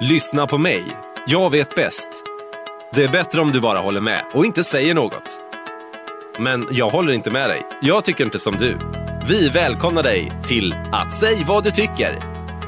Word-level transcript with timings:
Lyssna 0.00 0.46
på 0.46 0.58
mig. 0.58 0.84
Jag 1.26 1.50
vet 1.50 1.74
bäst. 1.74 2.08
Det 2.94 3.04
är 3.04 3.08
bättre 3.08 3.40
om 3.40 3.52
du 3.52 3.60
bara 3.60 3.78
håller 3.78 4.00
med 4.00 4.24
och 4.32 4.44
inte 4.44 4.64
säger 4.64 4.94
något. 4.94 5.40
Men 6.38 6.66
jag 6.70 6.88
håller 6.88 7.12
inte 7.12 7.30
med 7.30 7.50
dig. 7.50 7.62
Jag 7.82 8.04
tycker 8.04 8.24
inte 8.24 8.38
som 8.38 8.54
du. 8.58 8.78
Vi 9.28 9.48
välkomnar 9.48 10.02
dig 10.02 10.32
till 10.46 10.74
att 10.92 11.14
säg 11.14 11.44
vad 11.46 11.64
du 11.64 11.70
tycker. 11.70 12.18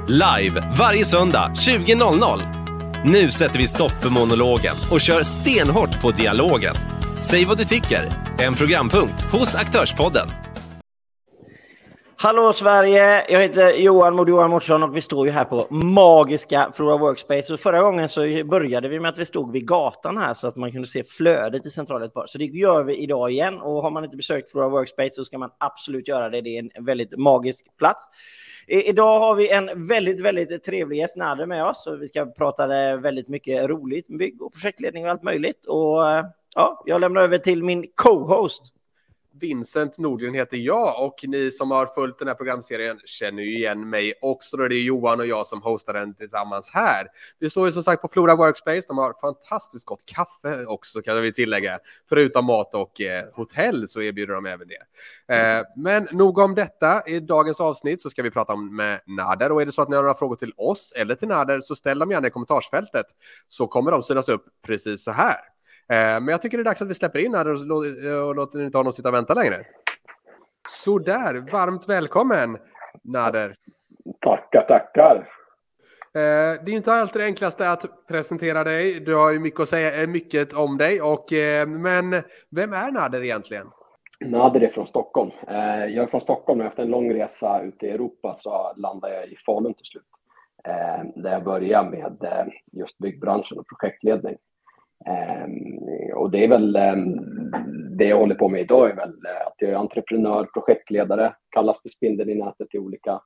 Live 0.06 0.72
varje 0.78 1.04
söndag 1.04 1.52
20.00. 1.54 3.02
Nu 3.04 3.30
sätter 3.30 3.58
vi 3.58 3.66
stopp 3.66 4.02
för 4.02 4.10
monologen 4.10 4.76
och 4.90 5.00
kör 5.00 5.22
stenhårt 5.22 6.00
på 6.00 6.10
dialogen. 6.10 6.74
Säg 7.20 7.44
vad 7.44 7.58
du 7.58 7.64
tycker. 7.64 8.12
En 8.38 8.54
programpunkt 8.54 9.22
hos 9.32 9.54
Aktörspodden. 9.54 10.28
Hallå 12.20 12.52
Sverige! 12.52 13.26
Jag 13.28 13.40
heter 13.40 13.76
Johan 13.76 14.16
Mod 14.16 14.28
Johan 14.28 14.50
Mårtsson 14.50 14.82
och 14.82 14.96
vi 14.96 15.00
står 15.00 15.26
ju 15.26 15.32
här 15.32 15.44
på 15.44 15.66
magiska 15.70 16.72
Flora 16.74 16.96
Workspace. 16.96 17.54
Och 17.54 17.60
förra 17.60 17.82
gången 17.82 18.08
så 18.08 18.44
började 18.44 18.88
vi 18.88 19.00
med 19.00 19.08
att 19.08 19.18
vi 19.18 19.26
stod 19.26 19.52
vid 19.52 19.66
gatan 19.66 20.18
här 20.18 20.34
så 20.34 20.46
att 20.46 20.56
man 20.56 20.72
kunde 20.72 20.88
se 20.88 21.04
flödet 21.04 21.66
i 21.66 21.70
centralen. 21.70 22.10
Så 22.26 22.38
det 22.38 22.44
gör 22.44 22.84
vi 22.84 22.96
idag 22.96 23.30
igen. 23.30 23.60
Och 23.60 23.82
har 23.82 23.90
man 23.90 24.04
inte 24.04 24.16
besökt 24.16 24.50
Flora 24.50 24.68
Workspace 24.68 25.10
så 25.10 25.24
ska 25.24 25.38
man 25.38 25.50
absolut 25.58 26.08
göra 26.08 26.28
det. 26.28 26.40
Det 26.40 26.58
är 26.58 26.70
en 26.74 26.84
väldigt 26.84 27.18
magisk 27.18 27.66
plats. 27.78 28.04
Idag 28.66 29.18
har 29.18 29.34
vi 29.34 29.50
en 29.50 29.86
väldigt, 29.86 30.20
väldigt 30.20 30.64
trevlig 30.64 30.98
gäst, 30.98 31.16
Nader, 31.16 31.46
med 31.46 31.64
oss. 31.64 31.86
Och 31.86 32.02
vi 32.02 32.08
ska 32.08 32.26
prata 32.26 32.66
väldigt 32.96 33.28
mycket 33.28 33.64
roligt, 33.64 34.08
bygg 34.08 34.42
och 34.42 34.52
projektledning 34.52 35.04
och 35.04 35.10
allt 35.10 35.22
möjligt. 35.22 35.66
Och 35.66 36.10
eh, 36.10 36.24
ja, 36.54 36.82
jag 36.86 37.00
lämnar 37.00 37.20
över 37.20 37.38
till 37.38 37.64
min 37.64 37.84
co-host. 37.94 38.74
Vincent 39.40 39.98
Nordgren 39.98 40.34
heter 40.34 40.56
jag 40.56 41.06
och 41.06 41.14
ni 41.22 41.50
som 41.50 41.70
har 41.70 41.86
följt 41.86 42.18
den 42.18 42.28
här 42.28 42.34
programserien 42.34 42.98
känner 43.04 43.42
ju 43.42 43.56
igen 43.56 43.90
mig 43.90 44.14
också. 44.20 44.56
Då 44.56 44.68
det 44.68 44.76
är 44.76 44.82
Johan 44.82 45.20
och 45.20 45.26
jag 45.26 45.46
som 45.46 45.62
hostar 45.62 45.94
den 45.94 46.14
tillsammans 46.14 46.70
här. 46.72 47.06
Vi 47.38 47.50
står 47.50 47.66
ju 47.66 47.72
som 47.72 47.82
sagt 47.82 48.02
på 48.02 48.08
Flora 48.08 48.36
Workspace. 48.36 48.82
De 48.88 48.98
har 48.98 49.14
fantastiskt 49.20 49.84
gott 49.84 50.04
kaffe 50.06 50.66
också 50.66 51.02
kan 51.02 51.22
vi 51.22 51.32
tillägga. 51.32 51.78
Förutom 52.08 52.44
mat 52.44 52.74
och 52.74 53.00
eh, 53.00 53.24
hotell 53.32 53.88
så 53.88 54.02
erbjuder 54.02 54.34
de 54.34 54.46
även 54.46 54.68
det. 54.68 55.34
Eh, 55.34 55.64
men 55.76 56.08
nog 56.12 56.38
om 56.38 56.54
detta. 56.54 57.02
I 57.06 57.20
dagens 57.20 57.60
avsnitt 57.60 58.00
så 58.00 58.10
ska 58.10 58.22
vi 58.22 58.30
prata 58.30 58.56
med 58.56 59.00
Nader 59.06 59.52
och 59.52 59.62
är 59.62 59.66
det 59.66 59.72
så 59.72 59.82
att 59.82 59.88
ni 59.88 59.96
har 59.96 60.02
några 60.02 60.14
frågor 60.14 60.36
till 60.36 60.52
oss 60.56 60.92
eller 60.96 61.14
till 61.14 61.28
Nader 61.28 61.60
så 61.60 61.74
ställ 61.74 61.98
dem 61.98 62.10
gärna 62.10 62.26
i 62.26 62.30
kommentarsfältet 62.30 63.06
så 63.48 63.66
kommer 63.66 63.90
de 63.90 64.02
synas 64.02 64.28
upp 64.28 64.44
precis 64.66 65.04
så 65.04 65.10
här. 65.10 65.57
Eh, 65.92 66.20
men 66.20 66.28
jag 66.28 66.42
tycker 66.42 66.58
det 66.58 66.62
är 66.62 66.64
dags 66.64 66.82
att 66.82 66.88
vi 66.88 66.94
släpper 66.94 67.18
in 67.18 67.34
här 67.34 67.48
och, 67.48 68.34
låter 68.34 68.64
inte 68.64 68.78
honom 68.78 68.92
sitta 68.92 69.08
och 69.08 69.14
vänta 69.14 69.34
längre. 69.34 69.66
Så 70.68 70.98
där, 70.98 71.50
varmt 71.52 71.88
välkommen 71.88 72.58
Nader. 73.04 73.54
Tackar, 74.20 74.64
tackar. 74.68 75.16
Eh, 76.14 76.64
det 76.64 76.70
är 76.72 76.76
inte 76.76 76.92
alltid 76.92 77.20
det 77.20 77.24
enklaste 77.24 77.70
att 77.70 78.06
presentera 78.06 78.64
dig. 78.64 79.00
Du 79.00 79.14
har 79.14 79.30
ju 79.30 79.38
mycket 79.38 79.60
att 79.60 79.68
säga, 79.68 80.02
eh, 80.02 80.08
mycket 80.08 80.52
om 80.52 80.78
dig. 80.78 81.02
Och, 81.02 81.26
men 81.66 82.10
vem 82.50 82.72
är 82.72 82.90
Nader 82.90 83.24
egentligen? 83.24 83.66
Nader 84.20 84.60
är 84.60 84.68
från 84.68 84.86
Stockholm. 84.86 85.30
Jag 85.46 85.96
är 85.96 86.06
från 86.06 86.20
Stockholm 86.20 86.60
och 86.60 86.66
efter 86.66 86.82
en 86.82 86.90
lång 86.90 87.14
resa 87.14 87.62
ute 87.62 87.86
i 87.86 87.90
Europa 87.90 88.34
så 88.34 88.72
landade 88.76 89.14
jag 89.14 89.28
i 89.28 89.36
Falun 89.36 89.74
till 89.74 89.86
slut. 89.86 90.02
Där 91.14 91.32
jag 91.32 91.44
började 91.44 91.90
med 91.90 92.52
just 92.72 92.98
byggbranschen 92.98 93.58
och 93.58 93.66
projektledning. 93.68 94.36
Ehm, 95.06 95.78
och 96.14 96.30
det 96.30 96.44
är 96.44 96.48
väl 96.48 96.76
ehm, 96.76 97.14
det 97.98 98.04
jag 98.04 98.18
håller 98.18 98.34
på 98.34 98.48
med 98.48 98.60
idag 98.60 98.90
är 98.90 98.96
väl 98.96 99.08
eh, 99.08 99.46
att 99.46 99.54
jag 99.56 99.70
är 99.70 99.76
entreprenör, 99.76 100.44
projektledare, 100.44 101.34
kallas 101.50 101.82
för 101.82 101.88
spindeln 101.88 102.30
i 102.30 102.34
nätet 102.34 102.74
i 102.74 102.78
olika 102.78 103.20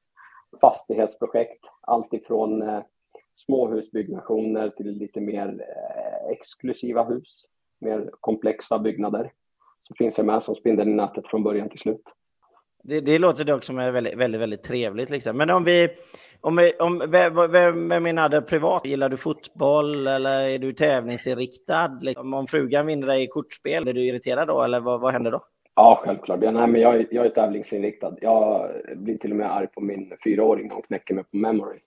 fastighetsprojekt. 0.60 1.64
Allt 1.80 2.14
ifrån 2.14 2.62
eh, 2.62 2.82
småhusbyggnationer 3.34 4.68
till 4.68 4.90
lite 4.90 5.20
mer 5.20 5.48
eh, 5.48 6.30
exklusiva 6.30 7.04
hus, 7.04 7.44
mer 7.80 8.10
komplexa 8.20 8.78
byggnader. 8.78 9.32
Så 9.80 9.94
finns 9.94 10.18
jag 10.18 10.26
med 10.26 10.42
som 10.42 10.54
spindeln 10.54 10.90
i 10.90 10.94
nätet 10.94 11.28
från 11.28 11.42
början 11.42 11.68
till 11.68 11.78
slut. 11.78 12.02
Det, 12.84 13.00
det 13.00 13.18
låter 13.18 13.44
dock 13.44 13.64
som 13.64 13.78
är 13.78 13.90
väldigt, 13.90 14.16
väldigt, 14.16 14.40
väldigt 14.40 14.62
trevligt. 14.62 15.10
Liksom. 15.10 15.36
Men 15.36 15.50
om 15.50 15.64
vi, 15.64 15.88
om, 16.42 16.70
om, 16.78 17.02
vem, 17.08 17.34
vem 17.88 18.06
är 18.06 18.40
privat? 18.40 18.86
Gillar 18.86 19.08
du 19.08 19.16
fotboll 19.16 20.06
eller 20.06 20.48
är 20.48 20.58
du 20.58 20.72
tävlingsinriktad? 20.72 21.98
Liksom, 22.00 22.34
om 22.34 22.46
frugan 22.46 22.86
vinner 22.86 23.06
dig 23.06 23.22
i 23.22 23.26
kortspel, 23.26 23.88
är 23.88 23.92
du 23.92 24.04
irriterad 24.04 24.48
då 24.48 24.62
eller 24.62 24.80
vad, 24.80 25.00
vad 25.00 25.12
händer 25.12 25.30
då? 25.30 25.44
Ja, 25.74 26.00
självklart. 26.04 26.40
Ja, 26.42 26.50
nej, 26.50 26.66
men 26.66 26.80
jag, 26.80 27.06
jag 27.10 27.26
är 27.26 27.30
tävlingsinriktad. 27.30 28.16
Jag 28.20 28.70
blir 28.96 29.18
till 29.18 29.30
och 29.30 29.36
med 29.36 29.56
arg 29.56 29.66
på 29.66 29.80
min 29.80 30.12
fyraåring 30.24 30.68
när 30.68 30.74
hon 30.74 30.82
knäcker 30.82 31.14
mig 31.14 31.24
på 31.24 31.36
memory. 31.36 31.78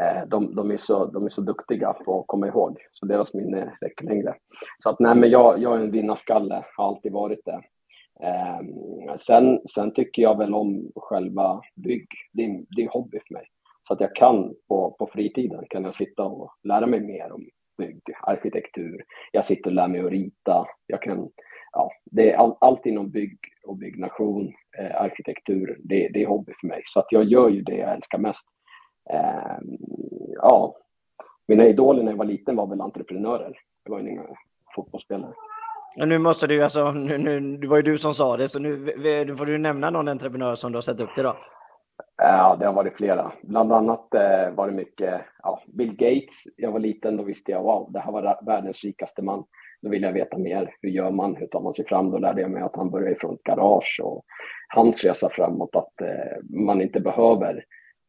Eh, 0.00 0.28
de, 0.28 0.54
de, 0.54 0.70
är 0.70 0.76
så, 0.76 1.06
de 1.06 1.24
är 1.24 1.28
så 1.28 1.40
duktiga 1.40 1.92
på 1.92 2.20
att 2.20 2.26
komma 2.26 2.46
ihåg, 2.46 2.78
så 2.92 3.06
deras 3.06 3.34
minne 3.34 3.76
räcker 3.80 4.04
längre. 4.04 4.34
Så 4.78 4.90
att, 4.90 5.00
nej, 5.00 5.14
men 5.14 5.30
jag, 5.30 5.58
jag 5.58 5.76
är 5.76 5.80
en 5.80 5.90
vinnarskalle, 5.90 6.64
har 6.76 6.88
alltid 6.88 7.12
varit 7.12 7.44
det. 7.44 7.60
Eh, 8.20 8.60
sen, 9.16 9.60
sen 9.68 9.92
tycker 9.94 10.22
jag 10.22 10.38
väl 10.38 10.54
om 10.54 10.92
själva 10.96 11.60
bygg. 11.74 12.06
Det 12.32 12.44
är, 12.44 12.64
det 12.76 12.82
är 12.82 12.88
hobby 12.88 13.18
för 13.26 13.34
mig. 13.34 13.46
Så 13.88 13.94
att 13.94 14.00
jag 14.00 14.14
kan 14.14 14.54
på, 14.68 14.96
på 14.98 15.06
fritiden 15.06 15.64
kan 15.70 15.84
jag 15.84 15.94
sitta 15.94 16.22
och 16.22 16.50
lära 16.62 16.86
mig 16.86 17.00
mer 17.00 17.32
om 17.32 17.44
bygg, 17.78 18.02
arkitektur. 18.22 19.04
Jag 19.32 19.44
sitter 19.44 19.70
och 19.70 19.74
lär 19.74 19.88
mig 19.88 20.00
att 20.00 20.10
rita. 20.10 20.66
Jag 20.86 21.02
kan, 21.02 21.28
ja, 21.72 21.90
det 22.04 22.32
är 22.32 22.36
all, 22.36 22.56
allt 22.60 22.86
inom 22.86 23.10
bygg 23.10 23.38
och 23.66 23.76
byggnation, 23.76 24.52
eh, 24.78 25.02
arkitektur, 25.02 25.78
det, 25.84 26.08
det 26.08 26.22
är 26.22 26.26
hobby 26.26 26.52
för 26.60 26.66
mig. 26.66 26.82
Så 26.86 27.00
att 27.00 27.06
jag 27.10 27.24
gör 27.24 27.48
ju 27.48 27.62
det 27.62 27.76
jag 27.76 27.94
älskar 27.94 28.18
mest. 28.18 28.46
Eh, 29.10 29.58
ja, 30.36 30.76
mina 31.48 31.66
idoler 31.66 32.02
när 32.02 32.12
jag 32.12 32.18
var 32.18 32.24
liten 32.24 32.56
var 32.56 32.66
väl 32.66 32.80
entreprenörer. 32.80 33.58
Det 33.84 33.90
var 33.90 34.00
ju 34.00 34.10
inga 34.10 34.26
fotbollsspelare. 34.74 35.32
Och 36.00 36.08
nu 36.08 36.18
måste 36.18 36.46
du, 36.46 36.62
alltså, 36.62 36.90
nu, 36.92 37.18
nu, 37.18 37.56
det 37.56 37.66
var 37.66 37.76
ju 37.76 37.82
du 37.82 37.98
som 37.98 38.14
sa 38.14 38.36
det, 38.36 38.48
så 38.48 38.58
nu, 38.58 38.76
nu 39.26 39.36
får 39.36 39.46
du 39.46 39.58
nämna 39.58 39.90
någon 39.90 40.08
entreprenör 40.08 40.54
som 40.54 40.72
du 40.72 40.76
har 40.76 40.82
sett 40.82 41.00
upp 41.00 41.14
till 41.14 41.24
då. 41.24 41.36
Ja, 42.16 42.56
det 42.60 42.66
har 42.66 42.72
varit 42.72 42.96
flera. 42.96 43.32
Bland 43.42 43.72
annat 43.72 44.14
eh, 44.14 44.50
var 44.50 44.68
det 44.68 44.76
mycket 44.76 45.20
ja, 45.42 45.62
Bill 45.66 45.96
Gates. 45.96 46.44
Jag 46.56 46.72
var 46.72 46.78
liten, 46.78 47.16
då 47.16 47.22
visste 47.22 47.52
jag 47.52 47.62
wow, 47.62 47.92
det 47.92 48.00
här 48.00 48.12
var 48.12 48.44
världens 48.46 48.84
rikaste 48.84 49.22
man. 49.22 49.44
Då 49.82 49.90
ville 49.90 50.06
jag 50.06 50.12
veta 50.12 50.38
mer. 50.38 50.74
Hur 50.80 50.88
gör 50.88 51.10
man? 51.10 51.36
Hur 51.36 51.46
tar 51.46 51.60
man 51.60 51.74
sig 51.74 51.86
fram? 51.86 52.10
Då 52.10 52.18
lärde 52.18 52.40
jag 52.40 52.50
mig 52.50 52.62
att 52.62 52.76
han 52.76 52.90
började 52.90 53.16
från 53.16 53.34
ett 53.34 53.42
garage 53.42 54.00
och 54.02 54.24
hans 54.68 55.04
resa 55.04 55.28
framåt 55.30 55.76
att 55.76 56.00
eh, 56.00 56.66
man 56.66 56.82
inte 56.82 57.00
behöver, 57.00 57.64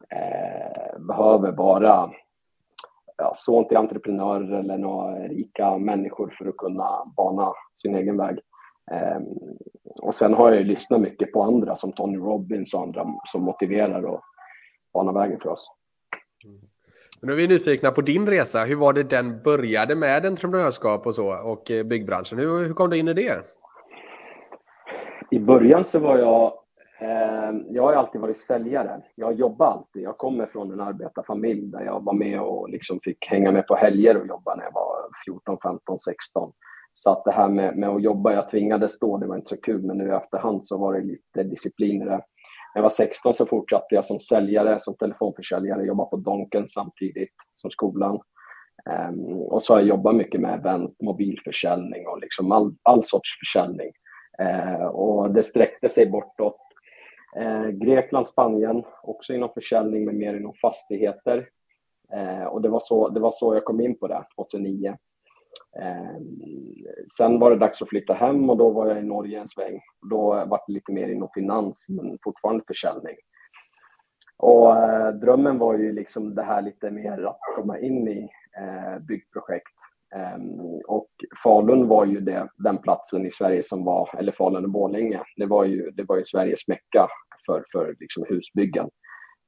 eh, 0.10 1.00
behöver 1.00 1.52
vara 1.52 2.12
ja, 3.18 3.34
son 3.36 3.68
till 3.68 3.78
entreprenörer 3.78 4.60
eller 4.60 4.78
några 4.78 5.28
rika 5.28 5.78
människor 5.78 6.36
för 6.38 6.46
att 6.46 6.58
kunna 6.58 7.14
bana 7.18 7.54
sin 7.76 7.96
egen 7.96 8.18
väg. 8.18 8.40
Um, 8.92 9.58
och 10.02 10.16
sen 10.16 10.34
har 10.34 10.50
jag 10.50 10.58
ju 10.58 10.64
lyssnat 10.64 11.02
mycket 11.02 11.32
på 11.32 11.44
andra 11.44 11.76
som 11.76 11.92
Tony 11.92 12.18
Robbins 12.18 12.74
och 12.74 12.82
andra 12.82 13.06
som 13.26 13.44
motiverar 13.44 14.04
och 14.04 14.22
banar 14.94 15.14
vägen 15.14 15.40
för 15.40 15.50
oss. 15.50 15.72
Mm. 16.46 16.62
Men 17.20 17.28
nu 17.28 17.34
är 17.34 17.48
vi 17.48 17.48
nyfikna 17.48 17.92
på 17.92 18.02
din 18.02 18.28
resa. 18.28 18.60
Hur 18.60 18.76
var 18.76 18.94
det 18.94 19.04
den 19.04 19.42
började 19.42 19.96
med 19.96 20.26
entreprenörskap 20.26 21.08
och 21.08 21.16
så 21.16 21.50
och 21.52 21.72
eh, 21.72 21.84
byggbranschen? 21.84 22.40
Hur, 22.40 22.68
hur 22.68 22.74
kom 22.74 22.90
du 22.90 22.98
in 22.98 23.08
i 23.08 23.14
det? 23.14 23.46
I 25.32 25.40
början 25.40 25.86
så 25.86 26.00
var 26.00 26.18
jag 26.18 26.54
eh, 27.00 27.52
jag 27.70 27.84
har 27.84 27.94
alltid 27.94 28.22
varit 28.22 28.38
säljare. 28.38 29.02
Jag 29.16 29.34
jobbar 29.34 29.66
alltid. 29.66 30.04
Jag 30.04 30.18
kommer 30.18 30.46
från 30.46 30.72
en 30.72 30.80
arbetarfamilj 30.80 31.68
där 31.72 31.82
jag 31.82 32.04
var 32.04 32.14
med 32.14 32.42
och 32.42 32.70
liksom 32.70 33.00
fick 33.04 33.26
hänga 33.28 33.52
med 33.52 33.68
på 33.68 33.76
helger 33.76 34.22
och 34.22 34.28
jobba 34.28 34.56
när 34.56 34.64
jag 34.64 34.74
var 34.74 34.96
14, 35.26 35.58
15, 35.64 36.00
16. 36.00 36.52
Så 36.98 37.12
att 37.12 37.26
det 37.26 37.32
här 37.32 37.50
med, 37.50 37.78
med 37.78 37.90
att 37.90 38.04
jobba, 38.04 38.34
jag 38.34 38.50
tvingades 38.50 39.00
då, 39.00 39.18
det 39.18 39.28
var 39.28 39.36
inte 39.36 39.50
så 39.50 39.62
kul, 39.62 39.82
men 39.82 39.98
nu 39.98 40.08
i 40.08 40.16
efterhand 40.16 40.66
så 40.66 40.78
var 40.78 40.94
det 40.94 41.02
lite 41.02 41.44
disciplin 41.44 42.02
i 42.02 42.06
det. 42.06 42.12
När 42.12 42.22
jag 42.76 42.82
var 42.82 42.90
16 42.90 43.34
så 43.34 43.46
fortsatte 43.46 43.96
jag 43.96 44.06
som 44.06 44.20
säljare, 44.20 44.80
som 44.80 44.96
telefonförsäljare, 44.96 45.86
jobba 45.86 46.06
på 46.06 46.18
Donken 46.18 46.68
samtidigt 46.68 47.30
som 47.56 47.70
skolan. 47.70 48.20
Um, 49.10 49.42
och 49.42 49.64
så 49.64 49.74
har 49.74 49.80
jag 49.80 49.88
jobbat 49.88 50.16
mycket 50.16 50.42
med 50.42 50.60
event, 50.60 50.96
mobilförsäljning 51.02 52.08
och 52.08 52.20
liksom 52.22 52.52
all, 52.52 52.76
all 52.84 53.04
sorts 53.04 53.40
försäljning. 53.40 53.92
Uh, 54.42 54.86
och 54.86 55.34
det 55.34 55.44
sträckte 55.44 55.90
sig 55.90 56.10
bortåt 56.10 56.58
uh, 57.42 57.70
Grekland, 57.70 58.28
Spanien, 58.28 58.84
också 59.04 59.34
inom 59.34 59.50
försäljning 59.54 60.06
men 60.06 60.18
mer 60.18 60.34
inom 60.38 60.54
fastigheter. 60.62 61.48
Uh, 62.16 62.46
och 62.46 62.62
det 62.62 62.70
var, 62.70 62.80
så, 62.80 63.10
det 63.10 63.20
var 63.20 63.32
så 63.32 63.54
jag 63.56 63.66
kom 63.66 63.82
in 63.82 64.00
på 64.00 64.08
det 64.08 64.24
2009. 64.36 64.98
Eh, 65.82 66.18
sen 67.18 67.40
var 67.40 67.52
det 67.52 67.58
dags 67.58 67.82
att 67.82 67.90
flytta 67.90 68.14
hem 68.14 68.50
och 68.50 68.58
då 68.58 68.70
var 68.70 68.88
jag 68.88 69.00
i 69.00 69.08
Norge 69.08 69.40
en 69.40 69.48
sväng. 69.48 69.80
Då 70.10 70.28
var 70.28 70.62
det 70.68 70.74
lite 70.74 70.92
mer 70.92 71.08
inom 71.08 71.30
finans, 71.34 71.88
men 71.90 72.18
fortfarande 72.24 72.64
försäljning. 72.68 73.16
Och 74.38 74.78
eh, 74.78 75.14
drömmen 75.14 75.58
var 75.58 75.78
ju 75.78 75.94
liksom 75.94 76.36
det 76.36 76.44
här 76.44 76.62
lite 76.62 76.92
mer 76.92 77.24
att 77.24 77.40
komma 77.56 77.80
in 77.80 78.08
i 78.08 78.30
eh, 78.58 79.00
byggprojekt. 79.00 79.78
Eh, 80.16 80.38
och 80.88 81.10
Falun 81.44 81.88
var 81.88 82.06
ju 82.06 82.20
det, 82.20 82.48
den 82.58 82.78
platsen 82.78 83.26
i 83.26 83.32
Sverige 83.32 83.64
som 83.64 83.86
var, 83.86 84.10
eller 84.18 84.32
Falun 84.32 84.64
och 84.64 84.72
Borlänge, 84.72 85.22
det 85.38 85.46
var 85.46 85.64
ju, 85.64 85.92
det 85.92 86.04
var 86.04 86.18
ju 86.18 86.26
Sveriges 86.26 86.68
mecka 86.68 87.08
för, 87.46 87.64
för 87.72 87.96
liksom 88.00 88.26
husbyggen. 88.30 88.90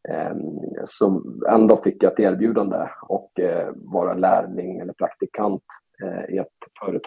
Ehm, 0.10 0.60
Så 0.84 1.24
ändå 1.50 1.82
fick 1.84 2.04
jag 2.04 2.14
ett 2.14 2.20
erbjudande 2.20 2.90
och 3.08 3.40
eh, 3.40 3.70
vara 3.76 4.14
lärling 4.14 4.80
eller 4.80 4.94
praktikant 4.94 5.64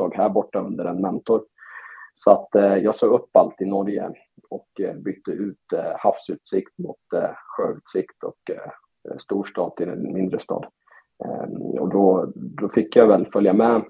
företag 0.00 0.23
här 0.23 0.29
borta 0.29 0.58
under 0.58 0.85
en 0.85 1.00
mentor. 1.00 1.43
Så 2.14 2.31
att 2.31 2.55
eh, 2.55 2.76
jag 2.76 2.94
sa 2.94 3.06
upp 3.06 3.37
allt 3.37 3.61
i 3.61 3.64
Norge 3.64 4.11
och 4.50 4.81
eh, 4.81 4.94
bytte 4.94 5.31
ut 5.31 5.73
eh, 5.75 5.93
havsutsikt 5.99 6.79
mot 6.79 6.97
sjöutsikt 7.47 8.25
och 8.25 8.50
storstad 9.19 9.76
till 9.76 9.88
en 9.88 10.12
mindre 10.12 10.38
stad. 10.38 10.67
Ehm, 11.25 11.61
och 11.61 11.88
då, 11.88 12.32
då 12.35 12.69
fick 12.69 12.97
jag 12.97 13.06
väl 13.06 13.26
följa 13.26 13.52
med 13.52 13.85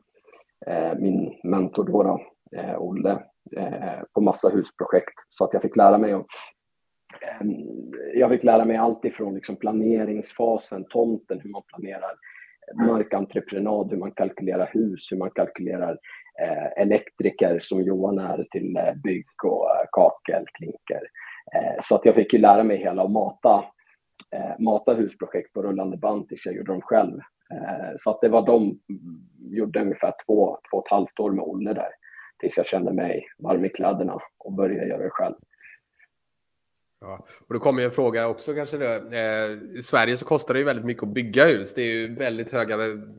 min 0.97 1.41
mentor 1.45 1.85
då, 1.85 2.03
då 2.03 2.21
Olle, 2.79 3.23
på 4.15 4.21
massa 4.21 4.49
husprojekt 4.49 5.15
så 5.29 5.45
att 5.45 5.53
jag 5.53 5.63
fick 5.63 5.77
lära 5.77 5.99
mig 5.99 6.15
och 6.15 6.27
ehm, 7.21 7.51
jag 8.15 8.31
fick 8.31 8.45
lära 8.45 8.65
mig 8.65 8.77
allt 8.77 9.05
ifrån 9.05 9.35
liksom 9.35 9.57
planeringsfasen, 9.57 10.85
tomten, 10.85 11.41
hur 11.41 11.51
man 11.51 11.63
planerar 11.67 12.11
markentreprenad, 12.75 13.91
hur 13.91 13.99
man 13.99 14.13
kalkylerar 14.13 14.71
hus, 14.73 15.13
hur 15.13 15.17
man 15.17 15.31
kalkylerar 15.31 15.99
eh, 16.41 16.83
elektriker 16.83 17.59
som 17.59 17.83
Johan 17.83 18.19
är 18.19 18.47
till 18.51 18.77
eh, 18.77 18.95
bygg 19.05 19.27
och 19.45 19.71
eh, 19.71 19.87
kakel, 19.93 20.45
klinker. 20.55 21.03
Eh, 21.55 21.81
så 21.83 21.95
att 21.95 22.05
jag 22.05 22.15
fick 22.15 22.33
ju 22.33 22.39
lära 22.39 22.63
mig 22.63 22.77
hela 22.77 23.03
och 23.03 23.11
mata, 23.11 23.65
eh, 24.31 24.59
mata 24.59 24.95
husprojekt 24.95 25.53
på 25.53 25.63
rullande 25.63 25.97
band 25.97 26.29
tills 26.29 26.47
jag 26.47 26.55
gjorde 26.55 26.73
dem 26.73 26.81
själv. 26.81 27.19
Eh, 27.53 27.93
så 27.97 28.11
att 28.11 28.21
det 28.21 28.29
var 28.29 28.47
de, 28.47 28.63
mm, 28.63 28.79
gjorde 29.39 29.81
ungefär 29.81 30.13
två, 30.27 30.59
två 30.71 30.77
och 30.77 30.87
ett 30.87 30.91
halvt 30.91 31.21
år 31.21 31.31
med 31.31 31.45
Olle 31.45 31.73
där 31.73 31.91
tills 32.41 32.57
jag 32.57 32.67
kände 32.67 32.93
mig 32.93 33.27
varm 33.39 33.65
i 33.65 33.69
kläderna 33.69 34.19
och 34.39 34.53
började 34.53 34.89
göra 34.89 35.03
det 35.03 35.11
själv. 35.11 35.35
Ja, 37.01 37.27
och 37.49 37.55
då 37.55 37.61
kommer 37.61 37.83
en 37.83 37.91
fråga 37.91 38.29
också 38.29 38.55
kanske. 38.55 38.77
Då. 38.77 39.17
Eh, 39.17 39.79
I 39.79 39.83
Sverige 39.83 40.17
så 40.17 40.25
kostar 40.25 40.55
det 40.55 40.61
ju 40.61 40.67
väldigt 40.67 40.85
mycket 40.85 41.03
att 41.03 41.09
bygga 41.09 41.47
hus. 41.47 41.75
Det 41.75 41.83
är 41.83 41.93
ju 41.93 42.15
väldigt 42.15 42.53
höga 42.53 42.77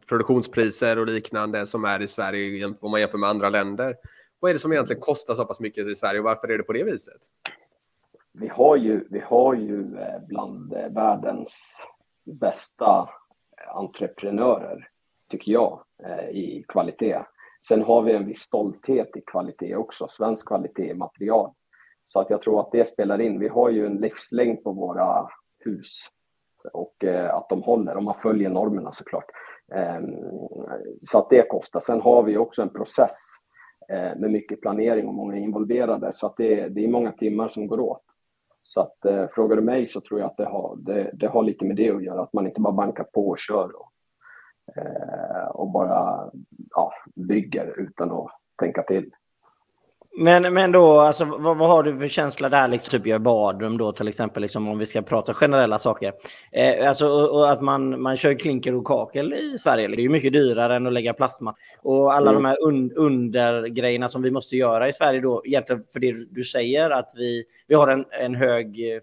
produktionspriser 0.07 0.99
och 0.99 1.07
liknande 1.07 1.65
som 1.65 1.85
är 1.85 2.01
i 2.01 2.07
Sverige 2.07 2.65
om 2.65 2.91
man 2.91 2.99
jämför 2.99 3.17
med 3.17 3.29
andra 3.29 3.49
länder. 3.49 3.95
Vad 4.39 4.49
är 4.49 4.53
det 4.53 4.59
som 4.59 4.71
egentligen 4.71 5.01
kostar 5.01 5.35
så 5.35 5.45
pass 5.45 5.59
mycket 5.59 5.87
i 5.87 5.95
Sverige 5.95 6.19
och 6.19 6.25
varför 6.25 6.47
är 6.47 6.57
det 6.57 6.63
på 6.63 6.73
det 6.73 6.83
viset? 6.83 7.21
Vi 8.31 8.47
har 8.47 8.75
ju, 8.75 9.07
vi 9.09 9.19
har 9.19 9.53
ju 9.53 9.97
eh, 9.97 10.19
bland 10.27 10.73
eh, 10.73 10.89
världens 10.89 11.83
bästa 12.23 13.09
eh, 13.57 13.75
entreprenörer, 13.75 14.89
tycker 15.29 15.51
jag, 15.51 15.83
i 16.31 16.63
kvalitet. 16.67 17.19
Sen 17.67 17.81
har 17.81 18.01
vi 18.01 18.13
en 18.13 18.25
viss 18.25 18.39
stolthet 18.39 19.17
i 19.17 19.21
kvalitet 19.21 19.75
också, 19.75 20.07
svensk 20.07 20.47
kvalitet 20.47 20.89
i 20.89 20.93
material. 20.93 21.53
Så 22.13 22.19
att 22.19 22.29
jag 22.29 22.41
tror 22.41 22.59
att 22.59 22.71
det 22.71 22.85
spelar 22.85 23.21
in. 23.21 23.39
Vi 23.39 23.47
har 23.47 23.69
ju 23.69 23.85
en 23.85 23.97
livslängd 23.97 24.63
på 24.63 24.71
våra 24.71 25.27
hus 25.59 25.99
och 26.73 27.03
eh, 27.03 27.35
att 27.35 27.49
de 27.49 27.61
håller, 27.61 27.97
om 27.97 28.05
man 28.05 28.15
följer 28.15 28.49
normerna 28.49 28.91
såklart. 28.91 29.25
Eh, 29.75 29.99
så 31.01 31.19
att 31.19 31.29
det 31.29 31.49
kostar. 31.49 31.79
Sen 31.79 32.01
har 32.01 32.23
vi 32.23 32.37
också 32.37 32.61
en 32.61 32.69
process 32.69 33.17
eh, 33.89 34.19
med 34.19 34.31
mycket 34.31 34.61
planering 34.61 35.07
och 35.07 35.13
många 35.13 35.37
involverade 35.37 36.13
så 36.13 36.27
att 36.27 36.37
det, 36.37 36.67
det 36.67 36.83
är 36.83 36.87
många 36.87 37.11
timmar 37.11 37.47
som 37.47 37.67
går 37.67 37.79
åt. 37.79 38.03
Så 38.63 38.81
att 38.81 39.05
eh, 39.05 39.27
frågar 39.27 39.55
du 39.55 39.61
mig 39.61 39.87
så 39.87 40.01
tror 40.01 40.19
jag 40.19 40.27
att 40.27 40.37
det 40.37 40.45
har, 40.45 40.75
det, 40.79 41.11
det, 41.13 41.27
har 41.27 41.43
lite 41.43 41.65
med 41.65 41.75
det 41.75 41.91
att 41.91 42.03
göra, 42.03 42.21
att 42.21 42.33
man 42.33 42.47
inte 42.47 42.61
bara 42.61 42.73
bankar 42.73 43.03
på 43.03 43.29
och 43.29 43.37
kör 43.37 43.71
och, 43.75 43.91
eh, 44.75 45.47
och 45.47 45.71
bara 45.71 46.31
ja, 46.69 46.93
bygger 47.15 47.79
utan 47.79 48.11
att 48.11 48.31
tänka 48.59 48.83
till. 48.83 49.11
Men, 50.17 50.53
men 50.53 50.71
då, 50.71 50.99
alltså, 50.99 51.25
vad, 51.25 51.57
vad, 51.57 51.69
har 51.69 51.83
du 51.83 51.97
för 51.97 52.07
känsla 52.07 52.49
där, 52.49 52.67
liksom, 52.67 52.91
typ 52.91 53.07
gör 53.07 53.19
badrum 53.19 53.77
då 53.77 53.91
till 53.91 54.07
exempel, 54.07 54.41
liksom, 54.41 54.67
om 54.67 54.77
vi 54.77 54.85
ska 54.85 55.01
prata 55.01 55.33
generella 55.33 55.79
saker? 55.79 56.13
Eh, 56.51 56.87
alltså, 56.87 57.07
och, 57.07 57.29
och, 57.29 57.49
att 57.51 57.61
man, 57.61 58.01
man 58.01 58.17
kör 58.17 58.33
klinker 58.33 58.75
och 58.75 58.85
kakel 58.85 59.33
i 59.33 59.57
Sverige, 59.57 59.87
det 59.87 59.95
är 59.95 60.01
ju 60.01 60.09
mycket 60.09 60.33
dyrare 60.33 60.75
än 60.75 60.87
att 60.87 60.93
lägga 60.93 61.13
plasma. 61.13 61.55
Och 61.81 62.13
alla 62.13 62.31
mm. 62.31 62.43
de 62.43 62.49
här 62.49 62.57
un, 62.67 62.91
undergrejerna 62.95 64.09
som 64.09 64.21
vi 64.21 64.31
måste 64.31 64.55
göra 64.55 64.89
i 64.89 64.93
Sverige 64.93 65.21
då, 65.21 65.41
egentligen 65.45 65.83
för 65.93 65.99
det 65.99 66.15
du 66.31 66.43
säger, 66.43 66.89
att 66.89 67.11
vi, 67.15 67.43
vi 67.67 67.75
har 67.75 67.87
en, 67.87 68.05
en 68.11 68.35
hög 68.35 68.93
eh, 68.93 68.99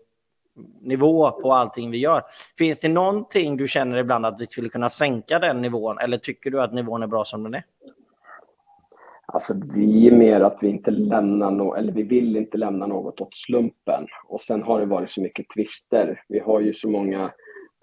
nivå 0.80 1.30
på 1.30 1.52
allting 1.52 1.90
vi 1.90 1.98
gör. 1.98 2.22
Finns 2.58 2.80
det 2.80 2.88
någonting 2.88 3.56
du 3.56 3.68
känner 3.68 3.98
ibland 3.98 4.26
att 4.26 4.40
vi 4.40 4.46
skulle 4.46 4.68
kunna 4.68 4.90
sänka 4.90 5.38
den 5.38 5.62
nivån, 5.62 5.98
eller 5.98 6.18
tycker 6.18 6.50
du 6.50 6.60
att 6.60 6.72
nivån 6.72 7.02
är 7.02 7.06
bra 7.06 7.24
som 7.24 7.42
den 7.42 7.54
är? 7.54 7.64
Alltså 9.32 9.54
vi 9.74 10.08
är 10.08 10.12
mer 10.12 10.40
att 10.40 10.58
vi 10.60 10.68
inte 10.68 10.90
lämnar 10.90 11.50
no 11.50 11.74
eller 11.74 11.92
vi 11.92 12.02
vill 12.02 12.36
inte 12.36 12.58
lämna 12.58 12.86
något 12.86 13.20
åt 13.20 13.36
slumpen. 13.36 14.06
Och 14.24 14.40
sen 14.40 14.62
har 14.62 14.80
det 14.80 14.86
varit 14.86 15.10
så 15.10 15.22
mycket 15.22 15.46
tvister. 15.54 16.22
Vi 16.28 16.38
har 16.38 16.60
ju 16.60 16.74
så 16.74 16.90
många, 16.90 17.32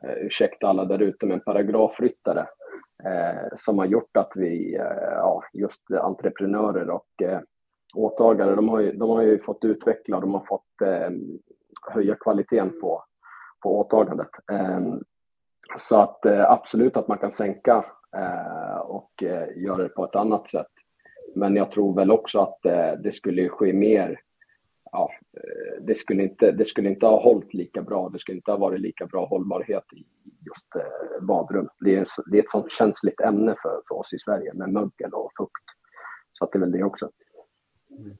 eh, 0.03 0.25
ursäkta 0.25 0.67
alla 0.67 0.85
där 0.85 1.01
ute, 1.01 1.25
men 1.25 1.39
paragrafryttare 1.39 2.39
eh, 3.03 3.47
som 3.55 3.79
har 3.79 3.85
gjort 3.85 4.17
att 4.17 4.31
vi, 4.35 4.75
eh, 4.75 5.11
ja, 5.11 5.43
just 5.53 5.81
entreprenörer 5.91 6.89
och 6.89 7.21
eh, 7.21 7.39
åtagare, 7.95 8.55
de 8.55 8.69
har, 8.69 8.79
ju, 8.79 8.91
de 8.91 9.09
har 9.09 9.21
ju 9.21 9.39
fått 9.39 9.65
utveckla, 9.65 10.19
de 10.19 10.33
har 10.33 10.45
fått 10.45 10.81
eh, 10.81 11.09
höja 11.91 12.15
kvaliteten 12.15 12.79
på, 12.81 13.03
på 13.63 13.79
åtagandet. 13.79 14.29
Eh, 14.51 14.79
så 15.77 15.99
att 15.99 16.25
eh, 16.25 16.51
absolut 16.51 16.97
att 16.97 17.07
man 17.07 17.17
kan 17.17 17.31
sänka 17.31 17.85
eh, 18.17 18.77
och 18.77 19.23
eh, 19.23 19.47
göra 19.55 19.83
det 19.83 19.89
på 19.89 20.05
ett 20.05 20.15
annat 20.15 20.49
sätt. 20.49 20.67
Men 21.35 21.55
jag 21.55 21.71
tror 21.71 21.95
väl 21.95 22.11
också 22.11 22.39
att 22.39 22.65
eh, 22.65 22.93
det 23.03 23.11
skulle 23.11 23.49
ske 23.49 23.73
mer. 23.73 24.19
Ja, 24.91 25.11
eh, 25.33 25.83
det, 25.83 25.95
skulle 25.95 26.23
inte, 26.23 26.51
det 26.51 26.65
skulle 26.65 26.89
inte 26.89 27.05
ha 27.05 27.21
hållit 27.21 27.53
lika 27.53 27.81
bra. 27.81 28.09
Det 28.09 28.19
skulle 28.19 28.37
inte 28.37 28.51
ha 28.51 28.57
varit 28.57 28.81
lika 28.81 29.05
bra 29.05 29.25
hållbarhet 29.25 29.83
i 29.93 30.05
just 30.45 30.75
eh, 30.75 31.25
badrum. 31.25 31.67
Det 31.79 31.95
är, 31.95 32.05
det 32.31 32.37
är 32.37 32.43
ett 32.43 32.51
sånt 32.51 32.71
känsligt 32.71 33.21
ämne 33.21 33.55
för, 33.61 33.81
för 33.87 33.95
oss 33.95 34.13
i 34.13 34.17
Sverige 34.17 34.53
med 34.53 34.73
mögel 34.73 35.13
och 35.13 35.31
fukt. 35.37 35.65
Så 36.31 36.45
att 36.45 36.51
det 36.51 36.57
är 36.57 36.59
väl 36.59 36.71
det 36.71 36.83
också. 36.83 37.09
Mm. 37.99 38.17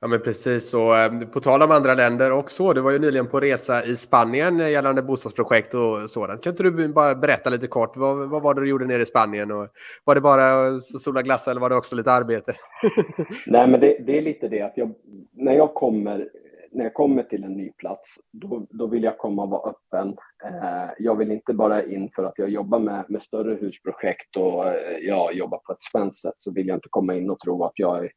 Ja, 0.00 0.06
men 0.06 0.20
precis. 0.20 0.74
Och, 0.74 0.96
eh, 0.96 1.20
på 1.20 1.40
tal 1.40 1.62
om 1.62 1.70
andra 1.70 1.94
länder 1.94 2.32
också. 2.32 2.72
Du 2.72 2.80
var 2.80 2.90
ju 2.90 2.98
nyligen 2.98 3.26
på 3.26 3.40
resa 3.40 3.84
i 3.84 3.96
Spanien 3.96 4.60
eh, 4.60 4.70
gällande 4.70 5.02
bostadsprojekt 5.02 5.74
och 5.74 6.10
sådant. 6.10 6.42
Kan 6.42 6.50
inte 6.50 6.62
du 6.62 6.88
bara 6.88 7.14
berätta 7.14 7.50
lite 7.50 7.66
kort? 7.66 7.96
Vad, 7.96 8.30
vad 8.30 8.42
var 8.42 8.54
det 8.54 8.60
du 8.60 8.68
gjorde 8.68 8.86
nere 8.86 9.02
i 9.02 9.06
Spanien? 9.06 9.50
Och 9.50 9.68
var 10.04 10.14
det 10.14 10.20
bara 10.20 10.80
sola 10.80 11.22
glass 11.22 11.48
eller 11.48 11.60
var 11.60 11.70
det 11.70 11.76
också 11.76 11.96
lite 11.96 12.12
arbete? 12.12 12.54
Nej, 13.46 13.68
men 13.68 13.80
det, 13.80 13.98
det, 14.06 14.18
är 14.18 14.22
lite 14.22 14.48
det 14.48 14.62
att 14.62 14.76
jag, 14.76 14.94
när 15.32 15.52
jag 15.52 15.74
kommer 15.74 16.28
när 16.72 16.84
jag 16.84 16.94
kommer 16.94 17.22
till 17.22 17.44
en 17.44 17.52
ny 17.52 17.72
plats, 17.72 18.14
då, 18.32 18.66
då 18.70 18.86
vill 18.86 19.02
jag 19.02 19.18
komma 19.18 19.42
och 19.42 19.50
vara 19.50 19.70
öppen. 19.70 20.08
Eh, 20.44 20.90
jag 20.98 21.16
vill 21.16 21.32
inte 21.32 21.54
bara 21.54 21.84
in 21.84 22.10
för 22.14 22.24
att 22.24 22.38
jag 22.38 22.48
jobbar 22.48 22.78
med, 22.78 23.04
med 23.08 23.22
större 23.22 23.54
husprojekt 23.54 24.36
och 24.36 24.66
eh, 24.66 24.98
jag 25.02 25.34
jobbar 25.34 25.58
på 25.58 25.72
ett 25.72 25.82
svenskt 25.82 26.22
sätt, 26.22 26.34
så 26.38 26.52
vill 26.52 26.68
jag 26.68 26.76
inte 26.76 26.88
komma 26.90 27.14
in 27.14 27.30
och 27.30 27.40
tro 27.40 27.64
att 27.64 27.72
jag 27.74 28.04
är 28.04 28.10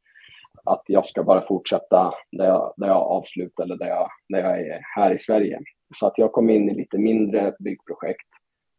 att 0.65 0.83
jag 0.85 1.05
ska 1.05 1.23
bara 1.23 1.41
fortsätta 1.41 2.13
där 2.31 2.45
jag, 2.45 2.73
där 2.77 2.87
jag 2.87 2.97
avslutar 2.97 3.63
eller 3.63 3.75
där 3.75 3.87
jag, 3.87 4.09
där 4.29 4.39
jag 4.39 4.59
är 4.59 4.81
här 4.95 5.11
i 5.13 5.17
Sverige. 5.17 5.59
Så 5.95 6.07
att 6.07 6.17
jag 6.17 6.31
kom 6.31 6.49
in 6.49 6.69
i 6.69 6.73
lite 6.73 6.97
mindre 6.97 7.53
byggprojekt, 7.59 8.27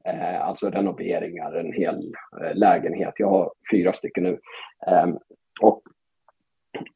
eh, 0.04 0.46
alltså 0.46 0.70
renoveringar, 0.70 1.52
en 1.52 1.72
hel 1.72 2.14
eh, 2.42 2.54
lägenhet. 2.54 3.14
Jag 3.16 3.28
har 3.28 3.52
fyra 3.72 3.92
stycken 3.92 4.24
nu. 4.24 4.38
Eh, 4.86 5.06
och 5.62 5.82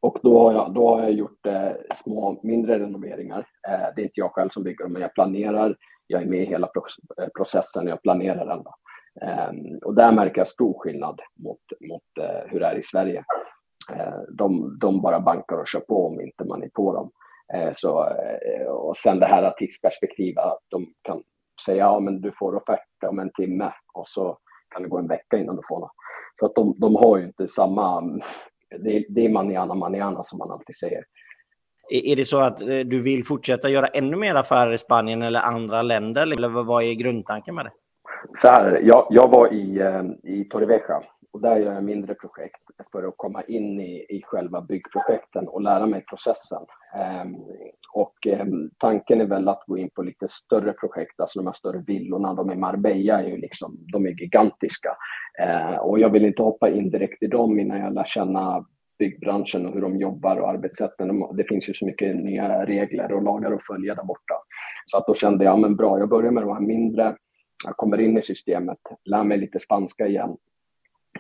och 0.01 0.19
då 0.23 0.39
har 0.39 0.53
jag, 0.53 0.75
då 0.75 0.89
har 0.89 1.03
jag 1.03 1.13
gjort 1.13 1.47
eh, 1.47 1.73
små, 2.05 2.41
mindre 2.43 2.79
renoveringar. 2.79 3.47
Eh, 3.69 3.87
det 3.97 4.01
är 4.01 4.05
inte 4.05 4.21
jag 4.21 4.33
själv 4.33 4.49
som 4.49 4.63
bygger 4.63 4.85
dem, 4.85 4.93
men 4.93 5.03
jag 5.03 5.15
planerar. 5.15 5.77
Jag 6.07 6.23
är 6.23 6.27
med 6.27 6.43
i 6.43 6.45
hela 6.47 6.69
eh, 7.23 7.29
processen, 7.37 7.87
jag 7.87 8.03
planerar 8.03 8.47
den. 8.47 8.65
Ehm, 9.23 9.79
och 9.79 9.95
där 9.95 10.13
märker 10.13 10.39
jag 10.39 10.49
stor 10.49 10.79
skillnad 10.79 11.21
mot, 11.35 11.61
mot 11.89 12.19
eh, 12.21 12.51
hur 12.51 12.61
det 12.61 12.67
är 12.67 12.79
i 12.79 12.83
Sverige. 12.83 13.25
Eh, 13.91 14.21
de, 14.39 14.79
de 14.81 15.01
bara 15.01 15.21
bankar 15.21 15.57
och 15.57 15.67
kör 15.67 15.81
på 15.81 16.07
om 16.07 16.21
inte 16.21 16.45
man 16.45 16.63
är 16.63 16.69
på 16.69 16.95
dem. 16.95 17.11
Eh, 17.55 17.71
så, 17.73 18.05
eh, 18.09 18.67
och 18.67 18.97
sen 18.97 19.21
det 19.21 19.27
här 19.27 19.51
tidsperspektivet, 19.51 20.45
att 20.45 20.61
de 20.69 20.87
kan 21.03 21.23
säga 21.67 21.79
ja 21.85 22.01
men 22.01 22.21
du 22.21 22.33
får 22.39 22.57
offert 22.57 23.05
om 23.07 23.19
en 23.19 23.31
timme 23.33 23.73
och 23.95 24.07
så 24.07 24.39
kan 24.75 24.83
det 24.83 24.89
gå 24.89 24.99
en 24.99 25.09
vecka 25.09 25.37
innan 25.37 25.57
du 25.57 25.63
får 25.69 25.81
något. 25.81 25.93
Så 26.35 26.47
att 26.47 26.55
de, 26.55 26.75
de 26.79 26.97
har 26.97 27.19
ju 27.19 27.25
inte 27.25 27.49
samma, 27.49 28.01
det, 28.79 29.07
det 29.09 29.25
är 29.25 29.29
manana 29.29 29.75
manana 29.75 30.23
som 30.23 30.39
man 30.39 30.51
alltid 30.51 30.77
säger. 30.77 31.05
Är 31.91 32.17
det 32.17 32.25
så 32.25 32.41
att 32.41 32.59
du 32.59 33.03
vill 33.03 33.25
fortsätta 33.25 33.69
göra 33.69 33.87
ännu 33.87 34.17
mer 34.17 34.35
affärer 34.35 34.73
i 34.73 34.79
Spanien 34.79 35.23
eller 35.23 35.41
andra 35.41 35.83
länder? 35.83 36.23
Eller 36.23 36.49
vad 36.49 36.83
är 36.85 36.95
grundtanken 36.95 37.55
med 37.55 37.65
det? 37.65 37.73
Så 38.35 38.49
här, 38.49 38.81
jag, 38.85 39.07
jag 39.11 39.29
var 39.29 39.53
i, 39.53 39.83
i 40.23 40.45
Torrevieja 40.45 41.03
och 41.35 41.41
där 41.41 41.57
gör 41.57 41.73
jag 41.73 41.85
mindre 41.85 42.15
projekt 42.15 42.63
för 42.93 43.03
att 43.09 43.15
komma 43.17 43.43
in 43.43 43.81
i, 43.81 44.07
i 44.09 44.23
själva 44.25 44.61
byggprojekten 44.61 45.49
och 45.49 45.63
lära 45.63 45.87
mig 45.87 46.05
processen. 46.09 46.63
Ehm, 46.97 47.37
och 47.93 48.27
ehm, 48.27 48.71
tanken 48.79 49.21
är 49.21 49.27
väl 49.27 49.49
att 49.49 49.65
gå 49.67 49.79
in 49.79 49.91
på 49.91 50.03
lite 50.03 50.29
större 50.29 50.73
projekt, 50.73 51.21
alltså 51.21 51.39
de 51.39 51.47
här 51.47 51.53
större 51.53 51.85
villorna, 51.87 52.35
de 52.35 52.51
i 52.51 52.57
Marbella 52.57 53.21
är 53.21 53.29
ju 53.29 53.37
liksom, 53.37 53.77
de 53.93 54.07
är 54.07 54.21
gigantiska. 54.21 54.97
Ehm, 55.41 55.79
och 55.79 55.99
jag 55.99 56.11
vill 56.11 56.25
inte 56.25 56.43
hoppa 56.43 56.71
in 56.71 56.91
direkt 56.91 57.23
i 57.23 57.27
dem 57.27 57.59
innan 57.59 57.81
jag 57.81 57.95
lär 57.95 58.05
känna 58.05 58.67
byggbranschen 58.99 59.67
och 59.67 59.75
hur 59.75 59.81
de 59.81 59.97
jobbar 59.97 60.37
och 60.37 60.49
arbetssätten. 60.49 61.37
Det 61.37 61.45
finns 61.49 61.69
ju 61.69 61.75
så 61.75 61.87
mycket 61.87 62.17
nya 62.17 62.67
regler 62.67 63.13
och 63.13 63.23
lagar 63.23 63.53
att 63.53 63.67
följa 63.67 63.95
där 63.95 64.05
borta. 64.05 64.35
Så 64.87 64.99
att 64.99 65.07
då 65.07 65.15
kände 65.15 65.45
jag, 65.45 65.59
men 65.59 65.77
bra, 65.77 65.99
jag 65.99 66.09
börjar 66.09 66.31
med 66.31 66.43
de 66.43 66.53
här 66.53 66.61
mindre, 66.61 67.17
jag 67.65 67.77
kommer 67.77 68.01
in 68.01 68.19
i 68.19 68.23
systemet, 68.23 68.79
lär 69.05 69.25
mig 69.25 69.39
lite 69.39 69.59
spanska 69.59 70.07
igen. 70.07 70.37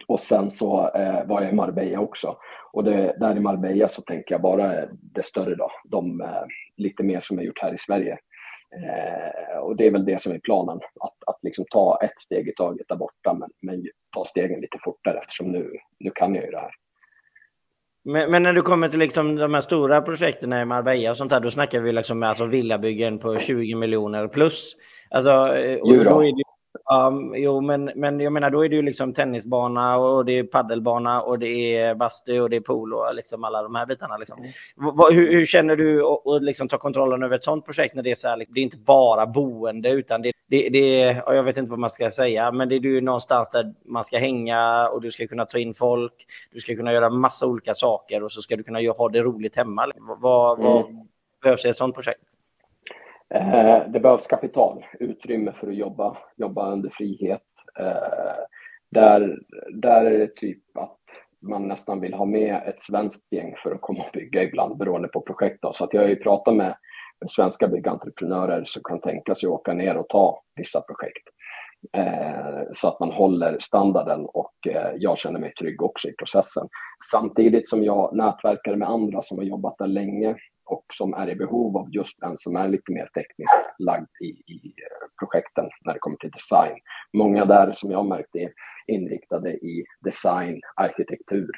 Och 0.06 0.20
sen 0.20 0.50
så 0.50 0.90
eh, 0.94 1.26
var 1.26 1.42
jag 1.42 1.52
i 1.52 1.54
Marbella 1.54 2.00
också. 2.00 2.36
Och 2.72 2.84
det, 2.84 3.16
där 3.20 3.36
i 3.36 3.40
Marbella 3.40 3.88
så 3.88 4.02
tänker 4.02 4.34
jag 4.34 4.42
bara 4.42 4.86
det 4.90 5.24
större 5.24 5.54
då, 5.54 5.70
de 5.84 6.20
eh, 6.20 6.44
lite 6.76 7.02
mer 7.02 7.20
som 7.20 7.36
jag 7.36 7.46
gjort 7.46 7.62
här 7.62 7.74
i 7.74 7.78
Sverige. 7.78 8.18
Eh, 8.76 9.58
och 9.58 9.76
det 9.76 9.86
är 9.86 9.90
väl 9.90 10.04
det 10.04 10.20
som 10.20 10.32
är 10.32 10.38
planen, 10.38 10.76
att, 10.76 11.16
att 11.26 11.38
liksom 11.42 11.64
ta 11.70 11.98
ett 12.02 12.20
steg 12.20 12.48
i 12.48 12.54
taget 12.54 12.88
där 12.88 12.96
borta, 12.96 13.34
men, 13.34 13.50
men 13.62 13.86
ta 14.14 14.24
stegen 14.24 14.60
lite 14.60 14.78
fortare 14.84 15.18
eftersom 15.18 15.52
nu, 15.52 15.70
nu 15.98 16.10
kan 16.14 16.34
jag 16.34 16.44
ju 16.44 16.50
det 16.50 16.60
här. 16.60 16.70
Men, 18.04 18.30
men, 18.30 18.42
när 18.42 18.52
du 18.52 18.62
kommer 18.62 18.88
till 18.88 18.98
liksom 18.98 19.36
de 19.36 19.54
här 19.54 19.60
stora 19.60 20.02
projekten 20.02 20.52
i 20.52 20.64
Marbella 20.64 21.10
och 21.10 21.16
sånt 21.16 21.30
där, 21.30 21.40
då 21.40 21.50
snackar 21.50 21.80
vi 21.80 21.92
liksom 21.92 22.22
alltså 22.22 22.46
villabyggen 22.46 23.18
på 23.18 23.38
20 23.38 23.74
miljoner 23.74 24.28
plus. 24.28 24.76
Alltså, 25.10 25.30
och 25.80 26.04
då 26.04 26.22
är 26.22 26.36
det 26.36 26.53
Um, 27.08 27.34
jo, 27.36 27.60
men, 27.60 27.90
men 27.94 28.20
jag 28.20 28.32
menar, 28.32 28.50
då 28.50 28.64
är 28.64 28.68
det 28.68 28.76
ju 28.76 28.82
liksom 28.82 29.12
tennisbana 29.12 29.98
och 29.98 30.24
det 30.24 30.38
är 30.38 30.44
paddelbana 30.44 31.22
och 31.22 31.38
det 31.38 31.76
är 31.76 31.94
bastu 31.94 32.40
och 32.40 32.50
det 32.50 32.56
är 32.56 32.60
pool 32.60 32.94
och 32.94 33.14
liksom 33.14 33.44
alla 33.44 33.62
de 33.62 33.74
här 33.74 33.86
bitarna. 33.86 34.16
Liksom. 34.16 34.38
Mm. 34.38 34.52
hur, 35.10 35.32
hur, 35.32 35.46
känner 35.46 35.76
du 35.76 36.04
att 36.04 36.42
liksom 36.42 36.68
ta 36.68 36.78
kontrollen 36.78 37.22
över 37.22 37.36
ett 37.36 37.44
sånt 37.44 37.64
projekt 37.64 37.94
när 37.94 38.02
det 38.02 38.10
är 38.10 38.14
så 38.14 38.28
här, 38.28 38.36
liksom, 38.36 38.54
det 38.54 38.60
är 38.60 38.62
inte 38.62 38.76
bara 38.76 39.26
boende 39.26 39.90
utan 39.90 40.22
det, 40.22 40.32
det, 40.46 40.68
det 40.68 41.02
är, 41.02 41.34
jag 41.34 41.42
vet 41.42 41.56
inte 41.56 41.70
vad 41.70 41.78
man 41.78 41.90
ska 41.90 42.10
säga, 42.10 42.52
men 42.52 42.68
det 42.68 42.74
är 42.74 42.80
ju 42.80 43.00
någonstans 43.00 43.50
där 43.50 43.74
man 43.84 44.04
ska 44.04 44.18
hänga 44.18 44.88
och 44.88 45.02
du 45.02 45.10
ska 45.10 45.26
kunna 45.26 45.44
ta 45.44 45.58
in 45.58 45.74
folk, 45.74 46.26
du 46.52 46.60
ska 46.60 46.76
kunna 46.76 46.92
göra 46.92 47.10
massa 47.10 47.46
olika 47.46 47.74
saker 47.74 48.22
och 48.22 48.32
så 48.32 48.42
ska 48.42 48.56
du 48.56 48.62
kunna 48.62 48.78
ha 48.92 49.08
det 49.08 49.20
roligt 49.20 49.56
hemma. 49.56 49.86
Vad, 50.20 50.58
mm. 50.58 50.72
vad 50.72 50.84
behövs 51.42 51.64
i 51.64 51.68
ett 51.68 51.76
sånt 51.76 51.94
projekt? 51.94 52.20
Eh, 53.34 53.88
det 53.88 54.00
behövs 54.00 54.26
kapital, 54.26 54.84
utrymme 55.00 55.52
för 55.52 55.68
att 55.68 55.76
jobba, 55.76 56.16
jobba 56.36 56.72
under 56.72 56.90
frihet. 56.90 57.42
Eh, 57.80 58.44
där, 58.90 59.38
där 59.74 60.04
är 60.04 60.18
det 60.18 60.36
typ 60.36 60.76
att 60.78 60.98
man 61.42 61.68
nästan 61.68 62.00
vill 62.00 62.14
ha 62.14 62.24
med 62.24 62.62
ett 62.66 62.82
svenskt 62.82 63.32
gäng 63.32 63.54
för 63.58 63.74
att 63.74 63.80
komma 63.80 63.98
och 63.98 64.10
bygga 64.12 64.42
ibland 64.42 64.78
beroende 64.78 65.08
på 65.08 65.20
projekt. 65.20 65.58
Då. 65.62 65.72
Så 65.72 65.84
att 65.84 65.94
jag 65.94 66.00
har 66.00 66.08
ju 66.08 66.16
pratat 66.16 66.54
med, 66.54 66.76
med 67.20 67.30
svenska 67.30 67.68
byggentreprenörer 67.68 68.64
som 68.64 68.82
kan 68.82 69.00
tänka 69.00 69.34
sig 69.34 69.46
att 69.46 69.52
åka 69.52 69.72
ner 69.72 69.96
och 69.96 70.08
ta 70.08 70.42
vissa 70.56 70.80
projekt. 70.80 71.28
Eh, 71.92 72.62
så 72.72 72.88
att 72.88 73.00
man 73.00 73.12
håller 73.12 73.58
standarden 73.60 74.26
och 74.26 74.54
eh, 74.68 74.92
jag 74.96 75.18
känner 75.18 75.40
mig 75.40 75.54
trygg 75.54 75.82
också 75.82 76.08
i 76.08 76.12
processen. 76.12 76.68
Samtidigt 77.12 77.68
som 77.68 77.84
jag 77.84 78.16
nätverkar 78.16 78.76
med 78.76 78.88
andra 78.88 79.22
som 79.22 79.38
har 79.38 79.44
jobbat 79.44 79.78
där 79.78 79.86
länge 79.86 80.36
och 80.66 80.84
som 80.92 81.14
är 81.14 81.28
i 81.28 81.34
behov 81.34 81.76
av 81.76 81.88
just 81.94 82.20
den 82.20 82.36
som 82.36 82.56
är 82.56 82.68
lite 82.68 82.92
mer 82.92 83.06
tekniskt 83.14 83.60
lagd 83.78 84.08
i, 84.20 84.26
i 84.26 84.56
eh, 84.66 85.08
projekten 85.18 85.68
när 85.84 85.92
det 85.92 85.98
kommer 85.98 86.16
till 86.16 86.30
design. 86.30 86.76
Många 87.12 87.44
där 87.44 87.72
som 87.72 87.90
jag 87.90 88.06
märkt 88.06 88.36
är 88.36 88.52
inriktade 88.86 89.50
i 89.50 89.84
design, 90.00 90.60
arkitektur. 90.76 91.50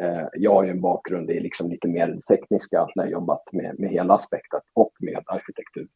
Eh, 0.00 0.26
jag 0.32 0.54
har 0.54 0.64
ju 0.64 0.70
en 0.70 0.80
bakgrund 0.80 1.30
i 1.30 1.40
liksom 1.40 1.70
lite 1.70 1.88
mer 1.88 2.20
tekniska 2.28 2.86
när 2.94 3.04
jag 3.04 3.12
jobbat 3.12 3.52
med, 3.52 3.78
med 3.78 3.90
hela 3.90 4.14
aspektet 4.14 4.62
och 4.74 4.92
med 5.00 5.22
arkitektur. 5.26 5.88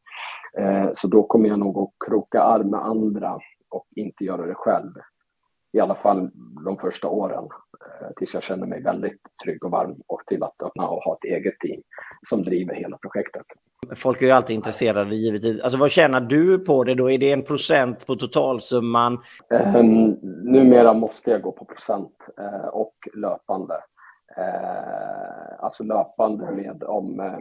Eh, 0.57 0.89
så 0.91 1.07
då 1.07 1.23
kommer 1.23 1.49
jag 1.49 1.59
nog 1.59 1.77
att 1.77 2.07
kroka 2.07 2.41
arm 2.41 2.69
med 2.69 2.79
andra 2.79 3.39
och 3.69 3.87
inte 3.95 4.23
göra 4.23 4.45
det 4.45 4.55
själv. 4.55 4.91
I 5.73 5.79
alla 5.79 5.95
fall 5.95 6.31
de 6.65 6.77
första 6.77 7.07
åren 7.07 7.49
tills 8.17 8.33
jag 8.33 8.43
känner 8.43 8.67
mig 8.67 8.81
väldigt 8.81 9.21
trygg 9.43 9.65
och 9.65 9.71
varm 9.71 9.95
och 10.07 10.21
till 10.27 10.43
att 10.43 10.61
öppna 10.63 10.87
och 10.87 11.03
ha 11.03 11.13
ett 11.13 11.23
eget 11.23 11.59
team 11.59 11.81
som 12.29 12.43
driver 12.43 12.75
hela 12.75 12.97
projektet. 12.97 13.45
Folk 13.95 14.21
är 14.21 14.25
ju 14.25 14.31
alltid 14.31 14.55
intresserade 14.55 15.15
givetvis. 15.15 15.61
Alltså 15.61 15.79
vad 15.79 15.91
tjänar 15.91 16.21
du 16.21 16.59
på 16.59 16.83
det 16.83 16.95
då? 16.95 17.11
Är 17.11 17.17
det 17.17 17.31
en 17.31 17.43
procent 17.43 18.05
på 18.05 18.15
totalsumman? 18.15 19.19
Um, 19.49 20.17
numera 20.43 20.93
måste 20.93 21.31
jag 21.31 21.41
gå 21.41 21.51
på 21.51 21.65
procent 21.65 22.29
uh, 22.41 22.67
och 22.67 22.95
löpande. 23.13 23.73
Uh, 24.37 25.63
alltså 25.63 25.83
löpande 25.83 26.51
med 26.51 26.83
om 26.83 27.19
uh, 27.19 27.37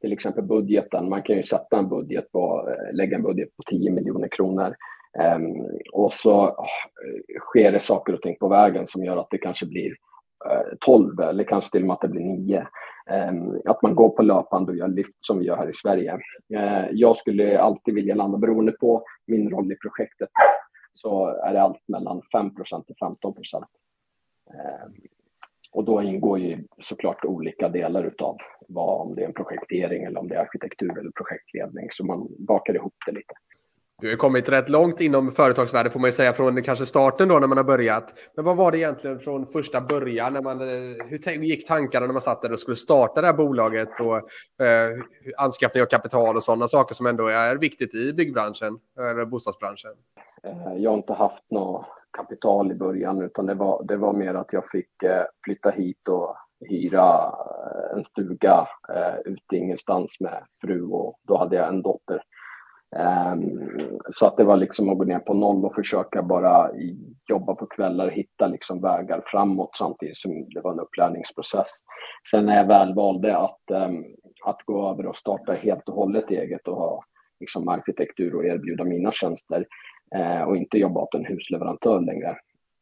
till 0.00 0.12
exempel 0.12 0.44
budgeten. 0.44 1.08
Man 1.08 1.22
kan 1.22 1.36
ju 1.36 1.42
sätta 1.42 1.78
en 1.78 1.88
budget 1.88 2.32
på, 2.32 2.72
lägga 2.92 3.16
en 3.16 3.22
budget 3.22 3.56
på 3.56 3.62
10 3.62 3.90
miljoner 3.90 4.28
kronor. 4.28 4.74
Um, 5.18 5.66
och 5.92 6.12
så 6.12 6.44
eh, 6.46 7.40
sker 7.40 7.72
det 7.72 7.80
saker 7.80 8.12
och 8.12 8.22
ting 8.22 8.36
på 8.40 8.48
vägen 8.48 8.86
som 8.86 9.04
gör 9.04 9.16
att 9.16 9.30
det 9.30 9.38
kanske 9.38 9.66
blir 9.66 9.90
eh, 10.50 10.76
12 10.80 11.20
eller 11.20 11.44
kanske 11.44 11.70
till 11.70 11.80
och 11.80 11.86
med 11.86 11.94
att 11.94 12.00
det 12.00 12.08
blir 12.08 12.24
9. 12.24 12.66
Ehm, 13.10 13.60
att 13.64 13.82
man 13.82 13.94
går 13.94 14.08
på 14.08 14.22
löpande 14.22 14.72
och 14.72 14.78
gör 14.78 14.88
lyft 14.88 15.16
som 15.20 15.38
vi 15.38 15.44
gör 15.44 15.56
här 15.56 15.68
i 15.68 15.72
Sverige. 15.72 16.18
Eh, 16.54 16.86
jag 16.92 17.16
skulle 17.16 17.60
alltid 17.60 17.94
vilja 17.94 18.14
landa, 18.14 18.38
beroende 18.38 18.72
på 18.72 19.04
min 19.26 19.50
roll 19.50 19.72
i 19.72 19.76
projektet, 19.76 20.28
så 20.92 21.26
är 21.26 21.52
det 21.52 21.62
allt 21.62 21.88
mellan 21.88 22.22
5% 22.34 22.86
till 22.86 22.96
15 23.00 23.34
procent. 23.34 23.68
Ehm, 24.50 24.92
och 25.72 25.84
då 25.84 26.02
ingår 26.02 26.38
ju 26.38 26.64
såklart 26.78 27.24
olika 27.24 27.68
delar 27.68 28.04
utav 28.04 28.36
vad, 28.68 29.00
om 29.00 29.14
det 29.14 29.22
är 29.22 29.26
en 29.26 29.34
projektering 29.34 30.04
eller 30.04 30.20
om 30.20 30.28
det 30.28 30.34
är 30.34 30.40
arkitektur 30.40 30.98
eller 30.98 31.10
projektledning, 31.10 31.88
så 31.90 32.04
man 32.04 32.28
bakar 32.38 32.74
ihop 32.74 32.94
det 33.06 33.12
lite. 33.12 33.34
Du 34.02 34.10
har 34.10 34.16
kommit 34.16 34.48
rätt 34.48 34.68
långt 34.68 35.00
inom 35.00 35.32
företagsvärlden 35.32 35.92
får 35.92 36.00
man 36.00 36.08
ju 36.08 36.12
säga 36.12 36.32
från 36.32 36.62
kanske 36.62 36.86
starten 36.86 37.28
då 37.28 37.38
när 37.38 37.46
man 37.46 37.56
har 37.56 37.64
börjat. 37.64 38.14
Men 38.36 38.44
vad 38.44 38.56
var 38.56 38.72
det 38.72 38.78
egentligen 38.78 39.18
från 39.20 39.46
första 39.46 39.80
början? 39.80 40.32
När 40.32 40.42
man, 40.42 40.60
eh, 40.60 41.06
hur 41.06 41.42
gick 41.42 41.66
tankarna 41.66 42.06
när 42.06 42.12
man 42.12 42.22
satt 42.22 42.42
där 42.42 42.52
och 42.52 42.60
skulle 42.60 42.76
starta 42.76 43.20
det 43.20 43.26
här 43.26 43.34
bolaget 43.34 44.00
och 44.00 44.16
eh, 44.66 44.90
anskaffning 45.36 45.82
av 45.82 45.86
kapital 45.86 46.36
och 46.36 46.44
sådana 46.44 46.68
saker 46.68 46.94
som 46.94 47.06
ändå 47.06 47.28
är 47.28 47.56
viktigt 47.56 47.94
i 47.94 48.12
byggbranschen 48.12 48.78
eller 48.98 49.24
bostadsbranschen? 49.24 49.92
Eh, 50.42 50.74
jag 50.76 50.90
har 50.90 50.96
inte 50.96 51.12
haft 51.12 51.50
något 51.50 51.86
kapital 52.16 52.72
i 52.72 52.74
början 52.74 53.22
utan 53.22 53.46
det 53.46 53.54
var, 53.54 53.84
det 53.84 53.96
var 53.96 54.12
mer 54.12 54.34
att 54.34 54.52
jag 54.52 54.70
fick 54.70 55.02
eh, 55.02 55.24
flytta 55.44 55.70
hit 55.70 56.08
och 56.08 56.36
hyra 56.68 57.34
en 57.96 58.04
stuga 58.04 58.68
ute 59.24 59.56
ingenstans 59.56 60.20
med 60.20 60.44
fru 60.60 60.82
och 60.82 61.20
då 61.22 61.38
hade 61.38 61.56
jag 61.56 61.68
en 61.68 61.82
dotter. 61.82 62.22
Ehm, 62.96 63.68
så 64.10 64.26
att 64.26 64.36
det 64.36 64.44
var 64.44 64.56
liksom 64.56 64.88
att 64.88 64.98
gå 64.98 65.04
ner 65.04 65.18
på 65.18 65.34
noll 65.34 65.64
och 65.64 65.74
försöka 65.74 66.22
bara 66.22 66.70
jobba 67.28 67.54
på 67.54 67.66
kvällar 67.66 68.06
och 68.06 68.12
hitta 68.12 68.46
liksom 68.46 68.80
vägar 68.80 69.22
framåt 69.24 69.76
samtidigt 69.76 70.16
som 70.16 70.48
det 70.48 70.60
var 70.60 70.72
en 70.72 70.80
upplärningsprocess. 70.80 71.68
Sen 72.30 72.46
när 72.46 72.56
jag 72.56 72.66
väl 72.66 72.94
valde 72.94 73.38
att, 73.38 73.70
ehm, 73.70 74.04
att 74.44 74.62
gå 74.62 74.90
över 74.90 75.06
och 75.06 75.16
starta 75.16 75.52
helt 75.52 75.88
och 75.88 75.94
hållet 75.94 76.30
eget 76.30 76.68
och 76.68 76.76
ha 76.76 77.04
liksom 77.40 77.68
arkitektur 77.68 78.34
och 78.34 78.44
erbjuda 78.44 78.84
mina 78.84 79.12
tjänster 79.12 79.66
eh, 80.14 80.42
och 80.42 80.56
inte 80.56 80.78
jobba 80.78 81.00
åt 81.00 81.14
en 81.14 81.24
husleverantör 81.24 82.00
längre. 82.00 82.36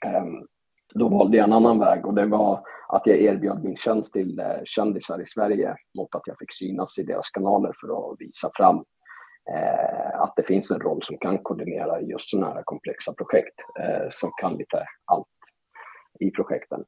Ehm, 0.07 0.47
då 0.95 1.09
valde 1.09 1.37
jag 1.37 1.47
en 1.47 1.53
annan 1.53 1.79
väg 1.79 2.07
och 2.07 2.15
det 2.15 2.27
var 2.27 2.61
att 2.89 3.03
jag 3.05 3.19
erbjöd 3.19 3.65
min 3.65 3.77
tjänst 3.77 4.13
till 4.13 4.39
eh, 4.39 4.63
kändisar 4.65 5.21
i 5.21 5.27
Sverige 5.27 5.77
mot 5.99 6.15
att 6.15 6.27
jag 6.27 6.39
fick 6.39 6.53
synas 6.53 6.99
i 6.99 7.03
deras 7.03 7.31
kanaler 7.31 7.73
för 7.81 8.13
att 8.13 8.21
visa 8.21 8.51
fram 8.55 8.85
Eh, 9.51 10.21
att 10.21 10.33
det 10.37 10.43
finns 10.43 10.71
en 10.71 10.81
roll 10.81 11.03
som 11.03 11.19
kan 11.19 11.39
koordinera 11.39 12.01
just 12.01 12.31
sådana 12.31 12.55
här 12.55 12.63
komplexa 12.63 13.13
projekt 13.13 13.61
eh, 13.81 14.09
som 14.11 14.33
kan 14.41 14.57
lite 14.57 14.87
allt 15.05 15.27
i 16.21 16.31
projekten. 16.31 16.85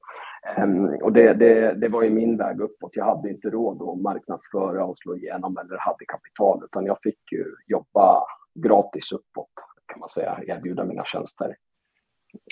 Um, 0.59 0.99
och 1.03 1.13
det, 1.13 1.35
det, 1.35 1.75
det, 1.75 1.89
var 1.89 2.03
ju 2.03 2.11
min 2.11 2.37
väg 2.37 2.61
uppåt. 2.61 2.91
Jag 2.93 3.05
hade 3.05 3.31
inte 3.31 3.51
råd 3.51 3.83
att 3.83 4.03
marknadsföra 4.03 4.85
och 4.85 4.99
slå 4.99 5.17
igenom 5.17 5.57
eller 5.59 5.79
hade 5.79 6.05
kapital 6.05 6.65
utan 6.65 6.87
jag 6.87 6.99
fick 7.03 7.33
ju 7.33 7.45
jobba 7.67 8.27
gratis 8.55 9.13
uppåt 9.13 9.53
kan 9.87 10.01
man 10.01 10.09
säga, 10.09 10.41
erbjuda 10.47 10.85
mina 10.85 11.05
tjänster. 11.05 11.57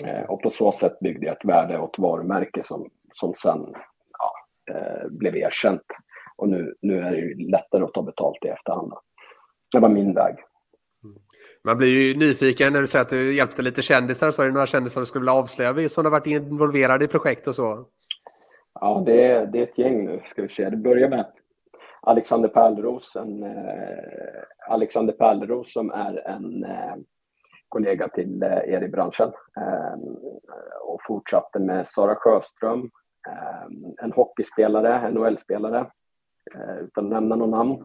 Eh, 0.04 0.22
och 0.22 0.42
på 0.42 0.50
så 0.50 0.72
sätt 0.72 1.00
byggde 1.00 1.26
jag 1.26 1.36
ett 1.36 1.44
värde 1.44 1.78
och 1.78 1.94
ett 1.94 1.98
varumärke 1.98 2.62
som, 2.62 2.90
som 3.12 3.34
sen 3.34 3.74
ja, 4.18 4.32
eh, 4.74 5.08
blev 5.08 5.36
erkänt. 5.36 5.82
Och 6.36 6.48
nu, 6.48 6.74
nu 6.80 7.00
är 7.00 7.10
det 7.10 7.16
ju 7.16 7.50
lättare 7.50 7.84
att 7.84 7.92
ta 7.92 8.02
betalt 8.02 8.44
i 8.44 8.48
efterhand. 8.48 8.90
Då. 8.90 9.00
Det 9.72 9.78
var 9.78 9.88
min 9.88 10.14
väg. 10.14 10.36
Man 11.64 11.78
blir 11.78 11.88
ju 11.88 12.18
nyfiken 12.18 12.72
när 12.72 12.80
du 12.80 12.86
säger 12.86 13.04
att 13.04 13.10
du 13.10 13.34
hjälpte 13.34 13.62
lite 13.62 13.82
kändisar. 13.82 14.30
Så 14.30 14.42
är 14.42 14.46
det 14.46 14.52
några 14.52 14.66
kändisar 14.66 15.00
du 15.00 15.06
skulle 15.06 15.20
vilja 15.20 15.32
avslöja 15.32 15.88
som 15.88 16.04
har 16.04 16.12
varit 16.12 16.26
involverade 16.26 17.04
i 17.04 17.08
projekt 17.08 17.48
och 17.48 17.54
så? 17.54 17.86
Ja, 18.80 19.02
det 19.06 19.26
är, 19.26 19.46
det 19.46 19.58
är 19.58 19.62
ett 19.62 19.78
gäng 19.78 20.04
nu. 20.04 20.20
Ska 20.24 20.42
vi 20.42 20.48
se. 20.48 20.70
Det 20.70 20.76
börjar 20.76 21.08
med 21.08 21.26
Alexander 22.06 22.48
Pärleros, 22.48 23.16
en, 23.16 23.42
eh, 23.42 24.42
Alexander 24.68 25.12
Pärleros 25.12 25.72
som 25.72 25.90
är 25.90 26.28
en 26.28 26.64
eh, 26.64 26.94
kollega 27.68 28.08
till 28.08 28.42
eh, 28.42 28.74
er 28.74 28.82
i 28.82 28.88
branschen 28.88 29.32
eh, 29.56 29.98
och 30.82 31.00
fortsatte 31.06 31.58
med 31.58 31.88
Sara 31.88 32.14
Sjöström, 32.14 32.90
eh, 33.28 33.64
en 34.04 34.12
hockeyspelare, 34.12 35.10
NHL-spelare, 35.10 35.86
eh, 36.54 36.76
utan 36.76 37.04
att 37.04 37.12
nämna 37.12 37.36
någon 37.36 37.50
namn. 37.50 37.84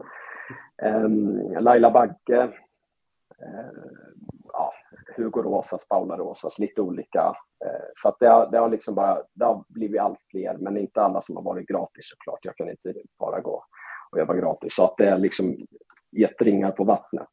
Um, 0.82 1.52
Laila 1.60 1.90
Bagge, 1.90 2.42
uh, 2.42 2.50
ja, 4.52 4.72
Hugo 5.16 5.42
Rosas, 5.42 5.88
Paula 5.88 6.16
Rosas, 6.16 6.58
lite 6.58 6.80
olika. 6.80 7.34
Eh, 7.64 7.86
så 7.94 8.08
att 8.08 8.16
det, 8.20 8.26
har, 8.26 8.50
det 8.50 8.58
har 8.58 8.68
liksom 8.68 8.94
bara, 8.94 9.22
det 9.34 9.44
har 9.44 9.64
blivit 9.68 10.00
allt 10.00 10.18
fler, 10.30 10.56
men 10.56 10.76
inte 10.76 11.02
alla 11.02 11.22
som 11.22 11.36
har 11.36 11.42
varit 11.42 11.68
gratis 11.68 12.08
såklart. 12.08 12.44
Jag 12.44 12.56
kan 12.56 12.68
inte 12.68 12.94
bara 13.18 13.40
gå 13.40 13.64
och 14.10 14.18
jobba 14.18 14.34
gratis. 14.34 14.74
Så 14.74 14.84
att 14.84 14.96
det 14.96 15.08
är 15.08 15.18
liksom 15.18 15.56
gett 16.12 16.42
ringar 16.42 16.70
på 16.70 16.84
vattnet. 16.84 17.28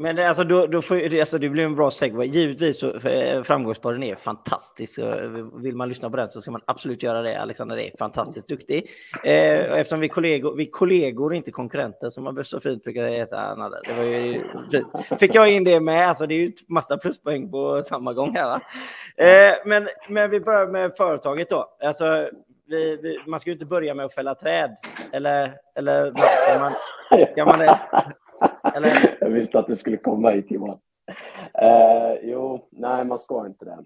Men 0.00 0.16
det, 0.16 0.28
alltså, 0.28 0.44
då, 0.44 0.66
då 0.66 0.82
får, 0.82 1.20
alltså, 1.20 1.38
det 1.38 1.48
blir 1.48 1.64
en 1.64 1.74
bra 1.74 1.90
segway. 1.90 2.26
Givetvis 2.26 2.80
så 2.80 3.08
eh, 3.08 3.42
framgångspodden 3.42 4.02
är 4.02 4.14
fantastisk. 4.14 4.98
Eh, 4.98 5.30
vill 5.54 5.76
man 5.76 5.88
lyssna 5.88 6.10
på 6.10 6.16
den 6.16 6.28
så 6.28 6.40
ska 6.40 6.50
man 6.50 6.60
absolut 6.64 7.02
göra 7.02 7.22
det. 7.22 7.40
Alexander 7.40 7.76
är 7.76 7.90
fantastiskt 7.98 8.48
duktig. 8.48 8.90
Eh, 9.24 9.78
eftersom 9.78 10.00
vi 10.00 10.06
är 10.06 10.10
kollegor, 10.10 10.56
vi 10.56 10.66
är 10.66 10.70
kollegor 10.70 11.34
inte 11.34 11.50
konkurrenter 11.50 12.10
som 12.10 12.24
man 12.24 12.44
så 12.44 12.60
fint 12.60 12.84
brukar 12.84 13.06
heta. 13.06 13.54
Det 13.56 13.96
var 13.96 14.04
ju 14.04 14.44
fint. 14.70 15.20
Fick 15.20 15.34
jag 15.34 15.52
in 15.52 15.64
det 15.64 15.80
med. 15.80 16.08
Alltså, 16.08 16.26
det 16.26 16.34
är 16.34 16.40
ju 16.40 16.52
massa 16.68 16.96
pluspoäng 16.96 17.50
på 17.50 17.82
samma 17.82 18.12
gång 18.12 18.36
här. 18.36 18.54
Eh, 19.16 19.54
men, 19.64 19.88
men 20.08 20.30
vi 20.30 20.40
börjar 20.40 20.66
med 20.66 20.96
företaget 20.96 21.48
då. 21.48 21.76
Alltså, 21.84 22.28
vi, 22.66 22.98
vi, 23.02 23.18
man 23.26 23.40
ska 23.40 23.50
ju 23.50 23.54
inte 23.54 23.66
börja 23.66 23.94
med 23.94 24.06
att 24.06 24.14
fälla 24.14 24.34
träd. 24.34 24.76
Eller, 25.12 25.52
eller 25.76 26.12
ska 26.16 26.58
man, 26.60 26.72
ska 27.28 27.44
man 27.44 27.58
det? 27.58 27.78
Eller? 28.74 29.16
Jag 29.20 29.30
visste 29.30 29.58
att 29.58 29.66
du 29.66 29.76
skulle 29.76 29.96
komma 29.96 30.30
hit 30.30 30.50
Johan. 30.50 30.78
Eh, 31.54 32.12
jo, 32.22 32.68
nej 32.70 33.04
man 33.04 33.18
ska 33.18 33.46
inte 33.46 33.64
det. 33.64 33.78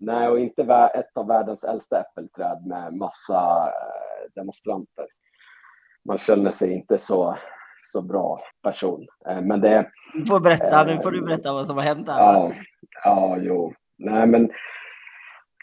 Nej, 0.00 0.28
och 0.28 0.38
inte 0.38 0.62
ett 0.94 1.16
av 1.16 1.26
världens 1.26 1.64
äldsta 1.64 2.00
äppelträd 2.00 2.66
med 2.66 2.92
massa 2.92 3.66
eh, 3.66 4.32
demonstranter. 4.34 5.06
Man 6.04 6.18
känner 6.18 6.50
sig 6.50 6.72
inte 6.72 6.98
så, 6.98 7.36
så 7.82 8.02
bra 8.02 8.40
person. 8.62 9.06
Eh, 9.28 9.40
men 9.40 9.60
det... 9.60 9.90
Du 10.14 10.26
får 10.26 10.40
berätta, 10.40 10.84
nu 10.84 11.00
får 11.02 11.10
du 11.10 11.22
berätta 11.22 11.52
vad 11.52 11.66
som 11.66 11.76
har 11.76 11.84
hänt 11.84 12.08
här. 12.08 12.20
Ja, 12.20 12.52
ja, 13.04 13.36
jo. 13.40 13.72
Nej, 13.98 14.26
men 14.26 14.50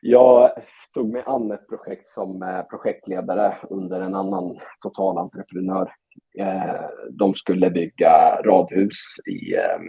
jag 0.02 0.52
tog 0.94 1.12
mig 1.12 1.24
an 1.26 1.52
ett 1.52 1.68
projekt 1.70 2.08
som 2.08 2.44
eh, 2.44 2.62
projektledare 2.62 3.54
under 3.70 4.02
en 4.02 4.16
annan 4.16 4.60
totalentreprenör 4.82 5.82
Eh, 5.82 6.05
Eh, 6.40 6.86
de 7.10 7.36
skulle 7.36 7.70
bygga 7.70 8.42
radhus 8.42 9.16
i, 9.28 9.56
eh, 9.56 9.82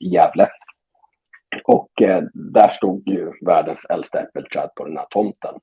i 0.00 0.08
Gävle. 0.14 0.48
Och 1.64 2.02
eh, 2.02 2.22
där 2.34 2.68
stod 2.68 3.08
ju 3.08 3.32
världens 3.46 3.86
äldsta 3.90 4.20
äppelträd 4.20 4.70
på 4.76 4.84
den 4.84 4.96
här 4.96 5.06
tomten. 5.10 5.54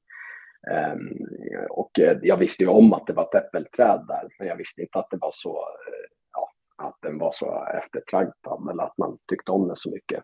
Eh, 0.71 0.95
och 1.69 1.91
jag 2.21 2.37
visste 2.37 2.63
ju 2.63 2.69
om 2.69 2.93
att 2.93 3.07
det 3.07 3.13
var 3.13 3.23
ett 3.23 3.45
äppelträd 3.45 4.05
där, 4.07 4.27
men 4.39 4.47
jag 4.47 4.57
visste 4.57 4.81
inte 4.81 4.99
att 4.99 5.09
det 5.11 5.17
var 5.21 5.31
så 5.33 5.65
ja, 6.33 6.49
att 6.87 6.97
den 7.01 7.17
var 7.17 7.31
så 7.31 7.65
eftertraktad 7.83 8.69
eller 8.71 8.83
att 8.83 8.97
man 8.97 9.17
tyckte 9.29 9.51
om 9.51 9.67
den 9.67 9.75
så 9.75 9.91
mycket. 9.91 10.23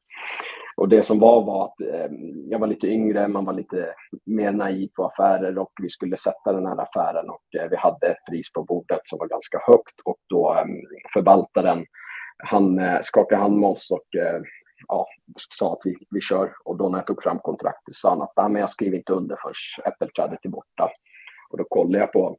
Och 0.80 0.90
det 0.90 1.04
som 1.04 1.20
var 1.20 1.46
var 1.46 1.66
att 1.66 1.82
eh, 1.82 2.12
jag 2.50 2.60
var 2.60 2.68
lite 2.68 2.88
yngre, 2.88 3.28
man 3.28 3.46
var 3.46 3.54
lite 3.54 3.94
mer 4.26 4.52
naiv 4.52 4.90
på 4.96 5.06
affärer 5.06 5.58
och 5.58 5.72
vi 5.82 5.90
skulle 5.90 6.18
sätta 6.18 6.54
den 6.54 6.66
här 6.66 6.82
affären 6.82 7.30
och 7.30 7.62
eh, 7.62 7.70
vi 7.70 7.76
hade 7.76 8.08
ett 8.08 8.26
pris 8.30 8.54
på 8.54 8.64
bordet 8.64 9.02
som 9.04 9.20
var 9.20 9.28
ganska 9.28 9.60
högt 9.68 10.00
och 10.06 10.18
då 10.30 10.54
eh, 10.54 10.66
förvaltaren, 11.14 11.86
han 12.38 12.80
eh, 12.80 13.00
skakade 13.02 13.42
hand 13.42 13.58
med 13.60 13.70
oss 13.70 13.92
och 13.92 14.20
eh, 14.22 14.42
ja, 14.88 15.06
sa 15.60 15.74
att 15.74 15.82
vi, 15.84 15.96
vi 16.10 16.22
kör 16.22 16.52
och 16.64 16.78
då 16.78 16.90
när 16.90 16.98
jag 16.98 17.08
tog 17.08 17.24
fram 17.24 17.40
kontraktet 17.40 17.94
sa 17.94 18.10
han 18.10 18.22
att 18.22 18.52
men 18.52 18.62
jag 18.62 18.70
skriver 18.70 18.98
inte 18.98 19.14
under 19.14 19.36
förrän 19.36 19.94
äppelträdet 19.94 20.46
är 20.46 20.50
borta. 20.50 20.90
Och 21.50 21.58
då 21.58 21.64
kollade 21.64 22.00
jag 22.00 22.12
på 22.12 22.38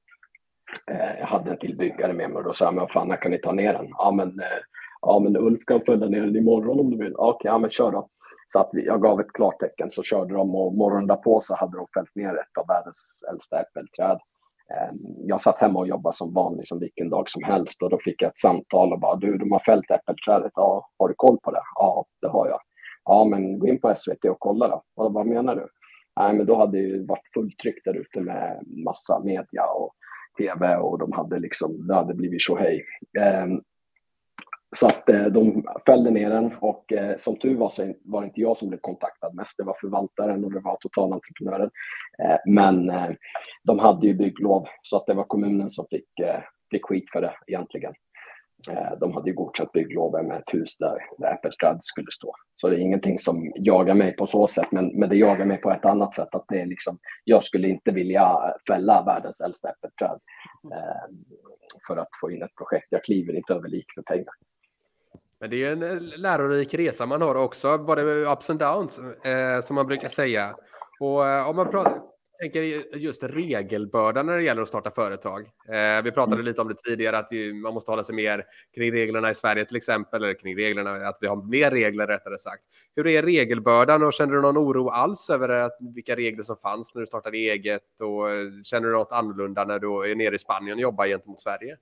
Eh, 0.90 1.18
jag 1.18 1.26
hade 1.26 1.50
en 1.50 1.58
till 1.58 1.76
byggare 1.76 2.12
med 2.12 2.30
mig 2.30 2.38
och 2.38 2.44
då 2.44 2.52
sa 2.52 2.64
jag, 2.64 2.74
men 2.74 2.88
fan, 2.88 3.08
när 3.08 3.16
kan 3.16 3.30
ni 3.30 3.38
ta 3.38 3.52
ner 3.52 3.72
den? 3.72 3.86
Ja, 3.90 4.12
men, 4.16 4.40
eh, 4.40 4.58
ja, 5.02 5.18
men 5.18 5.36
Ulf 5.36 5.64
kan 5.66 5.80
följa 5.80 6.06
ner 6.06 6.20
den 6.20 6.36
imorgon 6.36 6.80
om 6.80 6.90
du 6.90 7.04
vill. 7.04 7.14
Okej, 7.16 7.48
ja, 7.48 7.58
men 7.58 7.70
kör 7.70 7.92
då. 7.92 8.08
Så 8.52 8.60
att 8.60 8.70
vi, 8.72 8.86
jag 8.86 9.02
gav 9.02 9.20
ett 9.20 9.32
klartecken 9.32 9.90
så 9.90 10.02
körde 10.02 10.34
de 10.34 10.54
och 10.54 10.76
morgonen 10.76 11.06
därpå 11.06 11.40
så 11.40 11.54
hade 11.54 11.76
de 11.76 11.86
fällt 11.96 12.14
ner 12.14 12.34
ett 12.34 12.58
av 12.60 12.66
världens 12.66 13.24
äldsta 13.32 13.60
äppelträd. 13.60 14.18
Ehm, 14.74 14.98
jag 15.26 15.40
satt 15.40 15.60
hemma 15.60 15.78
och 15.78 15.88
jobbade 15.88 16.16
som 16.16 16.34
vanligt 16.34 16.68
som 16.68 16.78
vilken 16.78 17.10
dag 17.10 17.30
som 17.30 17.42
helst 17.42 17.82
och 17.82 17.90
då 17.90 17.98
fick 17.98 18.22
jag 18.22 18.28
ett 18.28 18.38
samtal 18.38 18.92
och 18.92 19.00
bara 19.00 19.16
du, 19.16 19.38
de 19.38 19.52
har 19.52 19.58
fällt 19.58 19.90
äppelträdet. 19.90 20.52
Ja, 20.54 20.88
har 20.98 21.08
du 21.08 21.14
koll 21.16 21.38
på 21.42 21.50
det? 21.50 21.62
Ja, 21.74 22.04
det 22.22 22.28
har 22.28 22.48
jag. 22.48 22.60
Ja, 23.04 23.24
men 23.24 23.58
gå 23.58 23.68
in 23.68 23.80
på 23.80 23.94
SVT 23.96 24.24
och 24.24 24.40
kolla 24.40 24.68
då. 24.68 24.82
Vad, 24.94 25.12
vad 25.12 25.26
menar 25.26 25.56
du? 25.56 25.68
Nej, 26.20 26.32
men 26.32 26.46
då 26.46 26.56
hade 26.56 26.72
det 26.72 26.82
ju 26.82 27.06
varit 27.06 27.32
fulltryck 27.34 27.84
där 27.84 27.94
ute 27.96 28.20
med 28.20 28.62
massa 28.84 29.20
media 29.24 29.64
och 29.76 29.94
tv 30.38 30.76
och 30.76 30.98
de 30.98 31.12
hade 31.12 31.38
liksom, 31.38 31.86
det 31.86 31.94
hade 31.94 32.14
blivit 32.14 32.40
tjohej. 32.40 32.84
Ehm, 33.20 33.60
så 34.76 34.86
att 34.86 35.08
eh, 35.08 35.24
de 35.24 35.64
fällde 35.86 36.10
ner 36.10 36.30
den 36.30 36.54
och 36.60 36.92
eh, 36.92 37.16
som 37.16 37.38
tur 37.38 37.56
var 37.56 37.68
så 37.68 37.94
var 38.04 38.20
det 38.20 38.26
inte 38.26 38.40
jag 38.40 38.56
som 38.56 38.68
blev 38.68 38.78
kontaktad 38.78 39.34
mest. 39.34 39.56
Det 39.56 39.64
var 39.64 39.76
förvaltaren 39.80 40.44
och 40.44 40.52
det 40.52 40.60
var 40.60 40.76
totalentreprenören. 40.80 41.70
Eh, 42.22 42.36
men 42.46 42.92
de 43.64 43.78
hade 43.78 44.06
ju 44.06 44.14
bygglov 44.14 44.66
så 44.82 44.96
att 44.96 45.06
det 45.06 45.14
var 45.14 45.24
kommunen 45.24 45.70
som 45.70 45.86
fick, 45.90 46.08
fick 46.70 46.84
skit 46.84 47.10
för 47.12 47.20
det 47.20 47.34
egentligen. 47.46 47.92
De 49.00 49.12
hade 49.12 49.30
ju 49.30 49.36
godkänt 49.36 49.72
byggloven 49.72 50.26
med 50.26 50.36
ett 50.36 50.54
hus 50.54 50.76
där, 50.78 50.98
där 51.18 51.32
Äppelträd 51.32 51.78
skulle 51.80 52.10
stå. 52.10 52.34
Så 52.56 52.68
det 52.68 52.76
är 52.76 52.78
ingenting 52.78 53.18
som 53.18 53.52
jagar 53.54 53.94
mig 53.94 54.16
på 54.16 54.26
så 54.26 54.46
sätt, 54.46 54.72
men, 54.72 54.86
men 54.86 55.08
det 55.08 55.16
jagar 55.16 55.46
mig 55.46 55.56
på 55.56 55.70
ett 55.70 55.84
annat 55.84 56.14
sätt. 56.14 56.34
Att 56.34 56.44
det 56.48 56.60
är 56.60 56.66
liksom, 56.66 56.98
jag 57.24 57.42
skulle 57.42 57.68
inte 57.68 57.90
vilja 57.92 58.54
fälla 58.68 59.02
världens 59.04 59.40
äldsta 59.40 59.68
äppelträd 59.68 60.18
eh, 60.72 61.16
för 61.86 61.96
att 61.96 62.08
få 62.20 62.30
in 62.30 62.42
ett 62.42 62.54
projekt. 62.54 62.86
Jag 62.90 63.04
kliver 63.04 63.36
inte 63.36 63.52
över 63.52 63.68
lik 63.68 63.86
för 63.94 64.02
pengar. 64.02 64.34
Men 65.40 65.50
det 65.50 65.56
är 65.56 65.58
ju 65.58 65.68
en 65.68 65.82
eh, 65.82 66.18
lärorik 66.18 66.74
resa 66.74 67.06
man 67.06 67.22
har 67.22 67.34
också, 67.34 67.78
både 67.78 68.02
ups 68.32 68.50
and 68.50 68.58
downs, 68.58 68.98
eh, 68.98 69.60
som 69.60 69.74
man 69.74 69.86
brukar 69.86 70.08
säga. 70.08 70.56
Och 71.00 71.28
eh, 71.28 71.48
om 71.48 71.56
man 71.56 71.70
pratar, 71.70 72.02
tänker 72.40 72.62
just 72.96 73.22
regelbördan 73.22 74.26
när 74.26 74.36
det 74.36 74.42
gäller 74.42 74.62
att 74.62 74.68
starta 74.68 74.90
företag. 74.90 75.40
Eh, 75.68 76.02
vi 76.04 76.12
pratade 76.12 76.36
mm. 76.36 76.44
lite 76.44 76.60
om 76.60 76.68
det 76.68 76.74
tidigare, 76.74 77.18
att 77.18 77.30
man 77.62 77.74
måste 77.74 77.90
hålla 77.90 78.04
sig 78.04 78.14
mer 78.14 78.44
kring 78.74 78.92
reglerna 78.92 79.30
i 79.30 79.34
Sverige 79.34 79.64
till 79.64 79.76
exempel, 79.76 80.24
eller 80.24 80.34
kring 80.34 80.56
reglerna, 80.56 80.90
att 80.90 81.18
vi 81.20 81.26
har 81.26 81.48
mer 81.48 81.70
regler 81.70 82.06
rättare 82.06 82.38
sagt. 82.38 82.62
Hur 82.96 83.06
är 83.06 83.22
regelbördan 83.22 84.02
och 84.02 84.12
känner 84.12 84.34
du 84.34 84.40
någon 84.40 84.58
oro 84.58 84.88
alls 84.88 85.30
över 85.30 85.48
att, 85.48 85.76
vilka 85.94 86.16
regler 86.16 86.42
som 86.42 86.56
fanns 86.56 86.94
när 86.94 87.00
du 87.00 87.06
startade 87.06 87.36
eget 87.36 88.00
och 88.00 88.30
eh, 88.30 88.46
känner 88.64 88.88
du 88.88 88.92
något 88.92 89.12
annorlunda 89.12 89.64
när 89.64 89.78
du 89.78 90.10
är 90.10 90.14
nere 90.14 90.34
i 90.34 90.38
Spanien 90.38 90.76
och 90.76 90.82
jobbar 90.82 91.06
gentemot 91.06 91.40
Sverige? 91.40 91.76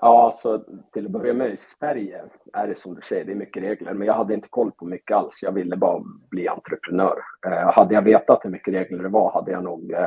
Ja, 0.00 0.30
så 0.32 0.64
till 0.92 1.06
att 1.06 1.12
börja 1.12 1.34
med 1.34 1.52
i 1.52 1.56
Sverige 1.56 2.22
är 2.52 2.66
det 2.66 2.78
som 2.78 2.94
du 2.94 3.00
säger, 3.02 3.24
det 3.24 3.32
är 3.32 3.36
mycket 3.36 3.62
regler, 3.62 3.94
men 3.94 4.06
jag 4.06 4.14
hade 4.14 4.34
inte 4.34 4.48
koll 4.48 4.72
på 4.72 4.84
mycket 4.86 5.16
alls. 5.16 5.42
Jag 5.42 5.52
ville 5.52 5.76
bara 5.76 6.02
bli 6.30 6.48
entreprenör. 6.48 7.18
Eh, 7.46 7.72
hade 7.72 7.94
jag 7.94 8.02
vetat 8.02 8.44
hur 8.44 8.50
mycket 8.50 8.74
regler 8.74 9.02
det 9.02 9.08
var 9.08 9.32
hade 9.32 9.52
jag 9.52 9.64
nog 9.64 9.92
eh, 9.92 10.04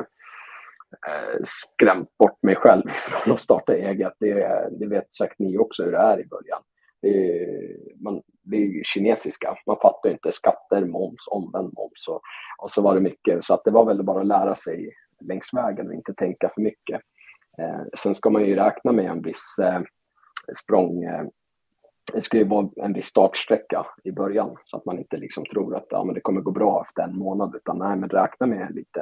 eh 1.08 1.40
skrämt 1.44 2.18
bort 2.18 2.44
mig 2.44 2.56
själv 2.56 2.84
från 2.88 3.34
att 3.34 3.40
starta 3.40 3.76
eget. 3.76 4.14
Det, 4.20 4.70
det 4.80 4.88
vet 4.88 5.16
säkert 5.16 5.40
ni 5.40 5.58
också 5.58 5.84
hur 5.84 5.92
det 5.92 5.98
är 5.98 6.20
i 6.20 6.28
början. 6.28 6.62
Det 7.02 7.10
är, 7.10 7.78
man, 8.04 8.22
det 8.44 8.58
är 8.58 8.84
kinesiska, 8.84 9.58
man 9.68 9.78
fattar 9.82 10.10
inte 10.10 10.32
skatter, 10.32 10.86
moms, 10.86 11.28
omvänd 11.32 11.74
moms 11.78 12.08
och, 12.08 12.22
och 12.58 12.72
så 12.72 12.82
var 12.82 12.96
det 12.96 13.02
mycket. 13.02 13.44
Så 13.44 13.54
att 13.54 13.64
det 13.64 13.72
var 13.72 13.86
väl 13.86 14.04
bara 14.04 14.22
att 14.22 14.28
lära 14.28 14.56
sig 14.56 14.90
längs 15.22 15.54
vägen 15.54 15.88
och 15.88 15.94
inte 15.94 16.14
tänka 16.14 16.50
för 16.56 16.62
mycket. 16.62 17.02
Eh, 17.58 17.82
sen 17.98 18.16
ska 18.16 18.30
man 18.30 18.46
ju 18.46 18.56
räkna 18.56 18.92
med 18.92 19.06
en 19.06 19.22
viss 19.22 19.60
eh, 19.62 19.82
språng. 20.64 21.04
Eh, 21.04 21.24
det 22.14 22.22
ska 22.22 22.38
ju 22.38 22.48
vara 22.48 22.70
en 22.76 22.94
viss 22.94 23.06
startsträcka 23.06 23.86
i 24.04 24.12
början 24.12 24.56
så 24.66 24.78
att 24.78 24.86
man 24.86 25.00
inte 25.00 25.18
liksom 25.18 25.46
tror 25.46 25.76
att 25.76 25.86
ja, 25.90 26.04
men 26.04 26.16
det 26.16 26.22
kommer 26.22 26.42
gå 26.42 26.52
bra 26.52 26.84
efter 26.88 27.04
en 27.04 27.18
månad 27.18 27.56
utan 27.56 27.78
nej, 27.78 27.98
men 27.98 28.10
räkna 28.10 28.48
med 28.48 28.76
lite. 28.76 29.00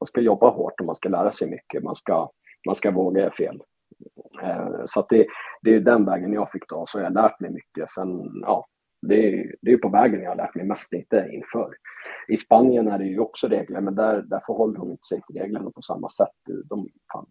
Man 0.00 0.06
ska 0.06 0.20
jobba 0.20 0.50
hårt 0.50 0.80
och 0.80 0.86
man 0.86 0.94
ska 0.94 1.08
lära 1.08 1.32
sig 1.32 1.50
mycket. 1.50 1.82
Man 1.82 1.94
ska, 1.94 2.30
man 2.66 2.74
ska 2.74 2.90
våga 2.90 3.20
göra 3.20 3.30
fel. 3.30 3.62
Eh, 4.42 4.82
så 4.86 5.00
att 5.00 5.08
det, 5.08 5.26
det 5.62 5.74
är 5.74 5.80
den 5.80 6.04
vägen 6.04 6.32
jag 6.32 6.50
fick 6.50 6.66
ta, 6.66 6.84
så 6.86 6.98
jag 6.98 7.04
har 7.04 7.10
lärt 7.10 7.40
mig 7.40 7.50
mycket. 7.50 7.90
Sen, 7.90 8.40
ja, 8.42 8.66
det 9.02 9.28
är, 9.28 9.54
det 9.62 9.72
är 9.72 9.76
på 9.76 9.88
vägen 9.88 10.22
jag 10.22 10.30
har 10.30 10.36
lärt 10.36 10.54
mig 10.54 10.64
mest, 10.64 10.92
inte 10.92 11.28
inför. 11.32 11.74
I 12.28 12.36
Spanien 12.36 12.88
är 12.88 12.98
det 12.98 13.04
ju 13.04 13.18
också 13.18 13.48
regler, 13.48 13.80
men 13.80 13.94
där, 13.94 14.22
där 14.22 14.40
förhåller 14.46 14.78
de 14.78 14.90
inte 14.90 15.06
sig 15.06 15.22
till 15.26 15.40
reglerna 15.40 15.70
på 15.70 15.82
samma 15.82 16.08
sätt. 16.08 16.36
De, 16.64 16.88
fan, 17.12 17.26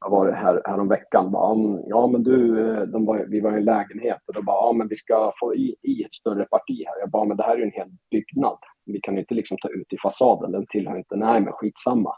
jag 0.00 0.10
var 0.10 0.32
här, 0.32 0.62
här 0.64 0.80
om 0.80 0.88
veckan 0.88 1.30
bara, 1.30 1.80
ja 1.86 2.06
men 2.06 2.22
du, 2.22 2.60
eh, 2.60 2.82
de 2.82 3.06
var, 3.06 3.26
vi 3.28 3.40
var 3.40 3.52
i 3.52 3.54
en 3.54 3.64
lägenhet 3.64 4.18
och 4.26 4.34
de 4.34 4.44
bara, 4.44 4.56
ja 4.56 4.72
men 4.72 4.88
vi 4.88 4.96
ska 4.96 5.32
få 5.40 5.54
i, 5.54 5.76
i 5.82 6.02
ett 6.04 6.14
större 6.14 6.44
parti 6.44 6.84
här. 6.86 7.00
Jag 7.00 7.10
bara, 7.10 7.24
men 7.24 7.36
det 7.36 7.42
här 7.42 7.52
är 7.52 7.58
ju 7.58 7.64
en 7.64 7.72
hel 7.72 7.90
byggnad. 8.10 8.58
Vi 8.84 9.00
kan 9.00 9.18
inte 9.18 9.34
liksom 9.34 9.56
ta 9.62 9.68
ut 9.68 9.92
i 9.92 9.98
fasaden, 10.02 10.52
den 10.52 10.66
tillhör 10.66 10.96
inte, 10.96 11.16
nej 11.16 11.40
men 11.40 11.52
skitsamma. 11.52 12.12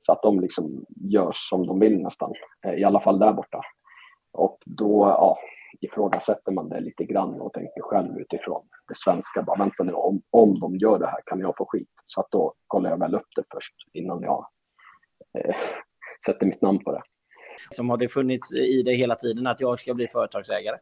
Så 0.00 0.12
att 0.12 0.22
de 0.22 0.40
liksom 0.40 0.84
gör 0.96 1.30
som 1.34 1.66
de 1.66 1.80
vill 1.80 2.02
nästan, 2.02 2.32
eh, 2.66 2.74
i 2.74 2.84
alla 2.84 3.00
fall 3.00 3.18
där 3.18 3.32
borta. 3.32 3.60
Och 4.32 4.58
då, 4.66 5.14
ja, 5.18 5.38
ifrågasätter 5.80 6.52
man 6.52 6.68
det 6.68 6.80
lite 6.80 7.04
grann 7.04 7.40
och 7.40 7.52
tänker 7.52 7.80
själv 7.80 8.18
utifrån 8.18 8.62
det 8.88 8.96
svenska, 8.96 9.42
bara 9.42 9.58
vänta 9.58 9.82
nu, 9.82 9.92
om, 9.92 10.22
om 10.30 10.60
de 10.60 10.76
gör 10.76 10.98
det 10.98 11.06
här 11.06 11.20
kan 11.26 11.40
jag 11.40 11.56
få 11.56 11.66
skit. 11.68 11.90
Så 12.06 12.20
att 12.20 12.30
då 12.30 12.54
kollar 12.66 12.90
jag 12.90 12.98
väl 12.98 13.14
upp 13.14 13.28
det 13.36 13.44
först 13.52 13.74
innan 13.92 14.22
jag 14.22 14.46
eh, 15.38 15.56
sätter 16.26 16.46
mitt 16.46 16.62
namn 16.62 16.84
på 16.84 16.92
det. 16.92 17.02
Som 17.70 17.90
har 17.90 17.96
det 17.96 18.08
funnits 18.08 18.54
i 18.54 18.82
det 18.82 18.92
hela 18.92 19.14
tiden 19.14 19.46
att 19.46 19.60
jag 19.60 19.80
ska 19.80 19.94
bli 19.94 20.08
företagsägare? 20.08 20.76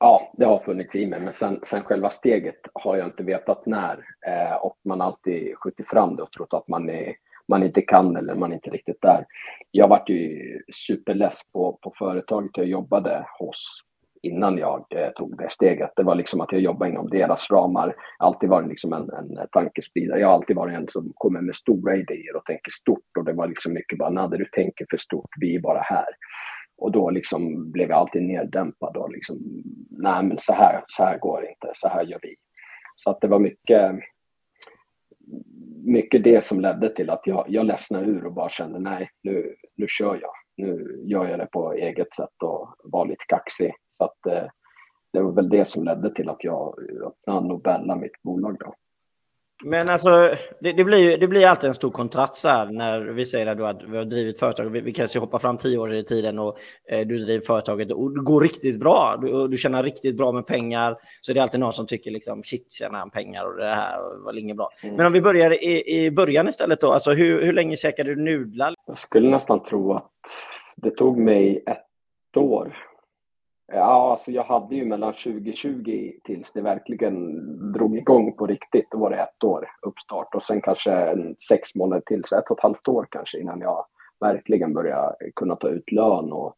Ja, 0.00 0.32
det 0.36 0.44
har 0.44 0.58
funnits 0.58 0.96
i 0.96 1.06
mig, 1.06 1.20
men 1.20 1.32
sen, 1.32 1.60
sen 1.62 1.82
själva 1.82 2.10
steget 2.10 2.60
har 2.72 2.96
jag 2.96 3.06
inte 3.06 3.22
vetat 3.22 3.66
när. 3.66 4.04
Eh, 4.26 4.56
och 4.56 4.78
man 4.84 5.00
har 5.00 5.06
alltid 5.06 5.58
skjutit 5.58 5.88
fram 5.88 6.16
det 6.16 6.22
och 6.22 6.32
trott 6.32 6.54
att 6.54 6.68
man, 6.68 6.90
är, 6.90 7.14
man 7.48 7.62
inte 7.62 7.80
kan 7.80 8.16
eller 8.16 8.34
man 8.34 8.50
är 8.50 8.54
inte 8.54 8.70
riktigt 8.70 9.02
där. 9.02 9.26
Jag 9.70 9.88
vart 9.88 10.08
ju 10.08 10.62
superless 10.72 11.40
på, 11.52 11.78
på 11.82 11.92
företaget 11.98 12.50
jag 12.54 12.66
jobbade 12.66 13.26
hos 13.38 13.82
innan 14.22 14.58
jag 14.58 14.86
eh, 14.90 15.10
tog 15.10 15.38
det 15.38 15.50
steget. 15.50 15.90
Det 15.96 16.02
var 16.02 16.14
liksom 16.14 16.40
att 16.40 16.52
jag 16.52 16.60
jobbade 16.60 16.90
inom 16.90 17.10
deras 17.10 17.50
ramar. 17.50 17.94
Jag 18.18 18.26
har 18.26 18.32
alltid 18.32 18.48
varit 18.48 18.68
liksom 18.68 18.92
en, 18.92 19.10
en 19.10 19.48
tankespridare. 19.52 20.20
Jag 20.20 20.28
har 20.28 20.34
alltid 20.34 20.56
varit 20.56 20.74
en 20.74 20.88
som 20.88 21.12
kommer 21.14 21.40
med 21.40 21.54
stora 21.54 21.96
idéer 21.96 22.36
och 22.36 22.44
tänker 22.44 22.70
stort. 22.70 23.16
Och 23.18 23.24
det 23.24 23.32
var 23.32 23.48
liksom 23.48 23.72
mycket 23.72 23.98
bara, 23.98 24.10
när 24.10 24.28
du 24.28 24.44
tänker 24.44 24.86
för 24.90 24.96
stort, 24.96 25.30
vi 25.40 25.56
är 25.56 25.60
bara 25.60 25.80
här. 25.80 26.08
Och 26.78 26.92
då 26.92 27.10
liksom 27.10 27.70
blev 27.72 27.88
jag 27.88 27.98
alltid 27.98 28.22
neddämpad 28.22 28.96
och 28.96 29.10
liksom, 29.10 29.38
nej 29.90 30.22
men 30.22 30.38
så 30.38 30.52
här, 30.52 30.84
så 30.86 31.04
här 31.04 31.18
går 31.18 31.40
det 31.40 31.48
inte, 31.48 31.70
så 31.74 31.88
här 31.88 32.04
gör 32.04 32.18
vi. 32.22 32.34
Så 32.96 33.10
att 33.10 33.20
det 33.20 33.28
var 33.28 33.38
mycket, 33.38 33.92
mycket 35.84 36.24
det 36.24 36.44
som 36.44 36.60
ledde 36.60 36.88
till 36.88 37.10
att 37.10 37.26
jag, 37.26 37.44
jag 37.48 37.66
ledsnade 37.66 38.06
ur 38.06 38.26
och 38.26 38.32
bara 38.32 38.48
kände 38.48 38.78
nej, 38.78 39.10
nu, 39.22 39.54
nu 39.76 39.86
kör 39.88 40.18
jag. 40.22 40.32
Nu 40.56 41.02
gör 41.04 41.28
jag 41.28 41.38
det 41.38 41.46
på 41.46 41.72
eget 41.72 42.14
sätt 42.14 42.42
och 42.42 42.74
var 42.84 43.06
lite 43.06 43.24
kaxig. 43.28 43.72
Så 43.98 44.04
att 44.04 44.26
eh, 44.26 44.48
det 45.12 45.20
var 45.20 45.32
väl 45.32 45.48
det 45.48 45.64
som 45.64 45.84
ledde 45.84 46.14
till 46.14 46.28
att 46.28 46.44
jag 46.44 46.74
öppnade 47.06 47.48
Nobella, 47.48 47.96
mitt 47.96 48.22
bolag 48.22 48.56
då. 48.60 48.74
Men 49.64 49.88
alltså, 49.88 50.34
det, 50.60 50.72
det, 50.72 50.84
blir 50.84 51.18
det 51.18 51.28
blir 51.28 51.46
alltid 51.46 51.68
en 51.68 51.74
stor 51.74 51.90
kontrast 51.90 52.44
här 52.44 52.66
när 52.66 53.00
vi 53.00 53.24
säger 53.24 53.46
att, 53.46 53.60
att 53.60 53.82
vi 53.82 53.96
har 53.96 54.04
drivit 54.04 54.38
företag. 54.38 54.70
Vi, 54.70 54.80
vi 54.80 54.92
kanske 54.92 55.18
hoppar 55.18 55.38
fram 55.38 55.56
tio 55.56 55.78
år 55.78 55.94
i 55.94 56.04
tiden 56.04 56.38
och 56.38 56.58
eh, 56.90 57.06
du 57.06 57.18
driver 57.18 57.46
företaget 57.46 57.92
och 57.92 58.14
det 58.14 58.20
går 58.20 58.40
riktigt 58.40 58.80
bra. 58.80 59.16
Du, 59.22 59.48
du 59.48 59.56
tjänar 59.56 59.82
riktigt 59.82 60.16
bra 60.16 60.32
med 60.32 60.46
pengar. 60.46 60.96
Så 61.20 61.32
det 61.32 61.40
är 61.40 61.42
alltid 61.42 61.60
någon 61.60 61.72
som 61.72 61.86
tycker 61.86 62.10
liksom 62.10 62.42
shit, 62.44 62.72
tjänar 62.72 62.98
han 62.98 63.10
pengar 63.10 63.44
och 63.44 63.56
det 63.56 63.74
här 63.74 64.24
var 64.24 64.38
inget 64.38 64.56
bra. 64.56 64.70
Mm. 64.82 64.96
Men 64.96 65.06
om 65.06 65.12
vi 65.12 65.20
börjar 65.20 65.64
i, 65.64 66.04
i 66.04 66.10
början 66.10 66.48
istället 66.48 66.80
då. 66.80 66.92
Alltså 66.92 67.12
hur, 67.12 67.42
hur 67.42 67.52
länge 67.52 67.76
käkade 67.76 68.14
du 68.14 68.22
nudlar? 68.22 68.74
Jag 68.86 68.98
skulle 68.98 69.30
nästan 69.30 69.64
tro 69.64 69.92
att 69.92 70.10
det 70.76 70.90
tog 70.90 71.18
mig 71.18 71.64
ett 71.66 72.36
år 72.36 72.76
Ja, 73.72 74.10
alltså 74.10 74.32
jag 74.32 74.44
hade 74.44 74.74
ju 74.74 74.84
mellan 74.84 75.12
2020 75.12 76.12
tills 76.24 76.52
det 76.52 76.60
verkligen 76.60 77.72
drog 77.72 77.96
igång 77.96 78.32
på 78.32 78.46
riktigt. 78.46 78.90
Då 78.90 78.98
var 78.98 79.10
det 79.10 79.16
ett 79.16 79.44
år 79.44 79.68
uppstart 79.82 80.34
och 80.34 80.42
sen 80.42 80.60
kanske 80.60 80.92
en 80.92 81.36
sex 81.48 81.74
månader 81.74 82.02
till, 82.06 82.24
så 82.24 82.38
ett 82.38 82.50
och 82.50 82.58
ett 82.58 82.62
halvt 82.62 82.88
år 82.88 83.06
kanske 83.10 83.38
innan 83.38 83.60
jag 83.60 83.84
verkligen 84.20 84.74
började 84.74 85.16
kunna 85.34 85.56
ta 85.56 85.68
ut 85.68 85.92
lön 85.92 86.32
och, 86.32 86.54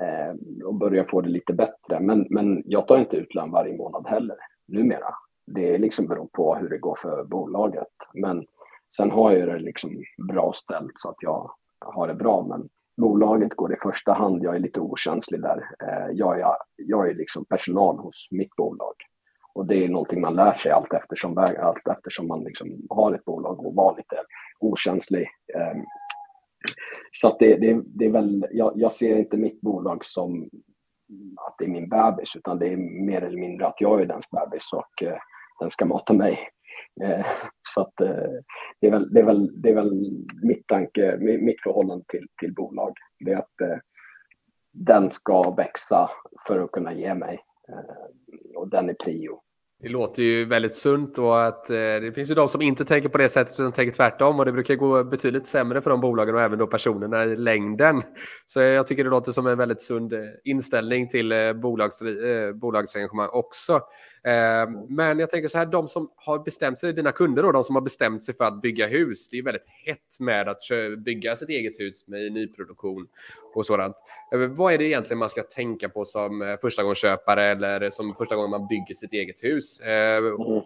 eh, 0.00 0.64
och 0.64 0.74
börja 0.74 1.04
få 1.04 1.20
det 1.20 1.28
lite 1.28 1.52
bättre. 1.52 2.00
Men, 2.00 2.26
men 2.30 2.62
jag 2.66 2.88
tar 2.88 2.98
inte 2.98 3.16
ut 3.16 3.34
lön 3.34 3.50
varje 3.50 3.76
månad 3.76 4.06
heller 4.08 4.36
numera. 4.68 5.14
Det 5.46 5.78
liksom 5.78 6.06
beror 6.06 6.28
på 6.32 6.54
hur 6.54 6.68
det 6.68 6.78
går 6.78 6.98
för 7.02 7.24
bolaget. 7.24 7.94
Men 8.14 8.46
sen 8.96 9.10
har 9.10 9.32
jag 9.32 9.48
det 9.48 9.58
liksom 9.58 9.90
bra 10.32 10.52
ställt 10.52 10.92
så 10.94 11.08
att 11.08 11.22
jag 11.22 11.50
har 11.80 12.08
det 12.08 12.14
bra. 12.14 12.42
Men 12.48 12.68
bolaget 12.98 13.54
går 13.54 13.72
i 13.72 13.76
första 13.82 14.12
hand. 14.12 14.42
Jag 14.42 14.54
är 14.54 14.58
lite 14.58 14.80
okänslig 14.80 15.40
där. 15.42 15.58
Eh, 15.58 16.10
jag 16.12 16.40
är, 16.40 16.46
jag 16.76 17.10
är 17.10 17.14
liksom 17.14 17.44
personal 17.44 17.98
hos 17.98 18.28
mitt 18.30 18.56
bolag. 18.56 18.94
Och 19.58 19.66
det 19.66 19.84
är 19.84 19.88
någonting 19.88 20.20
man 20.20 20.34
lär 20.34 20.54
sig 20.54 20.72
allt 20.72 20.92
eftersom, 20.92 21.38
allt 21.38 21.88
eftersom 21.88 22.28
man 22.28 22.44
liksom 22.44 22.86
har 22.90 23.14
ett 23.14 23.24
bolag 23.24 23.66
och 23.66 23.74
var 23.74 23.96
lite 23.96 24.16
okänslig. 24.60 25.28
Ehm, 25.54 25.84
så 27.12 27.28
att 27.28 27.38
det, 27.38 27.56
det, 27.56 27.80
det 27.84 28.04
är 28.04 28.10
väl, 28.10 28.46
jag, 28.50 28.72
jag, 28.76 28.92
ser 28.92 29.16
inte 29.16 29.36
mitt 29.36 29.60
bolag 29.60 30.04
som 30.04 30.50
att 31.46 31.54
det 31.58 31.64
är 31.64 31.68
min 31.68 31.88
bebis, 31.88 32.36
utan 32.36 32.58
det 32.58 32.72
är 32.72 32.76
mer 33.06 33.22
eller 33.22 33.38
mindre 33.38 33.66
att 33.66 33.80
jag 33.80 34.00
är 34.00 34.06
dens 34.06 34.30
bebis 34.30 34.72
och 34.72 35.02
eh, 35.02 35.18
den 35.60 35.70
ska 35.70 35.84
mata 35.84 36.12
mig. 36.12 36.48
Eh, 37.02 37.26
så 37.74 37.80
att 37.80 37.92
det 38.80 38.86
är 38.86 38.90
väl, 38.90 39.12
det 39.12 39.20
är 39.20 39.24
väl, 39.24 39.62
det 39.62 39.68
är 39.68 39.74
väl 39.74 39.92
mitt 40.42 40.66
tanke, 40.66 41.16
mitt 41.20 41.62
förhållande 41.62 42.04
till, 42.08 42.26
till 42.40 42.54
bolag. 42.54 42.92
Det 43.24 43.32
är 43.32 43.38
att 43.38 43.60
eh, 43.60 43.78
den 45.00 45.10
ska 45.10 45.50
växa 45.50 46.10
för 46.46 46.60
att 46.60 46.72
kunna 46.72 46.92
ge 46.92 47.14
mig. 47.14 47.40
Eh, 47.68 48.56
och 48.56 48.68
den 48.68 48.88
är 48.88 48.94
prio. 48.94 49.40
Det 49.80 49.88
låter 49.88 50.22
ju 50.22 50.44
väldigt 50.44 50.74
sunt 50.74 51.18
och 51.18 51.46
att 51.46 51.70
eh, 51.70 51.76
det 51.76 52.12
finns 52.14 52.30
ju 52.30 52.34
de 52.34 52.48
som 52.48 52.62
inte 52.62 52.84
tänker 52.84 53.08
på 53.08 53.18
det 53.18 53.28
sättet 53.28 53.60
utan 53.60 53.72
tänker 53.72 53.96
tvärtom 53.96 54.38
och 54.38 54.44
det 54.44 54.52
brukar 54.52 54.74
gå 54.74 55.04
betydligt 55.04 55.46
sämre 55.46 55.80
för 55.82 55.90
de 55.90 56.00
bolagen 56.00 56.34
och 56.34 56.40
även 56.40 56.58
då 56.58 56.66
personerna 56.66 57.24
i 57.24 57.36
längden. 57.36 58.02
Så 58.46 58.60
jag 58.60 58.86
tycker 58.86 59.04
det 59.04 59.10
låter 59.10 59.32
som 59.32 59.46
en 59.46 59.58
väldigt 59.58 59.80
sund 59.80 60.12
eh, 60.12 60.20
inställning 60.44 61.08
till 61.08 61.32
eh, 61.32 61.52
bolags, 61.52 62.02
eh, 62.02 62.52
bolagsengagemang 62.52 63.28
också. 63.32 63.80
Eh, 64.24 64.70
men 64.88 65.18
jag 65.18 65.30
tänker 65.30 65.48
så 65.48 65.58
här, 65.58 65.66
de 65.66 65.88
som 65.88 66.10
har 66.16 66.38
bestämt 66.38 66.78
sig, 66.78 66.92
dina 66.92 67.12
kunder 67.12 67.42
då, 67.42 67.52
de 67.52 67.64
som 67.64 67.74
har 67.74 67.82
bestämt 67.82 68.22
sig 68.22 68.34
för 68.34 68.44
att 68.44 68.62
bygga 68.62 68.86
hus, 68.86 69.30
det 69.30 69.38
är 69.38 69.42
väldigt 69.42 69.68
hett 69.84 70.20
med 70.20 70.48
att 70.48 70.62
bygga 70.98 71.36
sitt 71.36 71.48
eget 71.48 71.80
hus 71.80 72.08
med 72.08 72.32
nyproduktion 72.32 73.06
och 73.54 73.66
sådant. 73.66 73.96
Eh, 74.32 74.38
vad 74.38 74.72
är 74.72 74.78
det 74.78 74.84
egentligen 74.84 75.18
man 75.18 75.30
ska 75.30 75.42
tänka 75.42 75.88
på 75.88 76.04
som 76.04 76.42
eh, 76.42 76.56
första 76.60 76.82
gången 76.82 76.94
köpare 76.94 77.44
eller 77.44 77.90
som 77.90 78.14
första 78.14 78.36
gången 78.36 78.50
man 78.50 78.66
bygger 78.66 78.94
sitt 78.94 79.12
eget 79.12 79.44
hus? 79.44 79.80
Mm. 79.80 80.62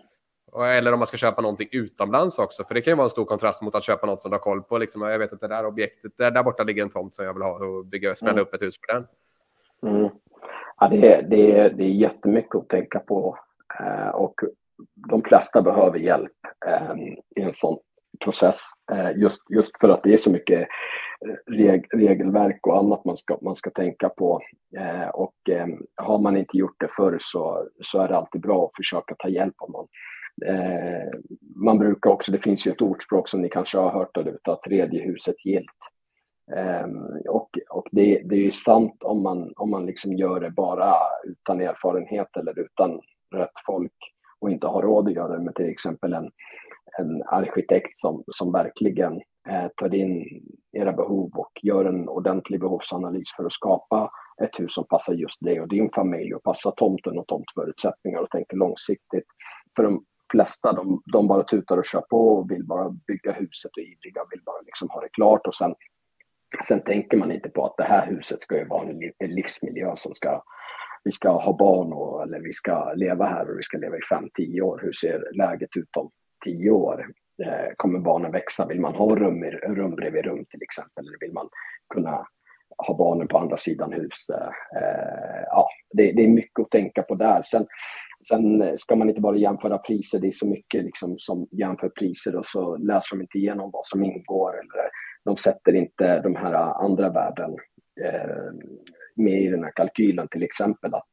Eller 0.60 0.92
om 0.92 0.98
man 0.98 1.06
ska 1.06 1.16
köpa 1.16 1.42
någonting 1.42 1.68
utomlands 1.72 2.38
också, 2.38 2.64
för 2.64 2.74
det 2.74 2.80
kan 2.82 2.90
ju 2.90 2.96
vara 2.96 3.04
en 3.04 3.10
stor 3.10 3.24
kontrast 3.24 3.62
mot 3.62 3.74
att 3.74 3.84
köpa 3.84 4.06
något 4.06 4.22
som 4.22 4.30
du 4.30 4.34
har 4.34 4.42
koll 4.42 4.62
på. 4.62 4.78
Liksom, 4.78 5.02
jag 5.02 5.18
vet 5.18 5.32
att 5.32 5.40
det 5.40 5.48
där 5.48 5.66
objektet, 5.66 6.12
där, 6.16 6.30
där 6.30 6.42
borta 6.42 6.62
ligger 6.62 6.82
en 6.82 6.90
tomt 6.90 7.14
som 7.14 7.24
jag 7.24 7.34
vill 7.34 7.42
ha 7.42 7.66
och 7.66 7.86
bygga, 7.86 8.14
spänna 8.14 8.32
mm. 8.32 8.42
upp 8.42 8.54
ett 8.54 8.62
hus 8.62 8.78
på 8.78 8.92
den. 8.92 9.06
Mm. 9.92 10.10
Ja, 10.80 10.88
det, 10.88 11.12
är, 11.14 11.22
det, 11.22 11.58
är, 11.58 11.70
det 11.70 11.84
är 11.84 11.90
jättemycket 11.90 12.54
att 12.54 12.68
tänka 12.68 12.98
på 12.98 13.38
eh, 13.80 14.08
och 14.08 14.34
de 15.08 15.22
flesta 15.22 15.62
behöver 15.62 15.98
hjälp 15.98 16.32
eh, 16.66 16.92
i 17.36 17.42
en 17.42 17.52
sån 17.52 17.78
process. 18.24 18.60
Eh, 18.92 19.10
just, 19.16 19.40
just 19.50 19.80
för 19.80 19.88
att 19.88 20.02
det 20.02 20.12
är 20.12 20.16
så 20.16 20.32
mycket 20.32 20.68
reg, 21.46 21.86
regelverk 21.94 22.66
och 22.66 22.78
annat 22.78 23.04
man 23.04 23.16
ska, 23.16 23.38
man 23.42 23.56
ska 23.56 23.70
tänka 23.70 24.08
på. 24.08 24.40
Och 25.12 25.34
har 25.96 26.18
man 26.18 26.36
inte 26.36 26.56
gjort 26.56 26.80
det 26.80 26.88
förr 26.96 27.16
så, 27.20 27.68
så 27.82 28.00
är 28.00 28.08
det 28.08 28.16
alltid 28.16 28.40
bra 28.40 28.64
att 28.64 28.76
försöka 28.76 29.14
ta 29.18 29.28
hjälp 29.28 29.54
av 29.58 29.70
någon. 29.70 29.86
Man 31.56 31.78
brukar 31.78 32.10
också, 32.10 32.32
det 32.32 32.38
finns 32.38 32.66
ju 32.66 32.70
ett 32.70 32.82
ordspråk 32.82 33.28
som 33.28 33.42
ni 33.42 33.48
kanske 33.48 33.78
har 33.78 33.90
hört 33.90 34.14
där 34.14 34.28
ute, 34.28 34.52
att 34.52 34.62
tredje 34.62 35.02
huset 35.02 35.44
gilt. 35.44 35.66
Um, 36.46 37.20
och 37.28 37.58
och 37.70 37.88
det, 37.92 38.22
det 38.24 38.34
är 38.34 38.40
ju 38.40 38.50
sant 38.50 39.02
om 39.02 39.22
man, 39.22 39.52
om 39.56 39.70
man 39.70 39.86
liksom 39.86 40.12
gör 40.12 40.40
det 40.40 40.50
bara 40.50 40.96
utan 41.24 41.60
erfarenhet 41.60 42.36
eller 42.36 42.58
utan 42.58 43.00
rätt 43.34 43.66
folk 43.66 43.92
och 44.40 44.50
inte 44.50 44.66
har 44.66 44.82
råd 44.82 45.08
att 45.08 45.14
göra 45.14 45.36
det 45.38 45.44
med 45.44 45.54
till 45.54 45.68
exempel 45.70 46.12
en, 46.12 46.30
en 46.98 47.22
arkitekt 47.22 47.98
som, 47.98 48.24
som 48.26 48.52
verkligen 48.52 49.12
eh, 49.48 49.68
tar 49.76 49.94
in 49.94 50.24
era 50.72 50.92
behov 50.92 51.30
och 51.34 51.52
gör 51.62 51.84
en 51.84 52.08
ordentlig 52.08 52.60
behovsanalys 52.60 53.28
för 53.36 53.44
att 53.44 53.52
skapa 53.52 54.10
ett 54.42 54.60
hus 54.60 54.74
som 54.74 54.84
passar 54.84 55.12
just 55.12 55.40
dig 55.40 55.60
och 55.60 55.68
din 55.68 55.90
familj 55.94 56.34
och 56.34 56.42
passar 56.42 56.70
tomten 56.70 57.18
och 57.18 57.26
tomtförutsättningar 57.26 58.20
och 58.20 58.30
tänker 58.30 58.56
långsiktigt. 58.56 59.26
För 59.76 59.82
de 59.82 60.04
flesta, 60.32 60.72
de, 60.72 61.02
de 61.12 61.28
bara 61.28 61.42
tutar 61.42 61.76
och 61.78 61.84
kör 61.84 62.00
på 62.00 62.28
och 62.28 62.50
vill 62.50 62.66
bara 62.66 62.90
bygga 62.90 63.32
huset 63.32 63.70
och 63.76 63.82
ivriga, 63.82 64.22
vill 64.30 64.42
bara 64.44 64.60
liksom 64.60 64.90
ha 64.90 65.00
det 65.00 65.08
klart 65.08 65.46
och 65.46 65.54
sen 65.54 65.74
Sen 66.64 66.80
tänker 66.80 67.16
man 67.16 67.32
inte 67.32 67.48
på 67.48 67.64
att 67.64 67.76
det 67.76 67.84
här 67.84 68.06
huset 68.06 68.42
ska 68.42 68.58
ju 68.58 68.64
vara 68.64 68.88
en 69.18 69.34
livsmiljö 69.34 69.96
som 69.96 70.14
ska, 70.14 70.42
vi 71.04 71.12
ska 71.12 71.30
ha 71.30 71.56
barn 71.56 71.92
och, 71.92 72.22
eller 72.22 72.40
vi 72.40 72.52
ska 72.52 72.92
leva 72.92 73.26
här 73.26 73.50
och 73.50 73.58
vi 73.58 73.62
ska 73.62 73.78
leva 73.78 73.96
i 73.96 74.02
fem, 74.10 74.28
tio 74.34 74.62
år. 74.62 74.80
Hur 74.82 74.92
ser 74.92 75.36
läget 75.36 75.76
ut 75.76 75.96
om 75.96 76.10
tio 76.44 76.70
år? 76.70 77.06
Eh, 77.44 77.72
kommer 77.76 77.98
barnen 77.98 78.32
växa? 78.32 78.66
Vill 78.66 78.80
man 78.80 78.94
ha 78.94 79.16
rum, 79.16 79.44
rum 79.44 79.94
bredvid 79.94 80.24
rum 80.24 80.44
till 80.50 80.62
exempel? 80.62 81.06
Eller 81.06 81.18
vill 81.20 81.32
man 81.32 81.48
kunna 81.94 82.26
ha 82.86 82.96
barnen 82.96 83.28
på 83.28 83.38
andra 83.38 83.56
sidan 83.56 83.92
huset? 83.92 84.40
Eh, 84.76 85.42
ja, 85.46 85.68
det, 85.92 86.12
det, 86.12 86.24
är 86.24 86.28
mycket 86.28 86.60
att 86.60 86.70
tänka 86.70 87.02
på 87.02 87.14
där. 87.14 87.42
Sen, 87.42 87.66
sen 88.28 88.62
eh, 88.62 88.74
ska 88.74 88.96
man 88.96 89.08
inte 89.08 89.20
bara 89.20 89.36
jämföra 89.36 89.78
priser. 89.78 90.18
Det 90.18 90.26
är 90.26 90.30
så 90.30 90.46
mycket 90.46 90.84
liksom 90.84 91.18
som 91.18 91.48
jämför 91.50 91.88
priser 91.88 92.36
och 92.36 92.46
så 92.46 92.76
läser 92.76 93.16
de 93.16 93.22
inte 93.22 93.38
igenom 93.38 93.70
vad 93.70 93.84
som 93.84 94.04
ingår 94.04 94.52
eller 94.52 94.90
de 95.24 95.36
sätter 95.36 95.74
inte 95.74 96.20
de 96.20 96.36
här 96.36 96.54
andra 96.84 97.10
värden 97.10 97.56
eh, 98.04 98.52
med 99.14 99.42
i 99.42 99.46
den 99.46 99.64
här 99.64 99.72
kalkylen, 99.74 100.28
till 100.28 100.42
exempel 100.42 100.94
att 100.94 101.08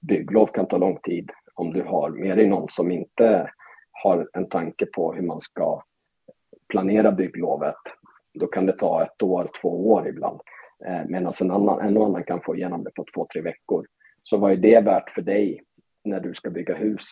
bygglov 0.00 0.46
kan 0.46 0.68
ta 0.68 0.78
lång 0.78 0.98
tid. 1.02 1.30
Om 1.54 1.72
du 1.72 1.82
har 1.82 2.10
med 2.10 2.38
dig 2.38 2.48
någon 2.48 2.68
som 2.68 2.90
inte 2.90 3.50
har 4.02 4.28
en 4.32 4.48
tanke 4.48 4.86
på 4.86 5.12
hur 5.12 5.22
man 5.22 5.40
ska 5.40 5.82
planera 6.68 7.12
bygglovet, 7.12 7.74
då 8.34 8.46
kan 8.46 8.66
det 8.66 8.72
ta 8.72 9.02
ett 9.02 9.22
år, 9.22 9.50
två 9.60 9.92
år 9.92 10.08
ibland. 10.08 10.40
Eh, 10.86 11.04
Medan 11.06 11.32
en 11.40 11.50
annan, 11.50 11.80
en 11.80 12.02
annan 12.02 12.24
kan 12.24 12.40
få 12.40 12.56
igenom 12.56 12.84
det 12.84 12.90
på 12.90 13.04
två, 13.14 13.26
tre 13.32 13.42
veckor. 13.42 13.86
Så 14.22 14.36
vad 14.36 14.52
är 14.52 14.56
det 14.56 14.80
värt 14.80 15.10
för 15.10 15.22
dig 15.22 15.62
när 16.04 16.20
du 16.20 16.34
ska 16.34 16.50
bygga 16.50 16.74
hus? 16.74 17.06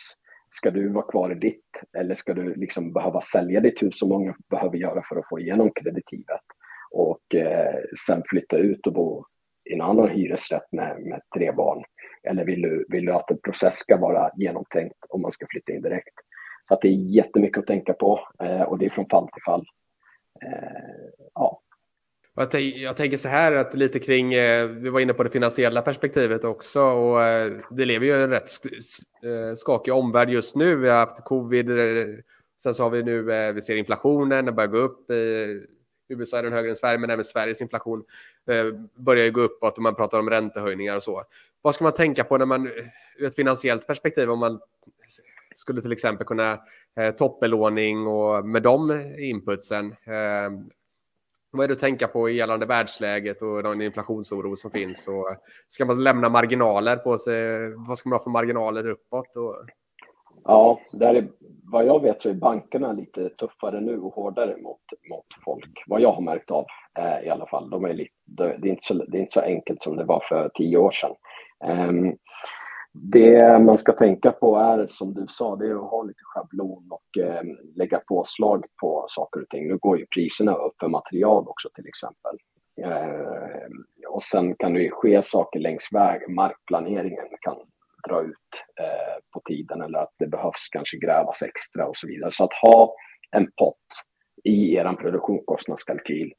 Ska 0.49 0.71
du 0.71 0.89
vara 0.89 1.05
kvar 1.05 1.31
i 1.31 1.35
ditt 1.35 1.69
eller 1.97 2.15
ska 2.15 2.33
du 2.33 2.55
liksom 2.55 2.93
behöva 2.93 3.21
sälja 3.21 3.59
ditt 3.59 3.83
hus 3.83 3.99
som 3.99 4.09
många 4.09 4.35
behöver 4.49 4.77
göra 4.77 5.01
för 5.09 5.15
att 5.15 5.27
få 5.29 5.39
igenom 5.39 5.71
kreditivet 5.75 6.41
och 6.91 7.35
eh, 7.35 7.79
sen 8.07 8.23
flytta 8.29 8.57
ut 8.57 8.87
och 8.87 8.93
bo 8.93 9.25
i 9.69 9.73
en 9.73 9.81
annan 9.81 10.09
hyresrätt 10.09 10.71
med, 10.71 11.01
med 11.01 11.21
tre 11.35 11.51
barn. 11.51 11.83
Eller 12.23 12.45
vill 12.45 12.61
du, 12.61 12.85
vill 12.89 13.05
du 13.05 13.13
att 13.13 13.31
en 13.31 13.41
process 13.41 13.75
ska 13.75 13.97
vara 13.97 14.31
genomtänkt 14.35 14.97
om 15.09 15.21
man 15.21 15.31
ska 15.31 15.45
flytta 15.49 15.73
in 15.73 15.81
direkt? 15.81 16.15
Så 16.67 16.73
att 16.73 16.81
det 16.81 16.87
är 16.87 17.15
jättemycket 17.15 17.57
att 17.57 17.67
tänka 17.67 17.93
på 17.93 18.19
eh, 18.43 18.61
och 18.61 18.77
det 18.77 18.85
är 18.85 18.89
från 18.89 19.09
fall 19.09 19.27
till 19.27 19.43
fall. 19.45 19.65
Eh, 20.45 21.27
ja. 21.33 21.61
Jag, 22.35 22.61
jag, 22.61 22.97
tänker 22.97 23.17
så 23.17 23.27
här 23.27 23.51
att 23.51 23.73
lite 23.73 23.99
kring, 23.99 24.33
eh, 24.33 24.67
vi 24.67 24.89
var 24.89 24.99
inne 24.99 25.13
på 25.13 25.23
det 25.23 25.29
finansiella 25.29 25.81
perspektivet 25.81 26.43
också 26.43 26.81
och 26.81 27.23
eh, 27.23 27.51
det 27.71 27.85
lever 27.85 28.05
ju 28.05 28.23
en 28.23 28.29
rätt 28.29 28.49
sk 28.49 28.65
eh, 29.23 29.55
skakig 29.55 29.93
omvärld 29.93 30.29
just 30.29 30.55
nu. 30.55 30.75
Vi 30.75 30.89
har 30.89 30.97
haft 30.97 31.23
covid, 31.23 31.69
eh, 31.69 31.85
sen 32.63 32.75
så 32.75 32.83
har 32.83 32.89
vi 32.89 33.03
nu, 33.03 33.33
eh, 33.33 33.53
vi 33.53 33.61
ser 33.61 33.75
inflationen, 33.75 34.45
den 34.45 34.55
börjar 34.55 34.67
gå 34.67 34.77
upp. 34.77 35.11
I 35.11 36.13
USA 36.13 36.37
är 36.37 36.43
den 36.43 36.53
högre 36.53 36.69
än 36.69 36.75
Sverige, 36.75 36.97
men 36.97 37.09
även 37.09 37.25
Sveriges 37.25 37.61
inflation 37.61 38.03
börjar 38.95 39.25
ju 39.25 39.31
gå 39.31 39.41
uppåt 39.41 39.77
och 39.77 39.83
man 39.83 39.95
pratar 39.95 40.19
om 40.19 40.29
räntehöjningar 40.29 40.95
och 40.95 41.03
så. 41.03 41.23
Vad 41.61 41.75
ska 41.75 41.83
man 41.83 41.93
tänka 41.93 42.23
på 42.23 42.37
när 42.37 42.45
man, 42.45 42.67
ur 43.17 43.27
ett 43.27 43.35
finansiellt 43.35 43.87
perspektiv, 43.87 44.29
om 44.29 44.39
man 44.39 44.59
skulle 45.55 45.81
till 45.81 45.91
exempel 45.91 46.27
kunna 46.27 46.59
toppbelåning 47.17 48.07
och 48.07 48.45
med 48.45 48.63
de 48.63 49.03
inputsen 49.19 49.95
vad 51.51 51.63
är 51.63 51.67
det 51.67 51.73
att 51.73 51.79
tänka 51.79 52.07
på 52.07 52.29
gällande 52.29 52.65
världsläget 52.65 53.41
och 53.41 53.63
den 53.63 53.81
inflationsoro 53.81 54.55
som 54.55 54.71
finns? 54.71 55.07
Och 55.07 55.27
ska 55.67 55.85
man 55.85 56.03
lämna 56.03 56.29
marginaler 56.29 56.95
på 56.95 57.17
sig? 57.17 57.73
Vad 57.87 57.97
ska 57.97 58.09
man 58.09 58.17
ha 58.17 58.23
för 58.23 58.31
marginaler 58.31 58.89
uppåt? 58.89 59.35
Och... 59.35 59.55
Ja, 60.43 60.79
där 60.91 61.15
är, 61.15 61.27
vad 61.63 61.85
jag 61.85 62.01
vet 62.01 62.21
så 62.21 62.29
är 62.29 62.33
bankerna 62.33 62.93
lite 62.93 63.29
tuffare 63.29 63.81
nu 63.81 63.99
och 63.99 64.13
hårdare 64.13 64.57
mot, 64.57 64.81
mot 65.09 65.25
folk. 65.45 65.83
Vad 65.87 66.01
jag 66.01 66.11
har 66.11 66.21
märkt 66.21 66.51
av 66.51 66.65
eh, 66.99 67.27
i 67.27 67.29
alla 67.29 67.45
fall. 67.45 67.69
De 67.69 67.85
är 67.85 67.93
lite, 67.93 68.13
det, 68.25 68.43
är 68.43 68.67
inte 68.67 68.85
så, 68.85 68.93
det 68.93 69.17
är 69.17 69.21
inte 69.21 69.33
så 69.33 69.41
enkelt 69.41 69.83
som 69.83 69.95
det 69.95 70.03
var 70.03 70.19
för 70.19 70.49
tio 70.53 70.77
år 70.77 70.91
sedan. 70.91 71.15
Um, 71.89 72.17
det 72.93 73.61
man 73.61 73.77
ska 73.77 73.93
tänka 73.93 74.31
på 74.31 74.57
är, 74.57 74.87
som 74.87 75.13
du 75.13 75.25
sa, 75.27 75.55
det 75.55 75.67
är 75.67 75.75
att 75.75 75.91
ha 75.91 76.03
lite 76.03 76.23
schablon 76.23 76.87
och 76.89 77.23
eh, 77.23 77.43
lägga 77.75 77.99
påslag 77.99 78.65
på 78.81 79.05
saker 79.07 79.41
och 79.41 79.49
ting. 79.49 79.67
Nu 79.67 79.77
går 79.77 79.99
ju 79.99 80.05
priserna 80.05 80.53
upp 80.53 80.73
för 80.79 80.87
material 80.87 81.47
också 81.47 81.69
till 81.75 81.87
exempel. 81.87 82.37
Eh, 82.81 84.07
och 84.09 84.23
sen 84.23 84.55
kan 84.55 84.73
det 84.73 84.81
ju 84.81 84.91
ske 84.91 85.23
saker 85.23 85.59
längs 85.59 85.89
väg. 85.91 86.35
Markplaneringen 86.35 87.27
kan 87.41 87.55
dra 88.07 88.21
ut 88.21 88.51
eh, 88.81 89.19
på 89.33 89.41
tiden 89.45 89.81
eller 89.81 89.99
att 89.99 90.13
det 90.19 90.27
behövs 90.27 90.69
kanske 90.71 90.97
grävas 90.97 91.41
extra 91.41 91.87
och 91.87 91.97
så 91.97 92.07
vidare. 92.07 92.31
Så 92.31 92.43
att 92.43 92.53
ha 92.53 92.93
en 93.31 93.51
pott 93.57 93.75
i 94.43 94.75
er 94.75 94.93
produktionskostnadskalkyl 94.93 96.33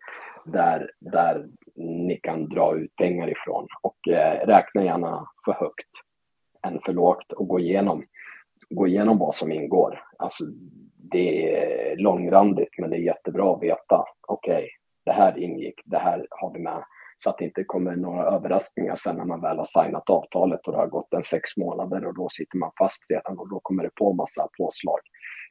där, 0.44 0.90
där 1.00 1.46
ni 1.76 2.20
kan 2.22 2.48
dra 2.48 2.76
ut 2.76 2.96
pengar 2.96 3.30
ifrån 3.30 3.66
och 3.82 4.08
eh, 4.08 4.46
räkna 4.46 4.84
gärna 4.84 5.26
för 5.44 5.52
högt 5.52 5.90
än 6.66 6.81
för 6.85 6.92
lågt 6.92 7.33
och 7.33 7.48
gå 7.48 7.61
igenom, 7.61 8.05
gå 8.70 8.87
igenom 8.87 9.18
vad 9.18 9.35
som 9.35 9.53
ingår. 9.53 10.01
Alltså, 10.18 10.44
det 10.96 11.55
är 11.55 11.96
långrandigt, 11.96 12.79
men 12.79 12.90
det 12.90 12.96
är 12.96 13.01
jättebra 13.01 13.53
att 13.53 13.62
veta. 13.62 14.05
Okej, 14.29 14.55
okay, 14.55 14.68
det 15.05 15.12
här 15.12 15.38
ingick, 15.38 15.81
det 15.85 15.98
här 15.98 16.27
har 16.31 16.53
vi 16.53 16.59
med. 16.59 16.85
Så 17.25 17.31
att 17.31 17.38
det 17.38 17.44
inte 17.44 17.64
kommer 17.64 17.96
några 17.96 18.25
överraskningar 18.25 18.94
sen 18.94 19.16
när 19.16 19.25
man 19.25 19.40
väl 19.40 19.59
har 19.59 19.83
signat 19.83 20.11
avtalet 20.11 20.66
och 20.66 20.72
det 20.72 20.79
har 20.79 20.87
gått 20.87 21.14
en 21.14 21.22
sex 21.22 21.57
månader 21.57 22.07
och 22.07 22.14
då 22.14 22.29
sitter 22.29 22.59
man 22.59 22.70
fast 22.79 23.03
redan 23.09 23.38
och 23.38 23.48
då 23.48 23.61
kommer 23.62 23.83
det 23.83 23.90
på 23.94 24.12
massa 24.12 24.48
påslag. 24.59 24.98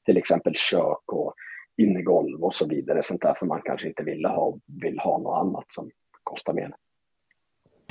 Till 0.06 0.17
exempel 0.17 0.54
kök 0.56 1.13
och 1.13 1.34
innegolv 1.78 2.43
och 2.43 2.54
så 2.54 2.67
vidare. 2.67 3.04
Sånt 3.04 3.21
där 3.21 3.34
som 3.34 3.47
man 3.47 3.62
kanske 3.65 3.88
inte 3.88 4.04
ville 4.04 4.28
ha 4.28 4.41
och 4.41 4.60
vill 4.82 5.00
ha 5.00 5.17
något 5.17 5.38
annat 5.38 5.65
som 5.67 5.89
kostar 6.24 6.54
mer. 6.54 6.76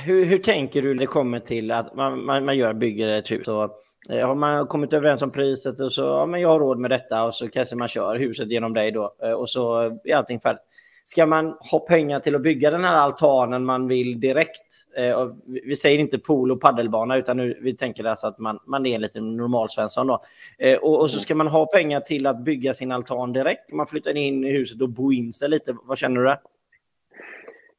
Hur, 0.03 0.25
hur 0.25 0.37
tänker 0.37 0.81
du 0.81 0.93
när 0.93 0.99
det 0.99 1.07
kommer 1.07 1.39
till 1.39 1.71
att 1.71 1.95
man, 1.95 2.25
man, 2.25 2.45
man 2.45 2.57
gör, 2.57 2.73
bygger 2.73 3.07
ett 3.07 3.31
hus? 3.31 3.47
Och, 3.47 3.69
eh, 4.09 4.27
har 4.27 4.35
man 4.35 4.67
kommit 4.67 4.93
överens 4.93 5.21
om 5.21 5.31
priset 5.31 5.79
och 5.79 5.93
så, 5.93 6.01
ja 6.01 6.25
men 6.25 6.41
jag 6.41 6.49
har 6.49 6.59
råd 6.59 6.79
med 6.79 6.91
detta 6.91 7.25
och 7.25 7.35
så 7.35 7.49
kanske 7.49 7.75
man 7.75 7.87
kör 7.87 8.15
huset 8.15 8.51
genom 8.51 8.73
dig 8.73 8.91
då 8.91 9.15
eh, 9.23 9.31
och 9.31 9.49
så 9.49 9.79
är 10.03 10.15
allting 10.15 10.39
färdigt. 10.39 10.61
Ska 11.05 11.25
man 11.25 11.55
ha 11.71 11.79
pengar 11.79 12.19
till 12.19 12.35
att 12.35 12.41
bygga 12.41 12.71
den 12.71 12.83
här 12.83 12.95
altanen 12.95 13.65
man 13.65 13.87
vill 13.87 14.19
direkt? 14.19 14.61
Eh, 14.97 15.27
vi 15.65 15.75
säger 15.75 15.99
inte 15.99 16.17
pool 16.17 16.51
och 16.51 16.61
paddelbana 16.61 17.17
utan 17.17 17.37
nu, 17.37 17.59
vi 17.61 17.73
tänker 17.73 18.03
alltså 18.03 18.27
att 18.27 18.39
man, 18.39 18.59
man 18.67 18.85
är 18.85 18.95
en 18.95 19.01
liten 19.01 19.37
normalsvensson 19.37 20.07
då. 20.07 20.23
Eh, 20.57 20.77
och, 20.77 21.01
och, 21.01 21.11
så 21.11 21.19
ska 21.19 21.35
man 21.35 21.47
ha 21.47 21.65
pengar 21.65 21.99
till 21.99 22.27
att 22.27 22.43
bygga 22.43 22.73
sin 22.73 22.91
altan 22.91 23.33
direkt. 23.33 23.71
Man 23.71 23.87
flyttar 23.87 24.17
in 24.17 24.43
i 24.45 24.51
huset 24.51 24.81
och 24.81 24.89
bo 24.89 25.13
in 25.13 25.33
sig 25.33 25.49
lite. 25.49 25.75
Vad 25.83 25.97
känner 25.97 26.21
du 26.21 26.27
där? 26.27 26.39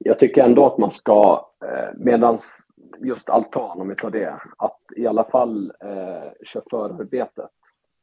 Jag 0.04 0.18
tycker 0.18 0.44
ändå 0.44 0.66
att 0.66 0.78
man 0.78 0.90
ska, 0.90 1.46
eh, 1.64 1.94
medan 1.96 2.38
just 2.98 3.28
altan, 3.28 3.80
om 3.80 3.88
vi 3.88 3.94
tar 3.94 4.10
det, 4.10 4.40
att 4.58 4.78
i 4.96 5.06
alla 5.06 5.24
fall 5.24 5.72
eh, 5.84 6.30
köra 6.44 6.64
förarbetet 6.70 7.50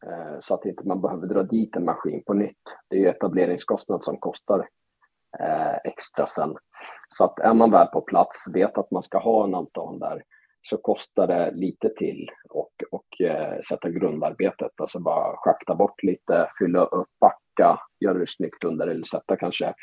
eh, 0.05 0.39
så 0.39 0.53
att 0.53 0.65
inte 0.65 0.88
man 0.88 1.01
behöver 1.01 1.27
dra 1.27 1.43
dit 1.43 1.75
en 1.75 1.85
maskin 1.85 2.23
på 2.23 2.33
nytt. 2.33 2.63
Det 2.89 2.95
är 2.95 2.99
ju 2.99 3.07
etableringskostnad 3.07 4.03
som 4.03 4.17
kostar 4.17 4.67
eh, 5.39 5.75
extra 5.83 6.27
sen. 6.27 6.55
Så 7.09 7.23
att 7.23 7.39
är 7.39 7.53
man 7.53 7.71
väl 7.71 7.88
på 7.88 8.01
plats, 8.01 8.45
vet 8.53 8.77
att 8.77 8.91
man 8.91 9.03
ska 9.03 9.17
ha 9.17 9.43
en 9.43 9.55
altan 9.55 9.99
där, 9.99 10.23
så 10.62 10.77
kostar 10.77 11.27
det 11.27 11.51
lite 11.51 11.89
till 11.89 12.29
och, 12.49 12.71
och 12.91 13.21
eh, 13.21 13.59
sätta 13.59 13.89
grundarbetet. 13.89 14.71
Alltså 14.77 14.99
bara 14.99 15.38
schakta 15.38 15.75
bort 15.75 16.03
lite, 16.03 16.51
fylla 16.59 16.83
upp, 16.83 17.09
backa, 17.19 17.79
göra 17.99 18.17
det 18.17 18.29
snyggt 18.29 18.63
under 18.63 18.88
eller 18.88 19.03
sätta 19.03 19.35
kanske 19.35 19.73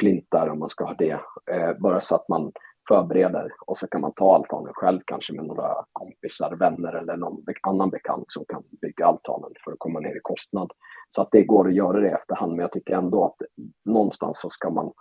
plintar 0.00 0.48
om 0.48 0.58
man 0.58 0.68
ska 0.68 0.84
ha 0.84 0.94
det. 0.94 1.20
Eh, 1.52 1.72
bara 1.78 2.00
så 2.00 2.14
att 2.14 2.28
man 2.28 2.52
förbereder 2.88 3.52
och 3.66 3.76
så 3.76 3.86
kan 3.86 4.00
man 4.00 4.12
ta 4.12 4.34
altanen 4.34 4.72
själv 4.74 5.00
kanske 5.04 5.32
med 5.32 5.44
några 5.44 5.74
kompisar, 5.92 6.56
vänner 6.56 6.92
eller 6.92 7.16
någon 7.16 7.44
annan 7.62 7.90
bekant 7.90 8.24
som 8.28 8.44
kan 8.48 8.62
bygga 8.82 9.06
altanen 9.06 9.52
för 9.64 9.72
att 9.72 9.78
komma 9.78 10.00
ner 10.00 10.16
i 10.16 10.20
kostnad. 10.22 10.72
Så 11.10 11.22
att 11.22 11.28
det 11.32 11.42
går 11.42 11.68
att 11.68 11.74
göra 11.74 12.00
det 12.00 12.08
i 12.08 12.10
efterhand, 12.10 12.52
men 12.52 12.60
jag 12.60 12.72
tycker 12.72 12.94
ändå 12.94 13.24
att 13.24 13.46
någonstans 13.84 14.40
så 14.40 14.50
ska 14.50 14.70
man 14.70 14.92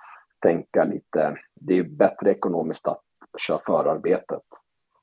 tänka 0.42 0.84
lite, 0.84 1.36
det 1.56 1.78
är 1.78 1.84
bättre 1.84 2.32
ekonomiskt 2.32 2.88
att 2.88 3.02
köra 3.38 3.60
förarbetet 3.66 4.44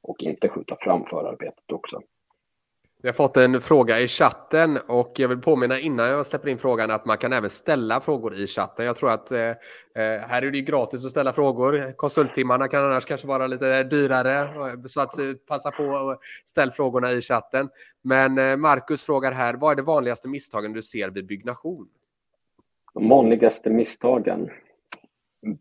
och 0.02 0.22
inte 0.22 0.48
skjuta 0.48 0.76
fram 0.80 1.04
förarbetet 1.10 1.72
också. 1.72 2.00
Vi 3.06 3.10
har 3.10 3.14
fått 3.14 3.36
en 3.36 3.60
fråga 3.60 4.00
i 4.00 4.08
chatten 4.08 4.78
och 4.86 5.12
jag 5.16 5.28
vill 5.28 5.40
påminna 5.40 5.78
innan 5.78 6.08
jag 6.08 6.26
släpper 6.26 6.48
in 6.48 6.58
frågan 6.58 6.90
att 6.90 7.04
man 7.04 7.18
kan 7.18 7.32
även 7.32 7.50
ställa 7.50 8.00
frågor 8.00 8.34
i 8.34 8.46
chatten. 8.46 8.86
Jag 8.86 8.96
tror 8.96 9.10
att 9.10 9.30
eh, 9.30 9.40
eh 9.40 9.54
här 10.28 10.42
är 10.42 10.50
det 10.50 10.60
gratis 10.60 11.04
att 11.04 11.10
ställa 11.10 11.32
frågor. 11.32 11.92
Konsulttimmarna 11.96 12.68
kan 12.68 12.84
annars 12.84 13.04
kanske 13.04 13.26
vara 13.26 13.46
lite 13.46 13.82
dyrare 13.82 14.48
så 14.88 15.00
att 15.00 15.18
eh, 15.18 15.24
passa 15.46 15.70
på 15.70 15.84
och 15.84 16.20
ställ 16.46 16.70
frågorna 16.70 17.12
i 17.12 17.22
chatten. 17.22 17.68
Men 18.02 18.38
eh, 18.38 18.56
Marcus 18.56 19.02
frågar 19.02 19.32
här, 19.32 19.54
vad 19.54 19.72
är 19.72 19.76
det 19.76 19.82
vanligaste 19.82 20.28
misstagen 20.28 20.72
du 20.72 20.82
ser 20.82 21.10
vid 21.10 21.26
byggnation? 21.26 21.88
De 22.94 23.08
vanligaste 23.08 23.70
misstagen? 23.70 24.50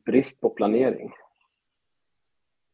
Brist 0.06 0.42
på 0.42 0.50
planering. 0.50 1.12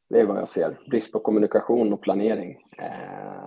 Det 0.10 0.20
är 0.20 0.26
vad 0.26 0.38
jag 0.38 0.50
ser. 0.50 0.80
Brist 0.90 1.12
på 1.12 1.20
kommunikation 1.20 1.94
och 1.94 2.02
planering. 2.02 2.58
Eh, 2.78 3.42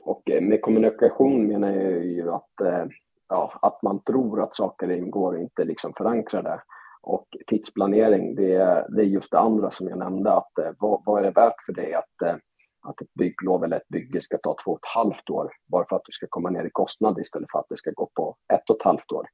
och 0.00 0.30
eh, 0.30 0.42
med 0.42 0.62
kommunikation 0.62 1.46
menar 1.46 1.70
jag 1.72 2.04
ju 2.04 2.30
att, 2.30 2.60
eh, 2.60 2.84
ja, 3.28 3.58
att 3.62 3.82
man 3.82 4.02
tror 4.02 4.42
att 4.42 4.54
saker 4.54 4.90
ingår 4.90 5.32
och 5.32 5.40
inte 5.40 5.64
liksom 5.64 5.92
förankrade. 5.96 6.60
Och 7.02 7.26
tidsplanering, 7.46 8.34
det 8.34 8.52
är, 8.52 8.86
det 8.88 9.02
är 9.02 9.06
just 9.06 9.30
det 9.30 9.38
andra 9.38 9.70
som 9.70 9.88
jag 9.88 9.98
nämnde, 9.98 10.32
att 10.32 10.58
eh, 10.58 10.70
vad, 10.78 11.02
vad 11.06 11.18
är 11.18 11.22
det 11.22 11.40
värt 11.40 11.64
för 11.66 11.72
dig 11.72 11.94
att, 11.94 12.40
att 12.82 13.00
ett 13.00 13.14
bygglov 13.14 13.64
eller 13.64 13.76
ett 13.76 13.88
bygge 13.88 14.20
ska 14.20 14.38
ta 14.38 14.56
två 14.64 14.70
och 14.70 14.78
ett 14.78 14.94
halvt 14.94 15.30
år 15.30 15.52
bara 15.66 15.86
för 15.88 15.96
att 15.96 16.04
du 16.04 16.12
ska 16.12 16.26
komma 16.30 16.50
ner 16.50 16.64
i 16.64 16.70
kostnad 16.72 17.18
istället 17.18 17.50
för 17.52 17.58
att 17.58 17.68
det 17.68 17.76
ska 17.76 17.90
gå 17.90 18.10
på 18.14 18.36
ett 18.52 18.70
och 18.70 18.76
ett 18.76 18.82
halvt 18.82 19.12
år. 19.12 19.26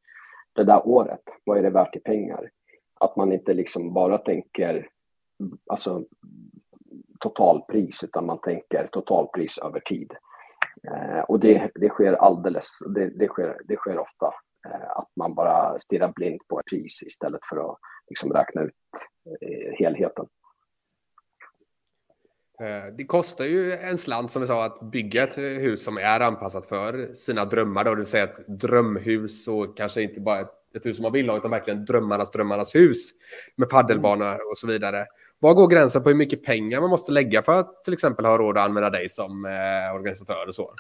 Det 0.53 0.65
där 0.65 0.89
året, 0.89 1.23
vad 1.45 1.59
är 1.59 1.63
det 1.63 1.71
värt 1.71 1.97
i 1.97 2.01
pengar? 2.01 2.51
Att 3.01 3.17
man 3.17 3.33
inte 3.33 3.55
liksom 3.55 3.93
bara 3.93 4.19
tänker 4.19 4.89
alltså, 5.71 6.05
totalpris 7.21 8.05
utan 8.05 8.27
man 8.27 8.41
tänker 8.41 8.87
totalpris 8.93 9.59
över 9.59 9.81
tid. 9.81 10.13
Eh, 10.91 11.21
och 11.21 11.41
det, 11.41 11.71
det 11.75 11.89
sker 11.89 12.13
alldeles, 12.13 12.79
det, 12.95 13.11
det, 13.19 13.29
sker, 13.29 13.61
det 13.65 13.77
sker 13.77 13.99
ofta 13.99 14.27
eh, 14.67 14.91
att 14.91 15.09
man 15.17 15.35
bara 15.35 15.79
stirrar 15.79 16.13
blint 16.13 16.49
på 16.49 16.61
ett 16.61 16.67
pris 16.67 17.03
istället 17.03 17.41
för 17.49 17.57
att 17.71 17.79
liksom 18.09 18.33
räkna 18.33 18.63
ut 18.63 18.75
eh, 19.41 19.73
helheten. 19.79 20.27
Eh, 22.61 22.95
det 22.97 23.05
kostar 23.05 23.45
ju 23.45 23.73
en 23.73 23.99
slant 23.99 24.31
som 24.31 24.43
vi 24.43 24.47
sa 24.47 24.65
att 24.65 24.81
bygga 24.81 25.23
ett 25.23 25.39
hus 25.39 25.85
som 25.85 25.99
är 25.99 26.21
anpassat 26.21 26.67
för 26.67 27.15
sina 27.15 27.45
drömmar. 27.45 27.85
Då, 27.85 27.91
det 27.91 27.97
vill 27.97 28.07
säga 28.07 28.25
ett 28.25 28.47
drömhus 28.47 29.49
och 29.49 29.77
kanske 29.77 30.03
inte 30.03 30.21
bara 30.21 30.41
ett 30.75 30.87
hus 30.87 30.97
som 30.97 31.03
man 31.03 31.13
vill 31.13 31.29
ha 31.29 31.37
utan 31.37 31.51
verkligen 31.51 31.85
drömmarnas 31.85 32.31
drömmarnas 32.31 32.75
hus 32.75 33.11
med 33.57 33.71
paddelbanor 33.71 34.51
och 34.51 34.59
så 34.59 34.67
vidare. 34.67 35.07
Var 35.43 35.55
går 35.55 35.69
gränsen 35.69 36.03
på 36.03 36.09
hur 36.09 36.17
mycket 36.17 36.45
pengar 36.45 36.81
man 36.81 36.91
måste 36.91 37.13
lägga 37.13 37.43
för 37.43 37.53
att 37.53 37.85
till 37.85 37.93
exempel 37.93 38.25
ha 38.25 38.39
råd 38.39 38.59
att 38.59 38.65
använda 38.65 38.91
dig 38.91 39.09
som 39.09 39.45
eh, 39.45 39.95
organisatör 39.95 40.49
och 40.49 40.55
så? 40.55 40.75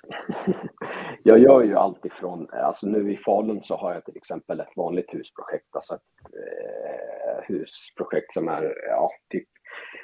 Jag 1.22 1.38
gör 1.38 1.62
ju 1.62 1.75
allt 1.75 2.05
ifrån, 2.05 2.48
eh, 2.53 2.66
alltså 2.66 2.87
nu 2.87 3.12
i 3.12 3.16
Falun 3.16 3.62
så 3.62 3.77
har 3.77 3.94
jag 3.94 4.05
till 4.05 4.16
exempel 4.16 4.61
ett 4.61 4.77
vanligt 4.77 5.14
husprojekt, 5.14 5.66
alltså 5.75 5.94
ett 5.94 6.01
eh, 6.25 7.44
husprojekt 7.48 8.35
som 8.35 8.48
är, 8.48 8.75
ja, 8.88 9.11
typ 9.31 9.48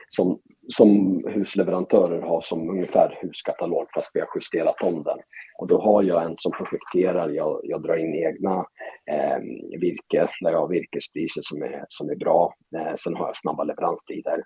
som 0.09 0.41
som 0.77 1.23
husleverantörer 1.29 2.21
har 2.21 2.41
som 2.41 2.71
ungefär 2.71 3.19
huskatalog 3.23 3.87
fast 3.95 4.11
vi 4.15 4.21
har 4.21 4.29
justerat 4.35 4.83
om 4.83 5.03
den. 5.03 5.19
Och 5.59 5.67
då 5.67 5.81
har 5.81 6.03
jag 6.03 6.25
en 6.25 6.37
som 6.37 6.53
projekterar, 6.53 7.29
jag, 7.29 7.61
jag 7.63 7.83
drar 7.83 7.97
in 7.97 8.15
egna 8.15 8.67
eh, 9.11 9.39
virke, 9.81 10.29
där 10.41 10.51
jag 10.51 10.59
har 10.59 10.69
virkespriser 10.69 11.43
som 11.45 11.63
är, 11.63 11.85
som 11.89 12.11
är 12.11 12.17
bra. 12.17 12.55
Eh, 12.77 12.95
sen 12.95 13.17
har 13.17 13.27
jag 13.27 13.37
snabba 13.37 13.65
leveranstider. 13.65 14.43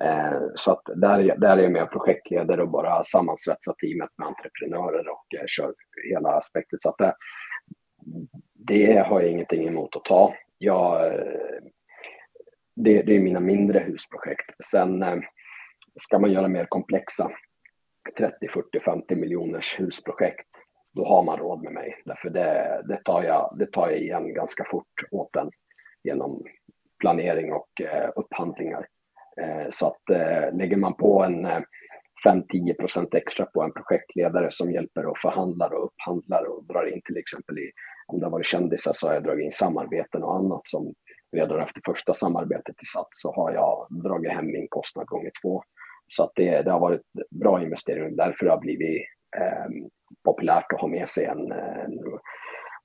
Eh, 0.00 0.40
så 0.54 0.72
att 0.72 0.82
där, 0.96 1.36
där 1.38 1.56
är 1.56 1.62
jag 1.62 1.72
med 1.72 1.90
projektledare 1.90 2.62
och 2.62 2.70
bara 2.70 3.04
sammansvetsar 3.04 3.74
teamet 3.74 4.10
med 4.18 4.28
entreprenörer 4.28 5.08
och 5.08 5.40
eh, 5.40 5.46
kör 5.46 5.74
hela 6.10 6.28
aspektet. 6.28 6.82
Så 6.82 6.88
att 6.88 6.98
det, 6.98 7.14
det 8.54 9.08
har 9.08 9.20
jag 9.20 9.30
ingenting 9.30 9.68
emot 9.68 9.96
att 9.96 10.04
ta. 10.04 10.34
Jag, 10.58 11.06
eh, 11.06 11.62
det, 12.76 13.02
det 13.02 13.16
är 13.16 13.20
mina 13.20 13.40
mindre 13.40 13.78
husprojekt. 13.78 14.64
Sen 14.70 15.02
eh, 15.02 15.16
ska 16.00 16.18
man 16.18 16.32
göra 16.32 16.48
mer 16.48 16.66
komplexa 16.68 17.30
30, 18.18 18.48
40, 18.48 18.80
50 18.84 19.14
miljoners 19.14 19.80
husprojekt, 19.80 20.48
då 20.94 21.04
har 21.04 21.24
man 21.24 21.38
råd 21.38 21.62
med 21.62 21.72
mig. 21.72 22.02
Därför 22.04 22.30
det, 22.30 22.82
det, 22.88 22.96
tar, 23.04 23.22
jag, 23.22 23.56
det 23.58 23.66
tar 23.66 23.88
jag 23.88 23.98
igen 23.98 24.34
ganska 24.34 24.64
fort 24.64 25.02
åt 25.10 25.32
den 25.32 25.50
genom 26.04 26.44
planering 27.00 27.52
och 27.52 27.80
eh, 27.80 28.10
upphandlingar. 28.16 28.86
Eh, 29.40 29.66
så 29.70 29.86
att 29.86 30.10
eh, 30.10 30.56
lägger 30.56 30.76
man 30.76 30.94
på 30.94 31.22
en 31.22 31.44
eh, 31.44 31.60
5-10 32.26 32.74
procent 32.78 33.14
extra 33.14 33.46
på 33.46 33.62
en 33.62 33.72
projektledare 33.72 34.50
som 34.50 34.72
hjälper 34.72 35.06
och 35.06 35.18
förhandlar 35.18 35.74
och 35.74 35.84
upphandlar 35.84 36.44
och 36.44 36.64
drar 36.64 36.94
in 36.94 37.02
till 37.04 37.16
exempel 37.16 37.58
i, 37.58 37.70
om 38.06 38.20
det 38.20 38.26
har 38.26 38.30
varit 38.30 38.46
kändisar 38.46 38.92
så 38.94 39.06
har 39.06 39.14
jag 39.14 39.24
dragit 39.24 39.44
in 39.44 39.52
samarbeten 39.52 40.22
och 40.22 40.34
annat 40.34 40.60
som 40.64 40.94
redan 41.36 41.60
efter 41.60 41.80
första 41.84 42.14
samarbetet 42.14 42.74
i 42.82 42.84
SAT 42.84 43.08
så 43.10 43.32
har 43.32 43.52
jag 43.52 43.86
dragit 44.04 44.32
hem 44.32 44.46
min 44.46 44.66
kostnad 44.68 45.06
gånger 45.06 45.30
två. 45.42 45.62
Så 46.16 46.22
att 46.24 46.32
det, 46.34 46.62
det 46.62 46.70
har 46.70 46.80
varit 46.80 47.02
bra 47.30 47.62
investeringar. 47.62 48.10
Därför 48.10 48.46
har 48.46 48.56
det 48.56 48.60
blivit 48.60 49.02
eh, 49.36 49.86
populärt 50.24 50.72
att 50.72 50.80
ha 50.80 50.88
med 50.88 51.08
sig 51.08 51.24
en, 51.24 51.52
en 51.52 51.98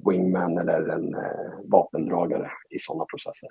wingman 0.10 0.58
eller 0.58 0.90
en 0.90 1.16
eh, 1.16 1.72
vapendragare 1.72 2.52
i 2.70 2.80
sådana 2.80 3.06
processer 3.06 3.50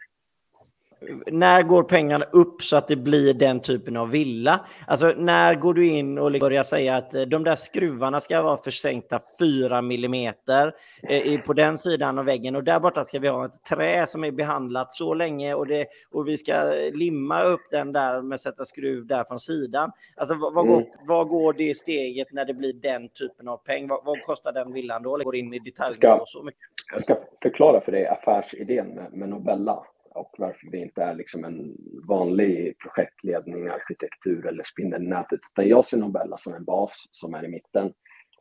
när 1.26 1.62
går 1.62 1.82
pengarna 1.82 2.24
upp 2.24 2.62
så 2.62 2.76
att 2.76 2.88
det 2.88 2.96
blir 2.96 3.34
den 3.34 3.60
typen 3.60 3.96
av 3.96 4.10
villa? 4.10 4.66
Alltså 4.86 5.14
när 5.16 5.54
går 5.54 5.74
du 5.74 5.86
in 5.86 6.18
och 6.18 6.32
börjar 6.32 6.62
säga 6.62 6.96
att 6.96 7.14
eh, 7.14 7.22
de 7.22 7.44
där 7.44 7.56
skruvarna 7.56 8.20
ska 8.20 8.42
vara 8.42 8.56
försänkta 8.56 9.20
4 9.38 9.82
millimeter 9.82 10.72
eh, 11.08 11.40
på 11.40 11.52
den 11.52 11.78
sidan 11.78 12.18
av 12.18 12.24
väggen 12.24 12.56
och 12.56 12.64
där 12.64 12.80
borta 12.80 13.04
ska 13.04 13.18
vi 13.18 13.28
ha 13.28 13.46
ett 13.46 13.64
trä 13.64 14.06
som 14.06 14.24
är 14.24 14.30
behandlat 14.30 14.92
så 14.92 15.14
länge 15.14 15.54
och, 15.54 15.66
det, 15.66 15.86
och 16.10 16.28
vi 16.28 16.36
ska 16.36 16.72
limma 16.92 17.42
upp 17.42 17.62
den 17.70 17.92
där 17.92 18.22
med 18.22 18.40
sätta 18.40 18.64
skruv 18.64 19.06
där 19.06 19.24
från 19.24 19.38
sidan. 19.38 19.90
Alltså 20.16 20.34
vad, 20.34 20.54
vad, 20.54 20.66
går, 20.66 20.80
mm. 20.80 20.88
vad 21.06 21.28
går 21.28 21.52
det 21.52 21.76
steget 21.76 22.28
när 22.32 22.44
det 22.44 22.54
blir 22.54 22.72
den 22.72 23.08
typen 23.08 23.48
av 23.48 23.56
peng? 23.56 23.88
Vad, 23.88 24.04
vad 24.04 24.22
kostar 24.22 24.52
den 24.52 24.72
villan 24.72 25.02
då? 25.02 25.14
Eller 25.14 25.24
går 25.24 25.36
in 25.36 25.54
i 25.54 25.58
detalj 25.58 25.94
och 26.20 26.28
så 26.28 26.42
mycket? 26.42 26.60
Jag 26.92 27.02
ska 27.02 27.16
förklara 27.42 27.80
för 27.80 27.92
dig 27.92 28.06
affärsidén 28.06 28.86
med, 28.86 29.12
med 29.12 29.28
Nobella 29.28 29.86
och 30.16 30.34
varför 30.38 30.70
det 30.70 30.78
inte 30.78 31.02
är 31.02 31.14
liksom 31.14 31.44
en 31.44 31.76
vanlig 32.08 32.78
projektledning, 32.78 33.68
arkitektur 33.68 34.46
eller 34.46 34.62
spindelnätet. 34.62 35.40
Utan 35.52 35.68
jag 35.68 35.84
ser 35.84 35.98
Nobella 35.98 36.36
som 36.36 36.54
en 36.54 36.64
bas 36.64 37.04
som 37.10 37.34
är 37.34 37.44
i 37.44 37.48
mitten. 37.48 37.92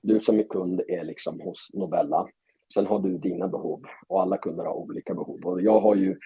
Du 0.02 0.20
som 0.20 0.40
är 0.40 0.48
kund 0.50 0.82
är 0.88 1.04
liksom 1.04 1.40
hos 1.40 1.70
Nobella. 1.74 2.28
Sen 2.74 2.86
har 2.86 3.00
du 3.00 3.18
dina 3.18 3.48
behov 3.48 3.84
och 4.08 4.22
alla 4.22 4.38
kunder 4.38 4.66
har 4.66 4.74
olika 4.74 5.14
behov. 5.14 5.40
Och 5.44 5.62
jag 5.62 5.80
har 5.80 5.96
ju 5.96 6.18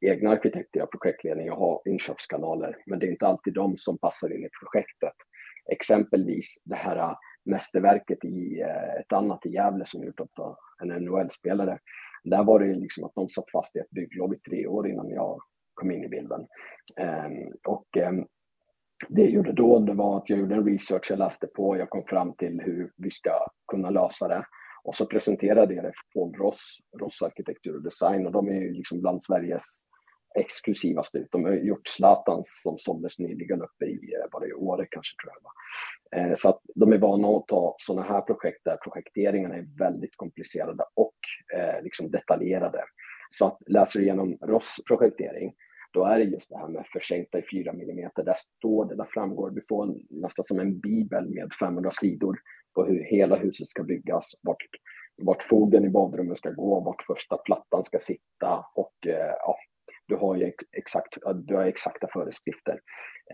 egna 0.00 0.30
arkitekter, 0.30 0.80
jag 0.80 0.90
projektledning, 0.90 1.46
jag 1.46 1.56
har 1.56 1.82
inköpskanaler. 1.84 2.76
Men 2.86 2.98
det 2.98 3.06
är 3.06 3.10
inte 3.10 3.26
alltid 3.26 3.54
de 3.54 3.76
som 3.76 3.98
passar 3.98 4.32
in 4.36 4.44
i 4.44 4.48
projektet. 4.62 5.14
Exempelvis 5.72 6.58
det 6.64 6.76
här 6.76 6.96
äh, 6.96 7.16
mästerverket 7.44 8.24
i 8.24 8.60
äh, 8.60 9.00
ett 9.00 9.12
annat 9.12 9.46
i 9.46 9.48
Gävle 9.48 9.84
som 9.84 10.04
gjort 10.04 10.20
av 10.20 10.56
en 10.82 10.88
NHL-spelare. 10.88 11.78
Där 12.24 12.44
var 12.44 12.60
det 12.60 12.66
ju 12.66 12.74
liksom 12.74 13.04
att 13.04 13.14
de 13.14 13.28
satt 13.28 13.50
fast 13.50 13.76
i 13.76 13.78
ett 13.78 13.90
bygglov 13.90 14.34
i 14.34 14.38
tre 14.38 14.66
år 14.66 14.88
innan 14.88 15.10
jag 15.10 15.40
kom 15.74 15.90
in 15.90 16.04
i 16.04 16.08
bilden. 16.08 16.46
Ehm, 16.96 17.52
och 17.66 17.96
ehm, 17.96 18.26
det 19.08 19.22
jag 19.22 19.30
gjorde 19.30 19.52
då 19.52 19.78
det 19.78 19.94
var 19.94 20.16
att 20.16 20.30
jag 20.30 20.38
gjorde 20.38 20.54
en 20.54 20.64
research, 20.64 21.06
jag 21.10 21.18
läste 21.18 21.46
på, 21.46 21.76
jag 21.76 21.90
kom 21.90 22.04
fram 22.04 22.32
till 22.32 22.60
hur 22.60 22.92
vi 22.96 23.10
ska 23.10 23.46
kunna 23.72 23.90
lösa 23.90 24.28
det. 24.28 24.44
Och 24.84 24.94
så 24.94 25.06
presenterade 25.06 25.74
jag 25.74 25.84
det 25.84 25.92
för 25.92 26.20
Paul 26.20 26.34
Ross, 26.34 26.78
Ross 27.00 27.22
Arkitektur 27.22 27.76
och 27.76 27.82
Design 27.82 28.26
och 28.26 28.32
de 28.32 28.48
är 28.48 28.60
ju 28.60 28.72
liksom 28.72 29.00
bland 29.00 29.22
Sveriges 29.22 29.80
exklusivaste 30.38 31.18
ut. 31.18 31.28
De 31.32 31.44
har 31.44 31.52
gjort 31.52 31.88
Zlatans 31.88 32.60
som 32.62 32.78
såldes 32.78 33.18
nyligen 33.18 33.62
uppe 33.62 33.84
i, 33.84 34.14
eh, 34.14 34.28
var 34.32 34.40
det 34.40 34.48
i 34.48 34.52
Åre 34.52 34.86
kanske 34.90 35.16
tror 35.22 35.32
jag. 35.42 35.50
Eh, 36.20 36.34
så 36.34 36.48
att 36.48 36.60
de 36.74 36.92
är 36.92 36.98
vana 36.98 37.28
att 37.28 37.48
ta 37.48 37.76
sådana 37.78 38.06
här 38.08 38.20
projekt 38.20 38.60
där 38.64 38.76
projekteringarna 38.76 39.54
är 39.54 39.66
väldigt 39.78 40.16
komplicerade 40.16 40.84
och 40.94 41.18
eh, 41.58 41.82
liksom 41.82 42.10
detaljerade. 42.10 42.84
Så 43.30 43.46
att 43.46 43.58
läser 43.66 43.98
du 43.98 44.04
igenom 44.04 44.38
Ross 44.42 44.76
projektering 44.88 45.54
då 45.92 46.04
är 46.04 46.18
det 46.18 46.24
just 46.24 46.50
det 46.50 46.58
här 46.58 46.68
med 46.68 46.86
försänkta 46.86 47.38
i 47.38 47.42
4 47.42 47.70
mm. 47.70 48.10
Där 48.16 48.34
står 48.34 48.84
det, 48.84 48.94
där 48.94 49.08
framgår, 49.14 49.50
du 49.50 49.60
får 49.68 49.84
en, 49.84 50.06
nästan 50.10 50.42
som 50.42 50.60
en 50.60 50.80
bibel 50.80 51.28
med 51.28 51.52
500 51.60 51.90
sidor 51.90 52.38
på 52.74 52.84
hur 52.84 53.04
hela 53.04 53.36
huset 53.36 53.66
ska 53.66 53.82
byggas, 53.82 54.32
vart, 54.42 54.62
vart 55.22 55.42
fogen 55.42 55.84
i 55.84 55.90
badrummet 55.90 56.38
ska 56.38 56.50
gå, 56.50 56.80
vart 56.80 57.02
första 57.02 57.36
plattan 57.36 57.84
ska 57.84 57.98
sitta 57.98 58.64
och 58.74 59.06
eh, 59.06 59.34
ja, 59.38 59.56
du 60.08 60.16
har 60.16 60.36
ju 60.36 60.52
exakt, 60.72 61.18
du 61.34 61.56
har 61.56 61.64
exakta 61.64 62.08
föreskrifter. 62.12 62.80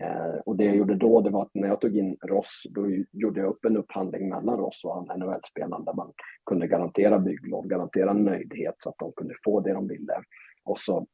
Eh, 0.01 0.35
och 0.45 0.57
det 0.57 0.63
jag 0.63 0.75
gjorde 0.75 0.95
då, 0.95 1.21
det 1.21 1.29
var 1.29 1.41
att 1.41 1.51
när 1.53 1.67
jag 1.67 1.81
tog 1.81 1.97
in 1.97 2.17
Ross, 2.21 2.63
då 2.69 2.89
gjorde 3.11 3.39
jag 3.39 3.49
upp 3.49 3.65
en 3.65 3.77
upphandling 3.77 4.29
mellan 4.29 4.57
Ross 4.57 4.81
och 4.85 5.17
NHL-spelaren 5.17 5.85
där 5.85 5.93
man 5.93 6.13
kunde 6.45 6.67
garantera 6.67 7.19
bygglov, 7.19 7.67
garantera 7.67 8.13
nöjdhet 8.13 8.75
så 8.79 8.89
att 8.89 8.99
de 8.99 9.11
kunde 9.11 9.35
få 9.45 9.59
det 9.59 9.73
de 9.73 9.87
ville. 9.87 10.21
Och 10.65 10.77
så 10.77 11.07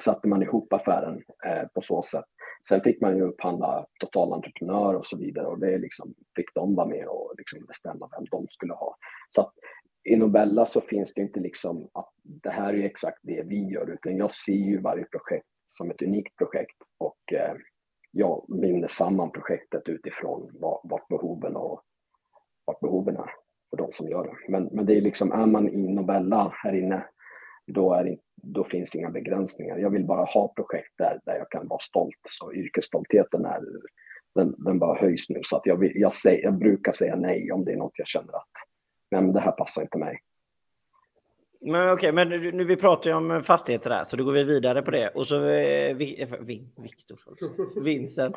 satte 0.00 0.28
man 0.28 0.42
ihop 0.42 0.72
affären 0.72 1.22
eh, 1.46 1.68
på 1.74 1.80
så 1.80 2.02
sätt. 2.02 2.24
Sen 2.68 2.80
fick 2.80 3.00
man 3.00 3.16
ju 3.16 3.22
upphandla 3.22 3.86
totalentreprenör 4.00 4.94
och 4.94 5.06
så 5.06 5.16
vidare 5.16 5.46
och 5.46 5.58
det 5.58 5.78
liksom 5.78 6.14
fick 6.36 6.54
de 6.54 6.74
vara 6.74 6.86
med 6.86 7.06
och 7.06 7.34
liksom 7.38 7.66
bestämma 7.66 8.08
vem 8.16 8.24
de 8.30 8.46
skulle 8.50 8.72
ha. 8.72 8.96
Så 9.28 9.52
i 10.08 10.16
Nobella 10.16 10.66
så 10.66 10.80
finns 10.80 11.12
det 11.14 11.20
inte 11.20 11.40
liksom 11.40 11.88
att 11.92 12.10
det 12.22 12.50
här 12.50 12.74
är 12.74 12.84
exakt 12.84 13.18
det 13.22 13.42
vi 13.42 13.72
gör, 13.72 13.90
utan 13.90 14.16
jag 14.16 14.30
ser 14.30 14.52
ju 14.52 14.80
varje 14.80 15.04
projekt 15.04 15.46
som 15.66 15.90
ett 15.90 16.02
unikt 16.02 16.36
projekt 16.36 16.76
och 16.98 17.32
eh, 17.32 17.54
jag 18.12 18.46
binder 18.60 18.88
samman 18.88 19.32
projektet 19.32 19.88
utifrån 19.88 20.50
vart 20.82 21.08
behoven 21.08 21.56
och 21.56 21.82
vart 22.64 22.80
behoven 22.80 23.16
är 23.16 23.30
för 23.70 23.76
de 23.76 23.92
som 23.92 24.08
gör 24.08 24.24
det. 24.24 24.52
Men, 24.52 24.68
men 24.72 24.86
det 24.86 24.96
är 24.96 25.00
liksom, 25.00 25.32
är 25.32 25.46
man 25.46 25.68
i 25.68 25.88
Nobella 25.88 26.52
här 26.54 26.72
inne, 26.72 27.06
då, 27.66 27.94
är 27.94 28.04
det, 28.04 28.18
då 28.42 28.64
finns 28.64 28.90
det 28.90 28.98
inga 28.98 29.10
begränsningar. 29.10 29.78
Jag 29.78 29.90
vill 29.90 30.06
bara 30.06 30.24
ha 30.24 30.52
projekt 30.56 30.92
där, 30.98 31.20
där 31.24 31.36
jag 31.36 31.50
kan 31.50 31.68
vara 31.68 31.80
stolt. 31.80 32.20
Så 32.30 32.52
yrkesstoltheten 32.52 33.44
är, 33.44 33.60
den, 34.34 34.54
den 34.58 34.78
bara 34.78 35.00
höjs 35.00 35.28
nu. 35.28 35.40
Så 35.42 35.56
att 35.56 35.66
jag, 35.66 35.76
vill, 35.76 35.92
jag, 35.94 36.12
säger, 36.12 36.42
jag 36.42 36.58
brukar 36.58 36.92
säga 36.92 37.16
nej 37.16 37.52
om 37.52 37.64
det 37.64 37.72
är 37.72 37.76
något 37.76 37.98
jag 37.98 38.06
känner 38.06 38.32
att 38.32 38.67
nej, 39.10 39.22
men 39.22 39.32
det 39.32 39.40
här 39.40 39.52
passar 39.52 39.82
inte 39.82 39.98
mig. 39.98 40.22
Men 41.60 41.92
okej, 41.92 42.12
men 42.12 42.28
nu 42.28 42.64
vi 42.64 42.76
pratar 42.76 43.10
ju 43.10 43.16
om 43.16 43.42
fastigheter 43.44 43.90
här, 43.90 44.04
så 44.04 44.16
då 44.16 44.24
går 44.24 44.32
vi 44.32 44.44
vidare 44.44 44.82
på 44.82 44.90
det. 44.90 45.08
Och 45.08 45.26
så 45.26 45.44
eh, 45.44 45.96
vi, 45.96 46.22
eh, 46.22 46.28
Viktor, 46.76 47.18
Vincent, 47.82 48.36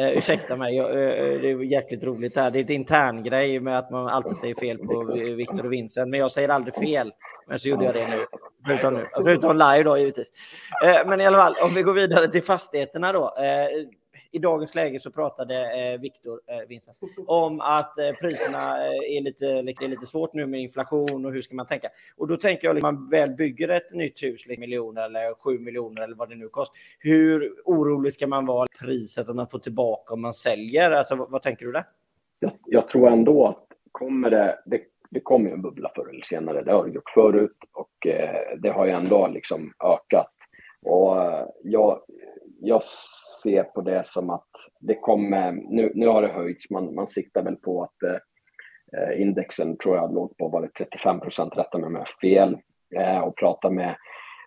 eh, 0.00 0.10
ursäkta 0.10 0.56
mig, 0.56 0.76
jag, 0.76 0.90
eh, 0.90 1.40
det 1.40 1.50
är 1.50 1.62
jäkligt 1.62 2.04
roligt 2.04 2.36
här. 2.36 2.50
Det 2.50 2.58
är 2.58 2.64
ett 2.64 2.70
intern 2.70 3.22
grej 3.22 3.60
med 3.60 3.78
att 3.78 3.90
man 3.90 4.08
alltid 4.08 4.36
säger 4.36 4.54
fel 4.54 4.78
på 4.78 5.04
Viktor 5.36 5.66
och 5.66 5.72
Vincent, 5.72 6.10
men 6.10 6.20
jag 6.20 6.32
säger 6.32 6.48
aldrig 6.48 6.74
fel. 6.74 7.12
Men 7.48 7.58
så 7.58 7.68
gjorde 7.68 7.84
jag 7.84 7.94
det 7.94 8.16
nu, 8.16 8.26
förutom 8.66 8.94
nu, 8.94 9.06
förutom 9.14 9.56
live 9.56 9.82
då 9.82 9.98
givetvis. 9.98 10.32
Eh, 10.84 11.08
men 11.08 11.20
i 11.20 11.26
alla 11.26 11.38
fall, 11.38 11.56
om 11.62 11.74
vi 11.74 11.82
går 11.82 11.92
vidare 11.92 12.28
till 12.28 12.42
fastigheterna 12.42 13.12
då. 13.12 13.34
I 14.34 14.38
dagens 14.38 14.74
läge 14.74 14.98
så 14.98 15.10
pratade 15.10 15.54
eh, 15.54 16.00
Viktor 16.00 16.40
eh, 16.46 16.68
Vincent 16.68 16.98
om 17.26 17.60
att 17.60 17.98
eh, 17.98 18.12
priserna 18.20 18.86
eh, 18.86 19.16
är 19.16 19.20
lite, 19.20 19.62
liksom, 19.62 19.86
är 19.86 19.90
lite 19.90 20.06
svårt 20.06 20.34
nu 20.34 20.46
med 20.46 20.60
inflation 20.60 21.26
och 21.26 21.32
hur 21.32 21.42
ska 21.42 21.54
man 21.54 21.66
tänka? 21.66 21.88
Och 22.16 22.28
då 22.28 22.36
tänker 22.36 22.68
jag, 22.68 22.74
liksom, 22.74 22.94
man 22.94 23.10
väl 23.10 23.30
bygger 23.30 23.68
ett 23.68 23.92
nytt 23.92 24.22
hus, 24.22 24.46
liksom, 24.46 24.60
miljoner 24.60 25.02
eller 25.02 25.34
sju 25.34 25.58
miljoner 25.58 26.02
eller 26.02 26.16
vad 26.16 26.28
det 26.28 26.34
nu 26.34 26.48
kostar. 26.48 26.80
Hur 26.98 27.54
orolig 27.64 28.12
ska 28.12 28.26
man 28.26 28.46
vara 28.46 28.66
priset 28.80 29.28
att 29.28 29.36
man 29.36 29.48
får 29.48 29.58
tillbaka 29.58 30.14
om 30.14 30.20
man 30.20 30.34
säljer? 30.34 30.90
Alltså, 30.90 31.14
vad, 31.14 31.30
vad 31.30 31.42
tänker 31.42 31.66
du 31.66 31.72
där? 31.72 31.84
Jag, 32.38 32.52
jag, 32.66 32.88
tror 32.88 33.08
ändå 33.08 33.46
att 33.46 33.66
kommer 33.92 34.30
det, 34.30 34.58
det, 34.66 34.80
det 35.10 35.20
kommer 35.20 35.50
en 35.50 35.62
bubbla 35.62 35.90
förr 35.94 36.08
eller 36.10 36.22
senare. 36.24 36.62
Det 36.62 36.72
har 36.72 36.86
det 36.86 36.94
gjort 36.94 37.10
förut 37.10 37.58
och 37.72 38.06
eh, 38.06 38.58
det 38.58 38.70
har 38.70 38.86
ju 38.86 38.92
ändå 38.92 39.26
liksom 39.26 39.72
ökat. 39.84 40.32
Och 40.82 41.22
eh, 41.22 41.46
jag, 41.62 42.00
jag 42.64 42.82
ser 43.42 43.62
på 43.62 43.80
det 43.80 44.06
som 44.06 44.30
att 44.30 44.48
det 44.80 44.94
kommer, 44.94 45.52
nu, 45.52 45.92
nu 45.94 46.06
har 46.06 46.22
det 46.22 46.32
höjts, 46.32 46.70
man, 46.70 46.94
man 46.94 47.06
siktar 47.06 47.42
väl 47.42 47.56
på 47.56 47.82
att 47.82 48.02
eh, 48.02 49.20
indexen 49.20 49.76
tror 49.78 49.96
jag 49.96 50.14
låg 50.14 50.36
på 50.36 50.48
var 50.48 50.62
det 50.62 50.68
35 50.68 51.20
procent, 51.20 51.56
rätta 51.56 51.78
mig 51.78 51.86
om 51.86 51.94
jag 51.94 52.00
har 52.00 52.20
fel, 52.30 52.58
eh, 52.96 53.18
och 53.18 53.36
prata 53.36 53.70
med 53.70 53.96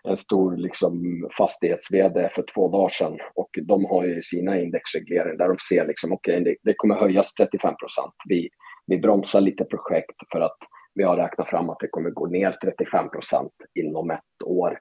en 0.08 0.16
stor 0.16 0.56
liksom, 0.56 1.26
fastighets 1.38 1.88
för 1.88 2.54
två 2.54 2.68
dagar 2.68 2.88
sedan 2.88 3.18
och 3.34 3.50
de 3.62 3.84
har 3.84 4.04
ju 4.04 4.22
sina 4.22 4.60
indexregleringar 4.60 5.36
där 5.36 5.48
de 5.48 5.56
ser 5.58 5.86
liksom, 5.86 6.12
okej, 6.12 6.40
okay, 6.40 6.44
det, 6.44 6.56
det, 6.62 6.74
kommer 6.76 6.94
höjas 6.94 7.34
35 7.34 7.74
procent. 7.76 8.14
Vi, 8.28 8.48
vi 8.86 8.98
bromsar 8.98 9.40
lite 9.40 9.64
projekt 9.64 10.32
för 10.32 10.40
att 10.40 10.58
vi 10.94 11.04
har 11.04 11.16
räknat 11.16 11.48
fram 11.48 11.70
att 11.70 11.80
det 11.80 11.88
kommer 11.88 12.10
gå 12.10 12.26
ner 12.26 12.52
35 12.52 13.10
procent 13.10 13.52
inom 13.74 14.10
ett 14.10 14.42
år. 14.44 14.78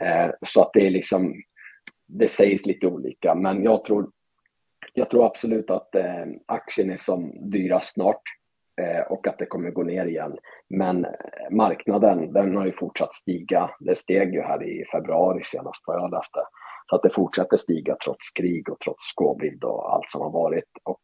Eh, 0.00 0.30
så 0.46 0.62
att 0.62 0.70
det 0.72 0.86
är 0.86 0.90
liksom, 0.90 1.34
det 2.06 2.28
sägs 2.28 2.66
lite 2.66 2.86
olika, 2.86 3.34
men 3.34 3.62
jag 3.62 3.84
tror, 3.84 4.10
jag 4.92 5.10
tror 5.10 5.26
absolut 5.26 5.70
att 5.70 5.94
eh, 5.94 6.24
aktien 6.46 6.90
är 6.90 6.96
som 6.96 7.50
dyrast 7.50 7.92
snart 7.92 8.22
eh, 8.80 9.00
och 9.00 9.26
att 9.26 9.38
det 9.38 9.46
kommer 9.46 9.70
gå 9.70 9.82
ner 9.82 10.06
igen. 10.06 10.38
Men 10.68 11.04
eh, 11.04 11.10
marknaden, 11.50 12.32
den 12.32 12.56
har 12.56 12.66
ju 12.66 12.72
fortsatt 12.72 13.14
stiga. 13.14 13.70
Det 13.80 13.98
steg 13.98 14.34
ju 14.34 14.40
här 14.40 14.62
i 14.62 14.84
februari 14.92 15.44
senast 15.44 15.84
vad 15.86 15.96
jag 15.96 16.10
läste. 16.10 16.40
Så 16.90 16.96
att 16.96 17.02
det 17.02 17.10
fortsätter 17.10 17.56
stiga 17.56 17.96
trots 18.04 18.30
krig 18.30 18.70
och 18.70 18.80
trots 18.80 19.12
covid 19.14 19.64
och 19.64 19.94
allt 19.94 20.10
som 20.10 20.20
har 20.20 20.30
varit. 20.30 20.70
Och 20.82 21.00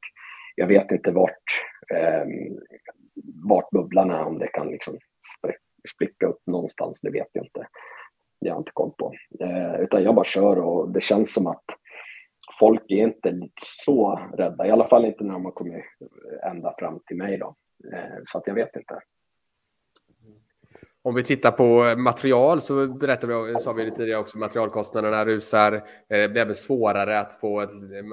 jag 0.56 0.66
vet 0.66 0.90
inte 0.92 1.10
vart, 1.10 1.44
eh, 1.94 2.26
vart 3.48 3.70
bubblan 3.70 4.10
är, 4.10 4.24
om 4.24 4.36
det 4.36 4.46
kan 4.46 4.68
liksom 4.68 4.98
spricka 5.94 6.26
upp 6.26 6.40
någonstans, 6.46 7.00
det 7.00 7.10
vet 7.10 7.28
jag 7.32 7.44
inte. 7.44 7.66
Det 8.42 8.48
har 8.48 8.56
jag 8.56 8.60
inte 8.60 8.72
koll 8.74 8.90
på. 8.98 9.12
Eh, 9.40 9.80
utan 9.80 10.02
jag 10.02 10.14
bara 10.14 10.24
kör 10.24 10.58
och 10.58 10.90
det 10.90 11.00
känns 11.00 11.34
som 11.34 11.46
att 11.46 11.64
folk 12.58 12.82
är 12.88 12.96
inte 12.96 13.48
så 13.62 14.20
rädda, 14.36 14.66
i 14.66 14.70
alla 14.70 14.86
fall 14.86 15.04
inte 15.04 15.24
när 15.24 15.32
de 15.32 15.44
har 15.44 15.52
kommit 15.52 15.84
ända 16.42 16.74
fram 16.78 17.00
till 17.06 17.16
mig 17.16 17.38
då. 17.38 17.54
Eh, 17.92 18.18
så 18.24 18.38
att 18.38 18.46
jag 18.46 18.54
vet 18.54 18.76
inte. 18.76 19.00
Om 21.04 21.14
vi 21.14 21.24
tittar 21.24 21.50
på 21.50 21.94
material 22.00 22.60
så 22.60 22.86
berättade 22.86 23.42
vi, 23.42 23.60
sa 23.60 23.72
vi 23.72 23.84
lite 23.84 23.96
tidigare 23.96 24.20
också, 24.20 24.38
materialkostnaderna 24.38 25.24
rusar. 25.24 25.72
Eh, 25.72 25.80
det 26.08 26.28
blir 26.28 26.42
även 26.42 26.54
svårare 26.54 27.20
att 27.20 27.40
få, 27.40 27.60
ett, 27.60 27.70
eh, 27.70 28.04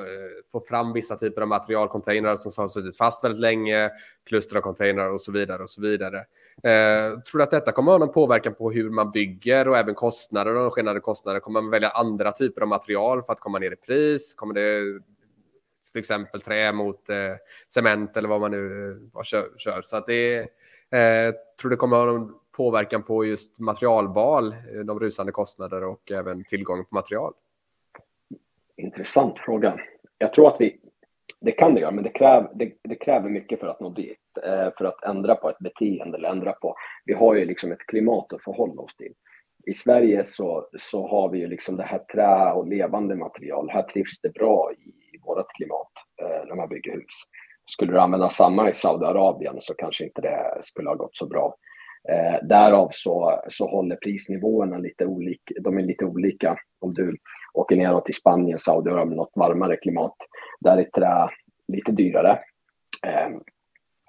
få 0.52 0.60
fram 0.60 0.94
vissa 0.94 1.16
typer 1.16 1.42
av 1.42 1.48
materialcontainrar 1.48 2.36
som 2.36 2.64
har 2.64 2.70
suttit 2.70 2.98
fast 2.98 3.24
väldigt 3.24 3.42
länge, 3.42 3.90
kluster 4.30 4.56
av 4.56 4.62
containrar 4.62 5.10
och 5.10 5.22
så 5.22 5.32
vidare 5.32 5.64
och 5.64 5.70
så 5.70 5.82
vidare. 5.82 6.24
Eh, 6.64 7.20
tror 7.20 7.38
du 7.38 7.44
att 7.44 7.52
detta 7.52 7.72
kommer 7.72 7.92
att 7.92 8.00
ha 8.00 8.06
någon 8.06 8.14
påverkan 8.14 8.54
på 8.54 8.72
hur 8.72 8.90
man 8.90 9.12
bygger 9.12 9.68
och 9.68 9.78
även 9.78 9.96
kostnader 9.96 10.56
och 10.56 10.74
skenande 10.74 11.02
kostnader? 11.02 11.40
Kommer 11.40 11.62
man 11.62 11.72
välja 11.72 11.90
andra 11.90 12.32
typer 12.32 12.62
av 12.62 12.68
material 12.68 13.24
för 13.24 13.34
att 13.34 13.40
komma 13.40 13.60
ner 13.60 13.72
i 13.72 13.76
pris? 13.76 14.36
Kommer 14.36 14.54
det 14.54 15.00
till 15.92 16.00
exempel 16.00 16.42
trä 16.42 16.74
mot 16.74 17.10
eh, 17.10 17.16
cement 17.70 18.18
eller 18.18 18.30
vad 18.30 18.42
man 18.42 18.52
nu 18.52 18.92
eh, 18.92 19.10
vad 19.14 19.26
kör, 19.26 19.48
kör? 19.58 19.82
Så 19.82 19.98
att 19.98 20.08
det 20.08 20.40
eh, 20.92 21.36
tror 21.62 21.70
det 21.70 21.76
kommer 21.76 21.98
att 21.98 22.06
ha 22.06 22.12
någon 22.12 22.36
påverkan 22.52 23.04
på 23.04 23.26
just 23.26 23.60
materialval, 23.60 24.56
eh, 24.74 24.80
de 24.86 25.00
rusande 25.00 25.32
kostnader 25.32 25.84
och 25.84 26.12
även 26.12 26.44
tillgången 26.44 26.86
på 26.86 26.96
material? 26.96 27.34
Intressant 28.78 29.40
fråga. 29.40 29.80
Jag 30.18 30.34
tror 30.34 30.48
att 30.48 30.62
vi, 30.62 30.80
det 31.40 31.52
kan 31.52 31.74
det 31.74 31.82
göra, 31.82 31.92
men 31.92 32.04
det, 32.04 32.10
kräv, 32.10 32.48
det, 32.56 32.74
det, 32.82 32.96
kräver 32.96 33.30
mycket 33.30 33.60
för 33.60 33.68
att 33.68 33.80
nå 33.80 33.90
dit. 33.90 34.18
Eh, 34.46 34.70
för 34.78 34.86
att 34.86 35.04
ändra 35.04 35.36
på 35.36 35.50
ett 35.50 35.60
beteende 35.60 36.18
eller 36.18 36.30
ändra 36.30 36.54
på... 36.54 36.76
Vi 37.06 37.14
har 37.14 37.36
ju 37.36 37.46
liksom 37.46 37.72
ett 37.72 37.86
klimat 37.88 38.34
att 38.34 38.44
förhålla 38.44 38.82
oss 38.82 38.96
till. 38.96 39.14
I 39.66 39.74
Sverige 39.74 40.24
så, 40.24 40.68
så 40.80 41.08
har 41.08 41.30
vi 41.30 41.40
ju 41.40 41.48
liksom 41.48 41.78
det 41.78 41.84
här 41.84 42.00
trä 42.00 42.52
och 42.52 42.68
levande 42.68 43.16
material. 43.16 43.70
Här 43.70 43.84
trivs 43.84 44.22
det 44.22 44.34
bra 44.34 44.72
i 44.78 45.18
vårt 45.26 45.54
klimat 45.56 45.92
eh, 46.22 46.48
när 46.48 46.56
man 46.56 46.70
bygger 46.70 46.92
hus. 46.92 47.24
Skulle 47.72 47.92
du 47.92 48.00
använda 48.00 48.30
samma 48.30 48.70
i 48.70 48.74
Saudiarabien 48.74 49.56
så 49.60 49.74
kanske 49.74 50.04
inte 50.04 50.22
det 50.22 50.58
skulle 50.62 50.90
ha 50.90 50.96
gått 50.96 51.18
så 51.18 51.28
bra. 51.28 51.56
Eh, 52.10 52.48
därav 52.48 52.90
så, 52.92 53.42
så 53.48 53.68
håller 53.68 53.96
prisnivåerna 53.96 54.78
lite 54.78 55.06
olika. 55.06 55.54
De 55.62 55.78
är 55.78 55.84
lite 55.84 56.06
olika. 56.06 56.58
Om 56.80 56.94
du 56.94 57.18
åker 57.54 57.76
neråt 57.76 58.06
till 58.06 58.16
Spanien, 58.16 58.60
Saudiarabien, 58.60 59.18
något 59.18 59.32
varmare 59.36 59.78
klimat. 59.78 60.16
Där 60.60 60.78
är 60.78 60.84
trä 60.84 61.30
lite 61.68 61.92
dyrare. 61.92 62.40
Eh, 63.08 63.30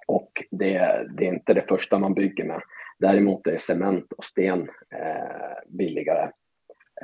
och 0.07 0.31
det, 0.51 1.07
det, 1.17 1.27
är 1.27 1.33
inte 1.33 1.53
det 1.53 1.67
första 1.67 1.99
man 1.99 2.13
bygger 2.13 2.45
med. 2.45 2.61
Däremot 2.99 3.47
är 3.47 3.57
cement 3.57 4.13
och 4.13 4.23
sten 4.23 4.69
eh, 4.95 5.57
billigare 5.67 6.29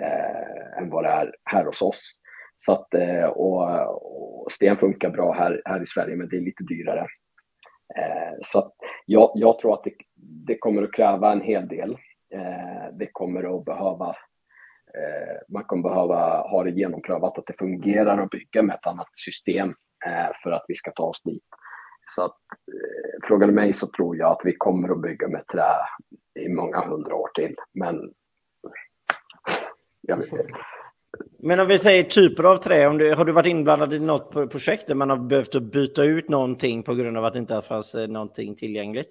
eh, 0.02 0.78
än 0.78 0.90
vad 0.90 1.04
det 1.04 1.10
är 1.10 1.36
här 1.44 1.66
hos 1.66 1.82
oss. 1.82 2.12
Så 2.56 2.74
att, 2.74 2.94
eh, 2.94 3.26
och, 3.26 4.44
och, 4.44 4.52
sten 4.52 4.78
funkar 4.78 5.10
bra 5.10 5.34
här, 5.34 5.62
här 5.66 5.82
i 5.82 5.86
Sverige, 5.86 6.16
men 6.16 6.30
det 6.30 6.38
är 6.38 6.42
lite 6.42 6.64
dyrare. 6.64 7.08
Eh, 7.96 8.34
så 8.42 8.60
att 8.60 8.74
jag, 9.06 9.32
jag 9.36 9.60
tror 9.60 9.74
att 9.74 9.84
det, 9.84 9.94
det 10.46 10.58
kommer 10.58 10.84
att 10.84 10.94
kräva 10.94 11.32
en 11.32 11.42
hel 11.42 11.68
del. 11.68 11.98
Eh, 12.34 12.94
det 12.94 13.08
kommer 13.12 13.58
att 13.58 13.66
behöva 13.66 14.08
eh, 14.98 15.38
man 15.50 15.64
kommer 15.64 15.84
behöva 15.84 16.42
ha 16.42 16.64
det 16.64 16.72
genomprövat 16.72 17.38
att 17.38 17.46
det 17.46 17.58
fungerar 17.60 18.18
att 18.18 18.30
bygga 18.30 18.64
med 18.64 18.76
ett 18.76 18.88
annat 18.88 19.10
system 19.14 19.70
eh, 20.06 20.30
för 20.44 20.52
att 20.52 20.66
vi 20.68 20.76
ska 20.76 20.92
ta 20.92 21.04
oss 21.04 21.22
dit. 21.24 21.44
Så 22.12 22.26
att, 22.26 22.38
eh, 22.74 23.28
frågar 23.28 23.48
du 23.48 23.54
mig 23.54 23.74
så 23.74 23.88
tror 23.88 24.18
jag 24.18 24.32
att 24.32 24.42
vi 24.44 24.56
kommer 24.58 24.90
att 24.90 25.02
bygga 25.02 25.28
med 25.28 25.48
trä 25.48 25.74
i 26.40 26.50
många 26.50 26.82
hundra 26.86 27.16
år 27.16 27.30
till. 27.36 27.56
Men 27.74 28.14
jag 30.02 30.18
vet 30.18 30.32
inte. 30.32 30.46
Men 31.40 31.60
om 31.60 31.68
vi 31.68 31.80
säger 31.80 32.04
typer 32.04 32.44
av 32.44 32.58
trä, 32.58 32.88
om 32.88 32.98
du, 32.98 33.14
har 33.14 33.26
du 33.26 33.32
varit 33.32 33.48
inblandad 33.48 33.94
i 33.94 34.00
något 34.00 34.32
projekt 34.32 34.88
där 34.88 34.96
man 34.96 35.10
har 35.10 35.18
behövt 35.18 35.62
byta 35.62 36.04
ut 36.04 36.30
någonting 36.30 36.84
på 36.84 36.96
grund 36.96 37.18
av 37.18 37.26
att 37.26 37.34
det 37.34 37.40
inte 37.40 37.62
fanns 37.62 37.96
eh, 37.96 38.08
någonting 38.08 38.56
tillgängligt? 38.56 39.10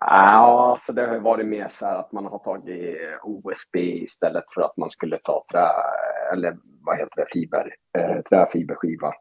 Ja, 0.00 0.70
alltså 0.70 0.92
det 0.92 1.06
har 1.06 1.18
varit 1.18 1.46
mer 1.46 1.68
så 1.68 1.86
här 1.86 1.98
att 1.98 2.12
man 2.12 2.26
har 2.26 2.38
tagit 2.38 2.98
OSB 3.22 3.76
istället 3.76 4.44
för 4.54 4.62
att 4.62 4.76
man 4.76 4.90
skulle 4.90 5.18
ta 5.18 5.44
trä, 5.52 5.68
eller 6.32 6.56
vad 6.80 6.98
heter 6.98 7.16
det, 7.16 7.26
fiber, 7.32 7.74
eh, 7.98 8.22
träfiberskiva. 8.22 9.12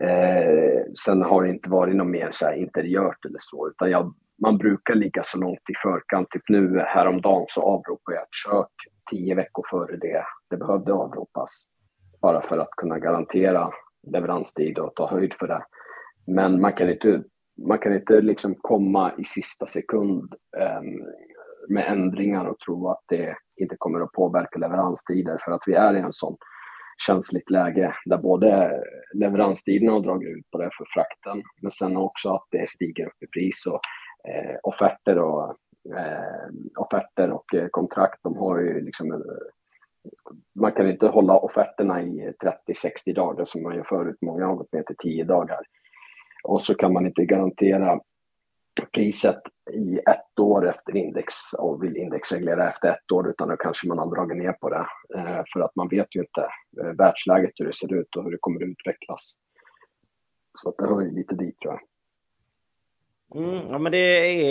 Eh, 0.00 0.82
sen 1.04 1.22
har 1.22 1.42
det 1.42 1.48
inte 1.48 1.70
varit 1.70 1.96
något 1.96 2.06
mer 2.06 2.30
så 2.32 2.46
här 2.46 2.54
interiört 2.54 3.24
eller 3.24 3.38
så, 3.40 3.68
utan 3.68 3.90
jag, 3.90 4.14
man 4.42 4.58
brukar 4.58 4.94
ligga 4.94 5.22
så 5.24 5.38
långt 5.38 5.70
i 5.70 5.74
förkant. 5.82 6.30
Typ 6.30 6.42
nu 6.48 6.78
häromdagen 6.86 7.46
så 7.48 7.62
avropade 7.62 8.16
jag 8.16 8.22
ett 8.22 8.34
kök 8.44 8.72
tio 9.10 9.34
veckor 9.34 9.64
före 9.70 9.96
det 9.96 10.24
det 10.50 10.56
behövde 10.56 10.92
avropas. 10.92 11.64
Bara 12.22 12.42
för 12.42 12.58
att 12.58 12.70
kunna 12.70 12.98
garantera 12.98 13.70
leveranstid 14.06 14.78
och 14.78 14.94
ta 14.94 15.10
höjd 15.10 15.34
för 15.34 15.46
det. 15.46 15.64
Men 16.26 16.60
man 16.60 16.72
kan 16.72 16.90
inte, 16.90 17.22
man 17.66 17.78
kan 17.78 17.94
inte 17.94 18.20
liksom 18.20 18.54
komma 18.54 19.12
i 19.18 19.24
sista 19.24 19.66
sekund 19.66 20.34
eh, 20.58 20.82
med 21.68 21.84
ändringar 21.88 22.44
och 22.44 22.58
tro 22.58 22.88
att 22.88 23.02
det 23.08 23.36
inte 23.56 23.76
kommer 23.78 24.00
att 24.00 24.12
påverka 24.12 24.58
leveranstider 24.58 25.38
för 25.44 25.52
att 25.52 25.62
vi 25.66 25.74
är 25.74 25.96
i 25.96 26.00
en 26.00 26.12
sån 26.12 26.36
känsligt 27.06 27.50
läge 27.50 27.94
där 28.04 28.18
både 28.18 28.82
leveranstiderna 29.14 29.92
har 29.92 30.00
dragit 30.00 30.36
ut 30.36 30.50
på 30.50 30.58
det 30.58 30.70
för 30.72 30.86
frakten 30.94 31.42
men 31.62 31.70
sen 31.70 31.96
också 31.96 32.30
att 32.30 32.46
det 32.50 32.68
stiger 32.68 33.06
upp 33.06 33.22
i 33.22 33.26
pris 33.26 33.66
och 33.66 33.80
eh, 34.30 34.56
offerter 34.62 35.18
och 35.18 35.56
eh, 35.96 36.48
offerter 36.76 37.30
och 37.30 37.54
eh, 37.54 37.66
kontrakt, 37.70 38.22
de 38.22 38.36
har 38.36 38.60
ju 38.60 38.80
liksom 38.80 39.12
eh, 39.12 39.18
man 40.54 40.72
kan 40.72 40.90
inte 40.90 41.06
hålla 41.06 41.38
offerterna 41.38 42.02
i 42.02 42.32
30-60 43.06 43.14
dagar 43.14 43.44
som 43.44 43.62
man 43.62 43.76
gör 43.76 43.84
förut. 43.84 44.16
Många 44.20 44.46
har 44.46 44.54
gått 44.54 44.72
ner 44.72 44.82
till 44.82 44.96
10 44.96 45.24
dagar. 45.24 45.60
Och 46.44 46.62
så 46.62 46.74
kan 46.74 46.92
man 46.92 47.06
inte 47.06 47.24
garantera 47.24 48.00
priset 48.92 49.40
i 49.72 49.98
ett 49.98 50.38
år 50.40 50.68
efter 50.68 50.96
index 50.96 51.34
och 51.58 51.84
vill 51.84 51.96
indexreglera 51.96 52.68
efter 52.68 52.88
ett 52.88 53.12
år 53.12 53.30
utan 53.30 53.48
då 53.48 53.56
kanske 53.56 53.88
man 53.88 53.98
har 53.98 54.14
dragit 54.14 54.36
ner 54.36 54.52
på 54.52 54.68
det. 54.68 54.86
Eh, 55.16 55.42
för 55.52 55.60
att 55.60 55.76
man 55.76 55.88
vet 55.88 56.16
ju 56.16 56.20
inte 56.20 56.48
eh, 56.80 56.92
världsläget 56.98 57.52
hur 57.56 57.66
det 57.66 57.72
ser 57.72 57.94
ut 57.94 58.16
och 58.16 58.24
hur 58.24 58.30
det 58.30 58.38
kommer 58.40 58.62
att 58.62 58.68
utvecklas. 58.68 59.32
Så 60.54 60.68
att 60.68 60.76
det 60.78 60.86
hör 60.86 61.00
ju 61.00 61.10
lite 61.10 61.34
dit 61.34 61.60
tror 61.60 61.72
jag. 61.74 61.80
Mm, 63.34 63.66
ja, 63.70 63.78
men 63.78 63.92
det 63.92 63.98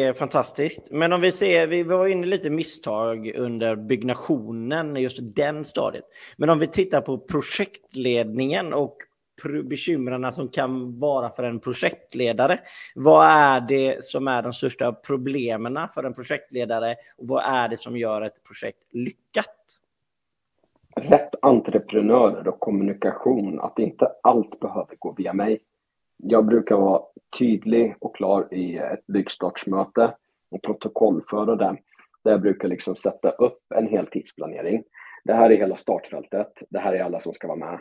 är 0.01 0.13
fantastiskt. 0.13 0.91
Men 0.91 1.13
om 1.13 1.21
vi 1.21 1.31
ser, 1.31 1.67
vi 1.67 1.83
var 1.83 2.07
inne 2.07 2.27
lite 2.27 2.49
misstag 2.49 3.31
under 3.35 3.75
byggnationen, 3.75 4.95
just 4.95 5.35
den 5.35 5.65
stadiet. 5.65 6.05
Men 6.37 6.49
om 6.49 6.59
vi 6.59 6.67
tittar 6.67 7.01
på 7.01 7.17
projektledningen 7.17 8.73
och 8.73 8.97
bekymren 9.63 10.31
som 10.31 10.47
kan 10.47 10.99
vara 10.99 11.29
för 11.29 11.43
en 11.43 11.59
projektledare. 11.59 12.59
Vad 12.95 13.25
är 13.25 13.61
det 13.61 14.03
som 14.03 14.27
är 14.27 14.41
de 14.41 14.53
största 14.53 14.93
problemen 14.93 15.79
för 15.93 16.03
en 16.03 16.13
projektledare 16.13 16.95
och 17.17 17.27
vad 17.27 17.43
är 17.45 17.69
det 17.69 17.77
som 17.77 17.97
gör 17.97 18.21
ett 18.21 18.43
projekt 18.43 18.83
lyckat? 18.91 19.79
Rätt 20.95 21.35
entreprenörer 21.41 22.47
och 22.47 22.59
kommunikation, 22.59 23.59
att 23.59 23.79
inte 23.79 24.11
allt 24.23 24.59
behöver 24.59 24.95
gå 24.99 25.13
via 25.17 25.33
mig 25.33 25.59
jag 26.25 26.45
brukar 26.45 26.75
vara 26.75 27.01
tydlig 27.39 27.95
och 27.99 28.15
klar 28.15 28.53
i 28.53 28.77
ett 28.77 29.07
byggstartsmöte 29.07 30.15
och 30.49 30.61
protokollföra 30.61 31.55
det. 31.55 31.77
Där 32.23 32.31
jag 32.31 32.41
brukar 32.41 32.67
liksom 32.67 32.95
sätta 32.95 33.29
upp 33.29 33.59
en 33.75 33.87
hel 33.87 34.07
tidsplanering. 34.07 34.83
Det 35.23 35.33
här 35.33 35.49
är 35.49 35.57
hela 35.57 35.75
startfältet. 35.75 36.53
Det 36.69 36.79
här 36.79 36.93
är 36.93 37.03
alla 37.03 37.19
som 37.19 37.33
ska 37.33 37.47
vara 37.47 37.57
med. 37.57 37.79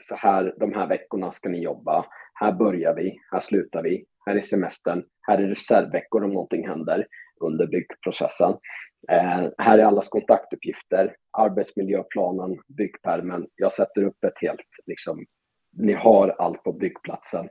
Så 0.00 0.14
här, 0.14 0.54
de 0.56 0.72
här 0.72 0.86
veckorna 0.86 1.32
ska 1.32 1.48
ni 1.48 1.62
jobba. 1.62 2.04
Här 2.34 2.52
börjar 2.52 2.94
vi, 2.94 3.20
här 3.32 3.40
slutar 3.40 3.82
vi. 3.82 4.04
Här 4.26 4.36
är 4.36 4.40
semestern, 4.40 5.04
här 5.22 5.38
är 5.38 5.48
reservveckor 5.48 6.24
om 6.24 6.30
någonting 6.30 6.68
händer. 6.68 7.06
under 7.40 7.66
byggprocessen. 7.66 8.56
Eh, 9.08 9.48
här 9.58 9.78
är 9.78 9.84
allas 9.84 10.08
kontaktuppgifter, 10.08 11.16
arbetsmiljöplanen, 11.30 12.58
byggpermen. 12.66 13.46
Jag 13.54 13.72
sätter 13.72 14.02
upp 14.02 14.24
ett 14.24 14.40
helt, 14.40 14.60
liksom, 14.86 15.24
ni 15.72 15.92
har 15.92 16.28
allt 16.38 16.62
på 16.62 16.72
byggplatsen. 16.72 17.48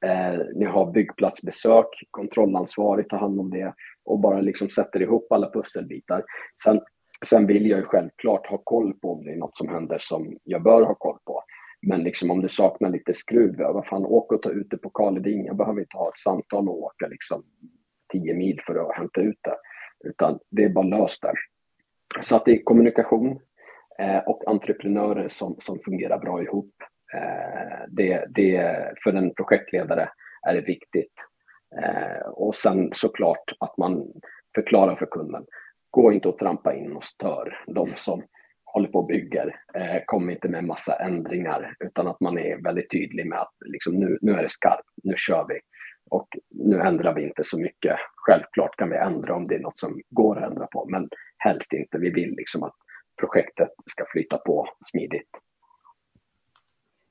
Eh, 0.00 0.40
ni 0.54 0.64
har 0.64 0.92
byggplatsbesök, 0.92 1.86
kontrollansvarig 2.10 3.08
tar 3.08 3.18
hand 3.18 3.40
om 3.40 3.50
det 3.50 3.74
och 4.04 4.18
bara 4.18 4.40
liksom 4.40 4.70
sätter 4.70 5.02
ihop 5.02 5.32
alla 5.32 5.50
pusselbitar. 5.50 6.24
Sen, 6.64 6.80
sen 7.26 7.46
vill 7.46 7.66
jag 7.66 7.78
ju 7.78 7.84
självklart 7.84 8.46
ha 8.46 8.58
koll 8.58 8.94
på 8.94 9.12
om 9.12 9.24
det 9.24 9.32
är 9.32 9.36
något 9.36 9.56
som 9.56 9.68
händer 9.68 9.98
som 10.00 10.38
jag 10.44 10.62
bör 10.62 10.82
ha 10.82 10.94
koll 10.94 11.18
på. 11.24 11.42
Men 11.82 12.02
liksom 12.02 12.30
om 12.30 12.42
det 12.42 12.48
saknar 12.48 12.90
lite 12.90 13.12
skruv, 13.12 13.56
vad 13.56 13.86
fan, 13.86 14.04
åk 14.04 14.32
och 14.32 14.42
ta 14.42 14.50
ut 14.50 14.70
det 14.70 14.78
på 14.78 14.90
Karleding. 14.90 15.46
Jag 15.46 15.56
behöver 15.56 15.80
inte 15.80 15.96
ha 15.96 16.08
ett 16.08 16.18
samtal 16.18 16.68
och 16.68 16.82
åka 16.82 17.06
liksom 17.06 17.42
10 18.12 18.34
mil 18.34 18.60
för 18.66 18.74
att 18.74 18.96
hämta 18.96 19.20
ut 19.20 19.38
det. 19.42 19.56
Utan 20.08 20.38
det 20.50 20.64
är 20.64 20.68
bara 20.68 20.86
löst 20.86 21.22
där. 21.22 21.34
Så 22.20 22.36
att 22.36 22.44
det 22.44 22.52
är 22.52 22.62
kommunikation 22.64 23.40
eh, 23.98 24.18
och 24.18 24.42
entreprenörer 24.46 25.28
som, 25.28 25.56
som 25.58 25.78
fungerar 25.84 26.18
bra 26.18 26.42
ihop. 26.42 26.74
Eh, 27.14 27.86
det, 27.88 28.26
det, 28.28 28.74
för 29.04 29.12
en 29.12 29.34
projektledare 29.34 30.08
är 30.48 30.54
det 30.54 30.60
viktigt. 30.60 31.12
Eh, 31.82 32.28
och 32.28 32.54
sen 32.54 32.90
såklart 32.92 33.52
att 33.60 33.76
man 33.76 34.12
förklarar 34.54 34.96
för 34.96 35.06
kunden. 35.06 35.46
Gå 35.90 36.12
inte 36.12 36.28
och 36.28 36.38
trampa 36.38 36.74
in 36.74 36.92
och 36.92 37.04
stör 37.04 37.64
de 37.66 37.92
som 37.96 38.22
håller 38.72 38.88
på 38.88 38.98
och 38.98 39.06
bygger. 39.06 39.56
Eh, 39.74 40.02
kom 40.06 40.30
inte 40.30 40.48
med 40.48 40.64
massa 40.64 40.94
ändringar 40.94 41.74
utan 41.80 42.06
att 42.06 42.20
man 42.20 42.38
är 42.38 42.62
väldigt 42.62 42.90
tydlig 42.90 43.26
med 43.26 43.38
att 43.38 43.54
liksom, 43.64 43.94
nu, 43.94 44.18
nu 44.20 44.32
är 44.32 44.42
det 44.42 44.48
skarpt, 44.48 44.88
nu 45.02 45.14
kör 45.16 45.46
vi. 45.48 45.60
Och 46.10 46.28
nu 46.50 46.80
ändrar 46.80 47.14
vi 47.14 47.22
inte 47.22 47.44
så 47.44 47.58
mycket. 47.58 47.96
Självklart 48.16 48.76
kan 48.76 48.90
vi 48.90 48.96
ändra 48.96 49.34
om 49.34 49.44
det 49.44 49.54
är 49.54 49.60
något 49.60 49.78
som 49.78 50.00
går 50.10 50.38
att 50.38 50.50
ändra 50.50 50.66
på, 50.66 50.86
men 50.88 51.08
helst 51.38 51.72
inte. 51.72 51.98
Vi 51.98 52.10
vill 52.10 52.34
liksom 52.36 52.62
att 52.62 52.74
projektet 53.20 53.68
ska 53.86 54.04
flyta 54.12 54.38
på 54.38 54.68
smidigt. 54.90 55.30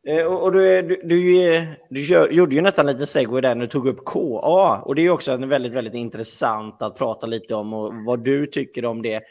Eh, 0.07 0.25
och 0.25 0.47
eh, 0.47 0.85
du, 0.85 1.01
du, 1.03 1.47
eh, 1.53 1.63
du, 1.89 2.05
du 2.05 2.35
gjorde 2.35 2.55
ju 2.55 2.61
nästan 2.61 2.85
lite 2.85 3.05
segway 3.05 3.41
där 3.41 3.55
när 3.55 3.61
du 3.61 3.67
tog 3.67 3.87
upp 3.87 4.05
KA. 4.05 4.81
Och 4.85 4.95
det 4.95 5.01
är 5.01 5.09
också 5.09 5.37
väldigt, 5.37 5.73
väldigt 5.73 5.93
intressant 5.93 6.81
att 6.81 6.97
prata 6.97 7.27
lite 7.27 7.55
om 7.55 7.73
och 7.73 7.93
vad 8.05 8.23
du 8.23 8.45
tycker 8.45 8.85
om 8.85 9.01
det. 9.01 9.23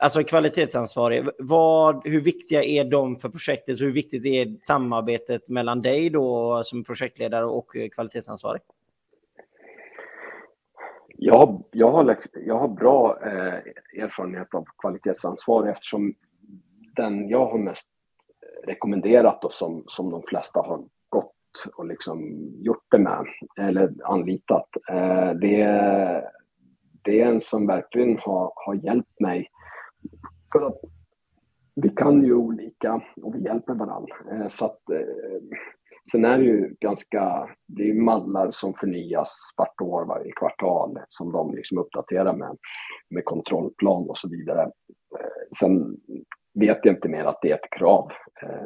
Alltså 0.00 0.22
kvalitetsansvarig, 0.22 1.28
vad, 1.38 2.06
hur 2.06 2.20
viktiga 2.20 2.64
är 2.64 2.84
de 2.84 3.16
för 3.16 3.28
projektet? 3.28 3.80
Hur 3.80 3.92
viktigt 3.92 4.26
är 4.26 4.66
samarbetet 4.66 5.48
mellan 5.48 5.82
dig 5.82 6.10
då 6.10 6.62
som 6.64 6.84
projektledare 6.84 7.44
och 7.44 7.76
eh, 7.76 7.88
kvalitetsansvarig? 7.88 8.62
Jag 11.16 11.34
har, 11.34 11.62
jag 11.70 11.90
har, 11.90 12.16
jag 12.46 12.58
har 12.58 12.68
bra 12.68 13.18
eh, 13.22 14.02
erfarenhet 14.02 14.54
av 14.54 14.64
kvalitetsansvar 14.78 15.68
eftersom 15.68 16.14
den 16.96 17.28
jag 17.28 17.46
har 17.46 17.58
mest 17.58 17.88
rekommenderat 18.66 19.44
och 19.44 19.52
som, 19.52 19.84
som 19.86 20.10
de 20.10 20.22
flesta 20.22 20.60
har 20.60 20.84
gått 21.08 21.32
och 21.76 21.86
liksom 21.86 22.48
gjort 22.62 22.84
det 22.90 22.98
med 22.98 23.26
eller 23.58 23.92
anlitat. 24.04 24.68
Eh, 24.90 25.30
det, 25.30 25.64
det 27.02 27.20
är 27.20 27.26
en 27.26 27.40
som 27.40 27.66
verkligen 27.66 28.18
har, 28.18 28.52
har 28.54 28.74
hjälpt 28.74 29.20
mig. 29.20 29.48
För 30.54 30.66
att 30.66 30.80
vi 31.74 31.88
kan 31.88 32.24
ju 32.24 32.34
olika 32.34 33.00
och 33.22 33.34
vi 33.34 33.44
hjälper 33.44 33.74
varandra. 33.74 34.16
Eh, 34.30 34.48
så 34.48 34.66
att, 34.66 34.90
eh, 34.90 35.58
sen 36.12 36.24
är 36.24 36.38
det 36.38 36.44
ju 36.44 36.74
ganska, 36.80 37.48
det 37.66 37.90
är 37.90 37.94
mallar 37.94 38.50
som 38.50 38.74
förnyas 38.74 39.36
vart 39.56 39.80
år, 39.80 40.04
varje 40.04 40.32
kvartal 40.32 40.98
som 41.08 41.32
de 41.32 41.54
liksom 41.54 41.78
uppdaterar 41.78 42.36
med, 42.36 42.56
med 43.10 43.24
kontrollplan 43.24 44.10
och 44.10 44.18
så 44.18 44.28
vidare. 44.28 44.62
Eh, 45.20 45.56
sen 45.60 45.96
vet 46.60 46.78
jag 46.82 46.94
inte 46.94 47.08
mer 47.08 47.24
att 47.24 47.38
det 47.42 47.50
är 47.50 47.54
ett 47.54 47.78
krav. 47.78 48.10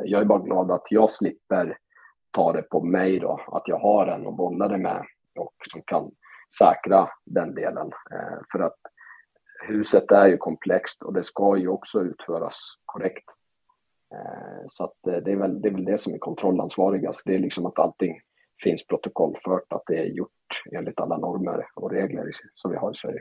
Jag 0.04 0.20
är 0.20 0.24
bara 0.24 0.42
glad 0.42 0.70
att 0.70 0.86
jag 0.90 1.10
slipper 1.10 1.76
ta 2.30 2.52
det 2.52 2.62
på 2.62 2.82
mig 2.82 3.18
då, 3.18 3.40
att 3.46 3.62
jag 3.66 3.78
har 3.78 4.06
en 4.06 4.26
att 4.26 4.36
bolla 4.36 4.68
det 4.68 4.78
med 4.78 5.04
och 5.38 5.54
som 5.72 5.82
kan 5.84 6.10
säkra 6.58 7.08
den 7.26 7.54
delen. 7.54 7.90
För 8.52 8.58
att 8.58 8.78
huset 9.66 10.12
är 10.12 10.26
ju 10.26 10.36
komplext 10.36 11.02
och 11.02 11.14
det 11.14 11.24
ska 11.24 11.56
ju 11.56 11.68
också 11.68 12.00
utföras 12.00 12.58
korrekt. 12.84 13.24
Eh, 14.14 14.64
så 14.66 14.84
att 14.84 15.06
eh, 15.06 15.16
det, 15.16 15.32
är 15.32 15.36
väl, 15.36 15.60
det 15.60 15.68
är 15.68 15.72
väl 15.72 15.84
det 15.84 15.98
som 15.98 16.14
är 16.14 16.18
kontrollansvarigast. 16.18 17.22
Det 17.26 17.34
är 17.34 17.38
liksom 17.38 17.66
att 17.66 17.78
allting 17.78 18.20
finns 18.62 18.86
protokollfört, 18.86 19.72
att 19.72 19.82
det 19.86 19.98
är 19.98 20.04
gjort 20.04 20.62
enligt 20.72 21.00
alla 21.00 21.16
normer 21.16 21.66
och 21.74 21.90
regler 21.90 22.30
som 22.54 22.70
vi 22.70 22.76
har 22.76 22.92
i 22.92 22.94
Sverige. 22.94 23.20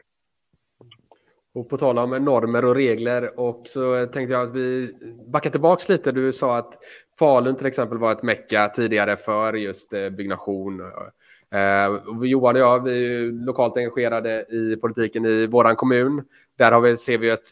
Och 1.53 1.69
på 1.69 1.77
tal 1.77 1.97
om 1.97 2.09
normer 2.09 2.65
och 2.65 2.75
regler 2.75 3.39
och 3.39 3.61
så 3.65 4.05
tänkte 4.05 4.33
jag 4.33 4.47
att 4.47 4.55
vi 4.55 4.95
backar 5.27 5.49
tillbaks 5.49 5.89
lite. 5.89 6.11
Du 6.11 6.33
sa 6.33 6.57
att 6.57 6.77
Falun 7.19 7.55
till 7.55 7.65
exempel 7.65 7.97
var 7.97 8.11
ett 8.11 8.23
mecka 8.23 8.67
tidigare 8.67 9.17
för 9.17 9.53
just 9.53 9.93
eh, 9.93 10.09
byggnation. 10.09 10.81
Eh, 11.53 12.23
Johan 12.23 12.55
och 12.55 12.61
jag, 12.61 12.83
vi 12.83 13.15
är 13.15 13.45
lokalt 13.45 13.77
engagerade 13.77 14.45
i 14.49 14.75
politiken 14.75 15.25
i 15.25 15.47
vår 15.47 15.75
kommun. 15.75 16.23
Där 16.57 16.71
har 16.71 16.81
vi, 16.81 16.97
ser 16.97 17.17
vi 17.17 17.29
ett 17.29 17.47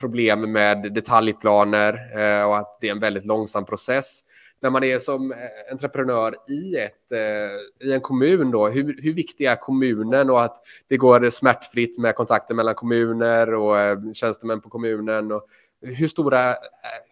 problem 0.00 0.52
med 0.52 0.92
detaljplaner 0.92 2.18
eh, 2.18 2.48
och 2.48 2.58
att 2.58 2.78
det 2.80 2.88
är 2.88 2.92
en 2.92 3.00
väldigt 3.00 3.24
långsam 3.24 3.64
process 3.64 4.20
när 4.60 4.70
man 4.70 4.84
är 4.84 4.98
som 4.98 5.32
eh, 5.32 5.38
entreprenör 5.72 6.34
i, 6.48 6.76
ett, 6.76 7.12
eh, 7.12 7.88
i 7.88 7.92
en 7.92 8.00
kommun, 8.00 8.50
då, 8.50 8.68
hur, 8.68 9.02
hur 9.02 9.12
viktig 9.12 9.44
är 9.44 9.56
kommunen 9.56 10.30
och 10.30 10.42
att 10.42 10.56
det 10.88 10.96
går 10.96 11.30
smärtfritt 11.30 11.98
med 11.98 12.14
kontakter 12.14 12.54
mellan 12.54 12.74
kommuner 12.74 13.54
och 13.54 13.80
eh, 13.80 13.98
tjänstemän 14.12 14.60
på 14.60 14.68
kommunen? 14.68 15.32
Och 15.32 15.46
hur, 15.80 16.08
stora, 16.08 16.50
eh, 16.50 16.56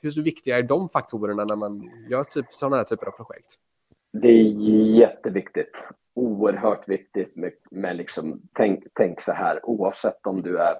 hur 0.00 0.22
viktiga 0.22 0.58
är 0.58 0.62
de 0.62 0.88
faktorerna 0.88 1.44
när 1.44 1.56
man 1.56 1.90
gör 2.10 2.24
typ, 2.24 2.46
sådana 2.50 2.76
här 2.76 2.84
typer 2.84 3.06
av 3.06 3.10
projekt? 3.10 3.54
Det 4.22 4.28
är 4.28 4.42
jätteviktigt. 4.98 5.84
Oerhört 6.14 6.88
viktigt 6.88 7.36
med, 7.36 7.52
med 7.70 7.96
liksom, 7.96 8.42
tänk, 8.52 8.84
tänk 8.94 9.20
så 9.20 9.32
här, 9.32 9.60
oavsett 9.66 10.26
om 10.26 10.42
du 10.42 10.58
är 10.58 10.74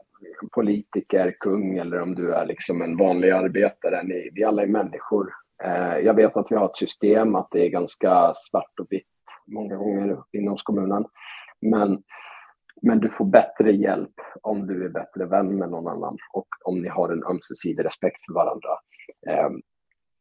politiker, 0.53 1.37
kung 1.41 1.79
eller 1.79 2.01
om 2.01 2.15
du 2.15 2.35
är 2.35 2.47
liksom 2.47 2.83
en 2.83 2.97
vanlig 2.97 3.31
arbetare. 3.31 4.03
Ni, 4.03 4.31
vi 4.35 4.45
alla 4.45 4.63
är 4.63 4.67
människor 4.67 5.33
Eh, 5.65 5.99
jag 5.99 6.15
vet 6.15 6.37
att 6.37 6.47
vi 6.51 6.57
har 6.57 6.67
ett 6.67 6.77
system, 6.77 7.35
att 7.35 7.49
det 7.51 7.67
är 7.67 7.71
ganska 7.71 8.33
svart 8.35 8.81
och 8.81 8.87
vitt 8.91 9.07
många 9.47 9.77
gånger 9.77 10.19
inom 10.33 10.57
kommunen. 10.65 11.05
Men, 11.61 12.03
men 12.83 13.01
du 13.01 13.09
får 13.09 13.25
bättre 13.25 13.73
hjälp 13.73 14.15
om 14.43 14.67
du 14.67 14.85
är 14.85 14.89
bättre 14.89 15.27
vän 15.27 15.57
med 15.59 15.71
någon 15.71 15.89
annan 15.89 16.17
och 16.33 16.47
om 16.65 16.79
ni 16.79 16.89
har 16.89 17.13
en 17.13 17.25
ömsesidig 17.25 17.85
respekt 17.85 18.27
för 18.27 18.35
varandra. 18.35 18.69
Eh, 19.29 19.51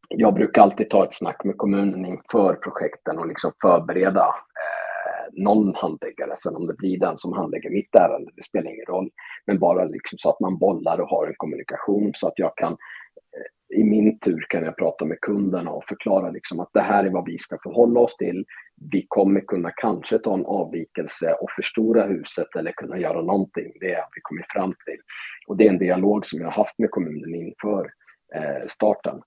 jag 0.10 0.34
brukar 0.34 0.62
alltid 0.62 0.90
ta 0.90 1.04
ett 1.04 1.14
snack 1.14 1.44
med 1.44 1.58
kommunen 1.58 2.06
inför 2.06 2.54
projekten 2.56 3.18
och 3.18 3.28
liksom 3.28 3.52
förbereda 3.62 4.26
eh, 4.26 5.44
någon 5.44 5.76
handläggare. 5.76 6.36
Sen 6.36 6.56
om 6.56 6.68
det 6.68 6.78
blir 6.78 7.00
den 7.00 7.18
som 7.18 7.34
handlägger 7.34 7.70
mitt 7.70 7.96
ärende, 7.96 8.32
det 8.36 8.44
spelar 8.44 8.72
ingen 8.72 8.86
roll. 8.86 9.10
Men 9.48 9.60
bara 9.60 9.86
liksom 9.86 10.18
så 10.18 10.30
att 10.30 10.40
man 10.40 10.58
bollar 10.58 11.02
och 11.02 11.10
har 11.10 11.28
en 11.28 11.34
kommunikation 11.38 12.12
så 12.14 12.28
att 12.28 12.40
jag 12.40 12.58
kan 12.58 12.72
eh, 12.72 13.78
i 13.80 13.84
min 13.84 14.20
tur 14.20 14.46
kan 14.50 14.64
jag 14.64 14.78
prata 14.78 15.06
med 15.06 15.22
kunderna 15.22 15.72
och 15.72 15.86
förklara 15.86 16.30
liksom 16.30 16.60
att 16.60 16.70
det 16.74 16.82
här 16.82 17.04
är 17.04 17.10
vad 17.10 17.26
vi 17.26 17.38
ska 17.38 17.58
förhålla 17.64 18.00
oss 18.00 18.18
till. 18.18 18.46
Vi 18.92 19.06
kommer 19.08 19.42
kunna 19.42 19.72
kanske 19.72 20.20
ta 20.20 20.34
en 20.34 20.46
avvikelse 20.46 21.34
och 21.34 21.52
förstora 21.52 22.04
huset 22.04 22.56
eller 22.56 22.72
kunna 22.72 23.00
göra 23.00 23.22
någonting. 23.22 23.72
Det 23.80 23.94
är 23.94 24.06
vi 24.16 24.22
kommit 24.22 24.46
fram 24.50 24.74
till. 24.86 25.00
Och 25.48 25.58
det 25.58 25.66
är 25.66 25.70
en 25.70 25.78
dialog 25.78 26.26
som 26.26 26.40
jag 26.40 26.48
har 26.48 26.64
haft 26.64 26.80
med 26.80 26.92
kommunen 26.92 27.36
inför 27.36 27.92
eh, 28.36 28.68
starten. 28.68 29.22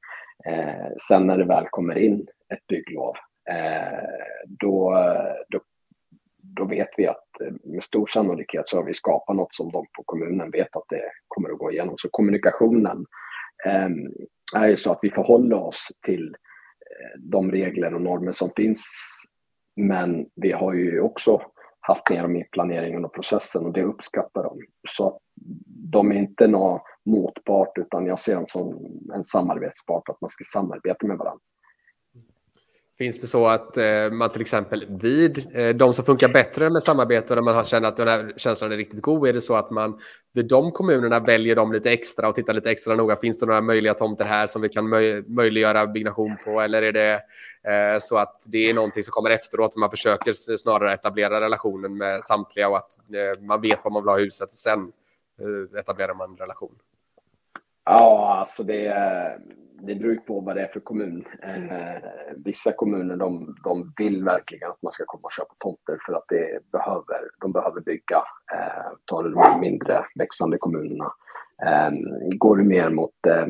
Eh, 0.46 0.92
sen 1.08 1.26
när 1.26 1.38
det 1.38 1.44
väl 1.44 1.64
kommer 1.70 1.98
in 1.98 2.26
ett 2.54 2.66
bygglov, 2.66 3.14
eh, 3.50 4.08
då, 4.46 4.94
då, 5.48 5.60
då 6.58 6.64
vet 6.64 6.88
vi 6.96 7.06
att 7.06 7.40
eh, 7.40 7.52
med 7.64 7.82
stor 7.82 8.06
sannolikhet 8.06 8.68
så 8.68 8.76
har 8.76 8.84
vi 8.84 8.94
skapat 8.94 9.36
något 9.36 9.54
som 9.54 9.70
de 9.72 9.86
på 9.96 10.02
kommunen 10.04 10.50
vet 10.50 10.76
att 10.76 10.88
det 10.88 11.02
kommer 11.28 11.50
att 11.50 11.58
gå 11.58 11.72
igenom. 11.72 11.94
Så 11.98 12.08
kommunikationen 12.10 13.06
eh, 13.66 13.88
är 14.56 14.68
ju 14.68 14.76
så 14.76 14.92
att 14.92 14.98
vi 15.02 15.10
förhåller 15.10 15.56
oss 15.56 15.88
till 16.06 16.26
eh, 16.26 17.20
de 17.20 17.50
regler 17.50 17.94
och 17.94 18.02
normer 18.02 18.32
som 18.32 18.50
finns. 18.56 18.86
Men 19.76 20.26
vi 20.34 20.52
har 20.52 20.72
ju 20.72 21.00
också 21.00 21.42
haft 21.80 22.10
med 22.10 22.24
dem 22.24 22.36
i 22.36 22.44
planeringen 22.44 23.04
och 23.04 23.14
processen 23.14 23.66
och 23.66 23.72
det 23.72 23.82
uppskattar 23.82 24.42
de. 24.42 24.58
Så 24.88 25.20
de 25.92 26.12
är 26.12 26.16
inte 26.16 26.46
några 26.46 26.80
motpart 27.08 27.78
utan 27.78 28.06
jag 28.06 28.20
ser 28.20 28.34
dem 28.34 28.46
som 28.48 28.86
en 29.14 29.24
samarbetspart, 29.24 30.08
att 30.08 30.20
man 30.20 30.30
ska 30.30 30.44
samarbeta 30.44 31.06
med 31.06 31.18
varandra. 31.18 31.40
Finns 32.98 33.20
det 33.20 33.26
så 33.26 33.46
att 33.46 33.76
eh, 33.76 34.10
man 34.12 34.30
till 34.30 34.40
exempel 34.40 34.86
vid 35.00 35.56
eh, 35.56 35.68
de 35.68 35.94
som 35.94 36.04
funkar 36.04 36.28
bättre 36.28 36.70
med 36.70 36.82
samarbete 36.82 37.28
och 37.28 37.36
där 37.36 37.42
man 37.42 37.54
har 37.54 37.64
känt 37.64 37.86
att 37.86 37.96
den 37.96 38.08
här 38.08 38.32
känslan 38.36 38.72
är 38.72 38.76
riktigt 38.76 39.02
god, 39.02 39.28
är 39.28 39.32
det 39.32 39.40
så 39.40 39.54
att 39.54 39.70
man 39.70 40.00
vid 40.32 40.48
de 40.48 40.72
kommunerna 40.72 41.20
väljer 41.20 41.56
dem 41.56 41.72
lite 41.72 41.92
extra 41.92 42.28
och 42.28 42.34
tittar 42.34 42.54
lite 42.54 42.70
extra 42.70 42.96
noga? 42.96 43.16
Finns 43.16 43.40
det 43.40 43.46
några 43.46 43.60
möjliga 43.60 43.94
tomter 43.94 44.24
här 44.24 44.46
som 44.46 44.62
vi 44.62 44.68
kan 44.68 44.88
möj 44.88 45.22
möjliggöra 45.26 45.86
byggnation 45.86 46.36
på? 46.44 46.60
Eller 46.60 46.82
är 46.82 46.92
det 46.92 47.12
eh, 47.72 48.00
så 48.00 48.16
att 48.16 48.42
det 48.46 48.70
är 48.70 48.74
någonting 48.74 49.02
som 49.02 49.12
kommer 49.12 49.30
efteråt 49.30 49.74
och 49.74 49.80
man 49.80 49.90
försöker 49.90 50.32
snarare 50.56 50.94
etablera 50.94 51.40
relationen 51.40 51.96
med 51.96 52.24
samtliga 52.24 52.68
och 52.68 52.76
att 52.76 52.98
eh, 53.14 53.42
man 53.42 53.60
vet 53.60 53.84
vad 53.84 53.92
man 53.92 54.02
vill 54.02 54.10
ha 54.10 54.20
i 54.20 54.24
huset 54.24 54.52
och 54.52 54.58
sen 54.58 54.92
eh, 55.40 55.80
etablerar 55.80 56.14
man 56.14 56.36
relation? 56.36 56.74
Ja, 57.90 58.36
alltså 58.40 58.62
det, 58.62 58.94
det 59.80 59.94
beror 59.94 60.14
på 60.14 60.40
vad 60.40 60.56
det 60.56 60.62
är 60.62 60.68
för 60.72 60.80
kommun. 60.80 61.24
Eh, 61.42 62.02
vissa 62.36 62.72
kommuner 62.72 63.16
de, 63.16 63.56
de 63.64 63.92
vill 63.98 64.24
verkligen 64.24 64.70
att 64.70 64.82
man 64.82 64.92
ska 64.92 65.04
komma 65.06 65.22
och 65.22 65.32
köpa 65.32 65.54
tomter 65.58 65.98
för 66.06 66.12
att 66.12 66.24
det 66.28 66.70
behöver, 66.72 67.20
de 67.40 67.52
behöver 67.52 67.80
bygga. 67.80 68.22
Eh, 68.54 68.92
tar 69.04 69.22
de 69.22 69.60
mindre 69.60 70.04
växande 70.14 70.58
kommunerna. 70.58 71.12
Eh, 71.66 71.90
går 72.36 72.56
det 72.56 72.64
mer 72.64 72.90
mot, 72.90 73.26
eh, 73.26 73.46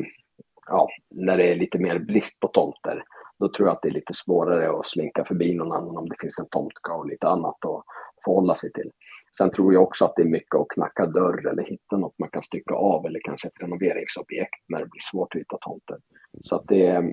ja, 0.67 0.89
när 1.09 1.37
det 1.37 1.51
är 1.51 1.55
lite 1.55 1.77
mer 1.77 1.99
brist 1.99 2.39
på 2.39 2.47
tomter, 2.47 3.03
då 3.39 3.49
tror 3.49 3.67
jag 3.67 3.75
att 3.75 3.81
det 3.81 3.89
är 3.89 3.93
lite 3.93 4.13
svårare 4.13 4.79
att 4.79 4.87
slinka 4.87 5.25
förbi 5.25 5.55
någon 5.55 5.71
annan 5.71 5.97
om 5.97 6.09
det 6.09 6.15
finns 6.19 6.39
en 6.39 6.49
tomtka 6.49 6.93
och 6.93 7.07
lite 7.07 7.27
annat 7.27 7.65
att 7.65 7.83
förhålla 8.25 8.55
sig 8.55 8.71
till. 8.71 8.91
Sen 9.37 9.51
tror 9.51 9.73
jag 9.73 9.83
också 9.83 10.05
att 10.05 10.15
det 10.15 10.21
är 10.21 10.27
mycket 10.27 10.55
att 10.55 10.67
knacka 10.67 11.05
dörr 11.05 11.47
eller 11.47 11.63
hitta 11.63 11.97
något 11.97 12.19
man 12.19 12.29
kan 12.29 12.43
stycka 12.43 12.73
av 12.73 13.05
eller 13.05 13.19
kanske 13.23 13.47
ett 13.47 13.61
renoveringsobjekt 13.61 14.63
när 14.67 14.79
det 14.79 14.85
blir 14.85 15.01
svårt 15.11 15.35
att 15.35 15.41
hitta 15.41 15.57
tomter. 15.61 15.97
Så 16.41 16.55
att 16.55 16.67
det, 16.67 17.03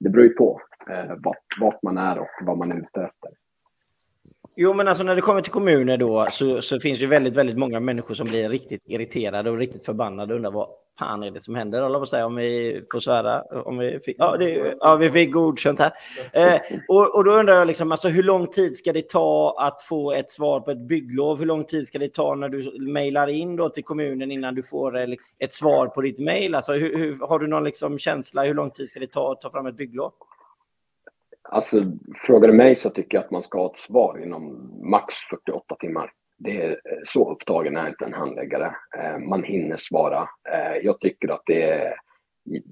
det 0.00 0.10
beror 0.10 0.24
ju 0.26 0.34
på 0.34 0.60
eh, 0.90 1.14
vart, 1.24 1.60
vart 1.60 1.82
man 1.82 1.98
är 1.98 2.18
och 2.18 2.46
vad 2.46 2.58
man 2.58 2.72
är 2.72 2.76
ute 2.76 3.02
efter. 3.02 3.30
Jo, 4.62 4.72
men 4.74 4.88
alltså 4.88 5.04
när 5.04 5.16
det 5.16 5.20
kommer 5.20 5.42
till 5.42 5.52
kommuner 5.52 5.96
då 5.96 6.28
så, 6.30 6.62
så 6.62 6.80
finns 6.80 6.98
det 7.00 7.06
väldigt, 7.06 7.36
väldigt 7.36 7.58
många 7.58 7.80
människor 7.80 8.14
som 8.14 8.26
blir 8.26 8.48
riktigt 8.48 8.82
irriterade 8.86 9.50
och 9.50 9.58
riktigt 9.58 9.84
förbannade 9.84 10.32
och 10.32 10.36
undrar 10.36 10.50
vad 10.50 10.68
fan 10.98 11.22
är 11.22 11.30
det 11.30 11.40
som 11.40 11.54
händer? 11.54 11.82
håller 11.82 11.98
på 11.98 12.02
att 12.02 12.08
säga 12.08 12.26
om 12.26 12.36
vi 12.36 12.82
får 12.92 13.00
svära. 13.00 13.42
Om 13.42 13.78
vi, 13.78 14.00
fick, 14.04 14.16
ja, 14.18 14.36
det, 14.36 14.74
ja, 14.80 14.96
vi 14.96 15.10
fick 15.10 15.32
godkänt 15.32 15.78
här. 15.78 15.92
Eh, 16.32 16.60
och, 16.88 17.14
och 17.14 17.24
då 17.24 17.32
undrar 17.32 17.54
jag 17.54 17.66
liksom, 17.66 17.92
alltså, 17.92 18.08
hur 18.08 18.22
lång 18.22 18.46
tid 18.46 18.76
ska 18.76 18.92
det 18.92 19.08
ta 19.08 19.56
att 19.58 19.82
få 19.82 20.12
ett 20.12 20.30
svar 20.30 20.60
på 20.60 20.70
ett 20.70 20.88
bygglov? 20.88 21.38
Hur 21.38 21.46
lång 21.46 21.64
tid 21.64 21.86
ska 21.86 21.98
det 21.98 22.14
ta 22.14 22.34
när 22.34 22.48
du 22.48 22.80
mejlar 22.80 23.28
in 23.28 23.56
då 23.56 23.68
till 23.68 23.84
kommunen 23.84 24.30
innan 24.30 24.54
du 24.54 24.62
får 24.62 24.98
eh, 24.98 25.08
ett 25.38 25.54
svar 25.54 25.86
på 25.86 26.00
ditt 26.00 26.18
mejl? 26.18 26.54
Alltså, 26.54 26.72
hur, 26.72 26.98
hur, 26.98 27.28
har 27.28 27.38
du 27.38 27.46
någon 27.46 27.64
liksom 27.64 27.98
känsla? 27.98 28.44
Hur 28.44 28.54
lång 28.54 28.70
tid 28.70 28.88
ska 28.88 29.00
det 29.00 29.12
ta 29.12 29.32
att 29.32 29.40
ta 29.40 29.50
fram 29.50 29.66
ett 29.66 29.76
bygglov? 29.76 30.12
Alltså, 31.52 31.84
frågar 32.26 32.48
du 32.48 32.54
mig 32.54 32.76
så 32.76 32.90
tycker 32.90 33.18
jag 33.18 33.24
att 33.24 33.30
man 33.30 33.42
ska 33.42 33.58
ha 33.58 33.70
ett 33.70 33.78
svar 33.78 34.22
inom 34.22 34.70
max 34.90 35.14
48 35.30 35.76
timmar. 35.80 36.12
Det 36.38 36.62
är, 36.62 36.70
eh, 36.70 36.98
så 37.04 37.32
upptagen 37.32 37.76
är 37.76 37.88
inte 37.88 38.04
en 38.04 38.14
handläggare. 38.14 38.74
Eh, 38.98 39.18
man 39.18 39.42
hinner 39.44 39.76
svara. 39.76 40.28
Eh, 40.52 40.76
jag 40.82 41.00
tycker 41.00 41.28
att 41.28 41.42
det, 41.46 41.94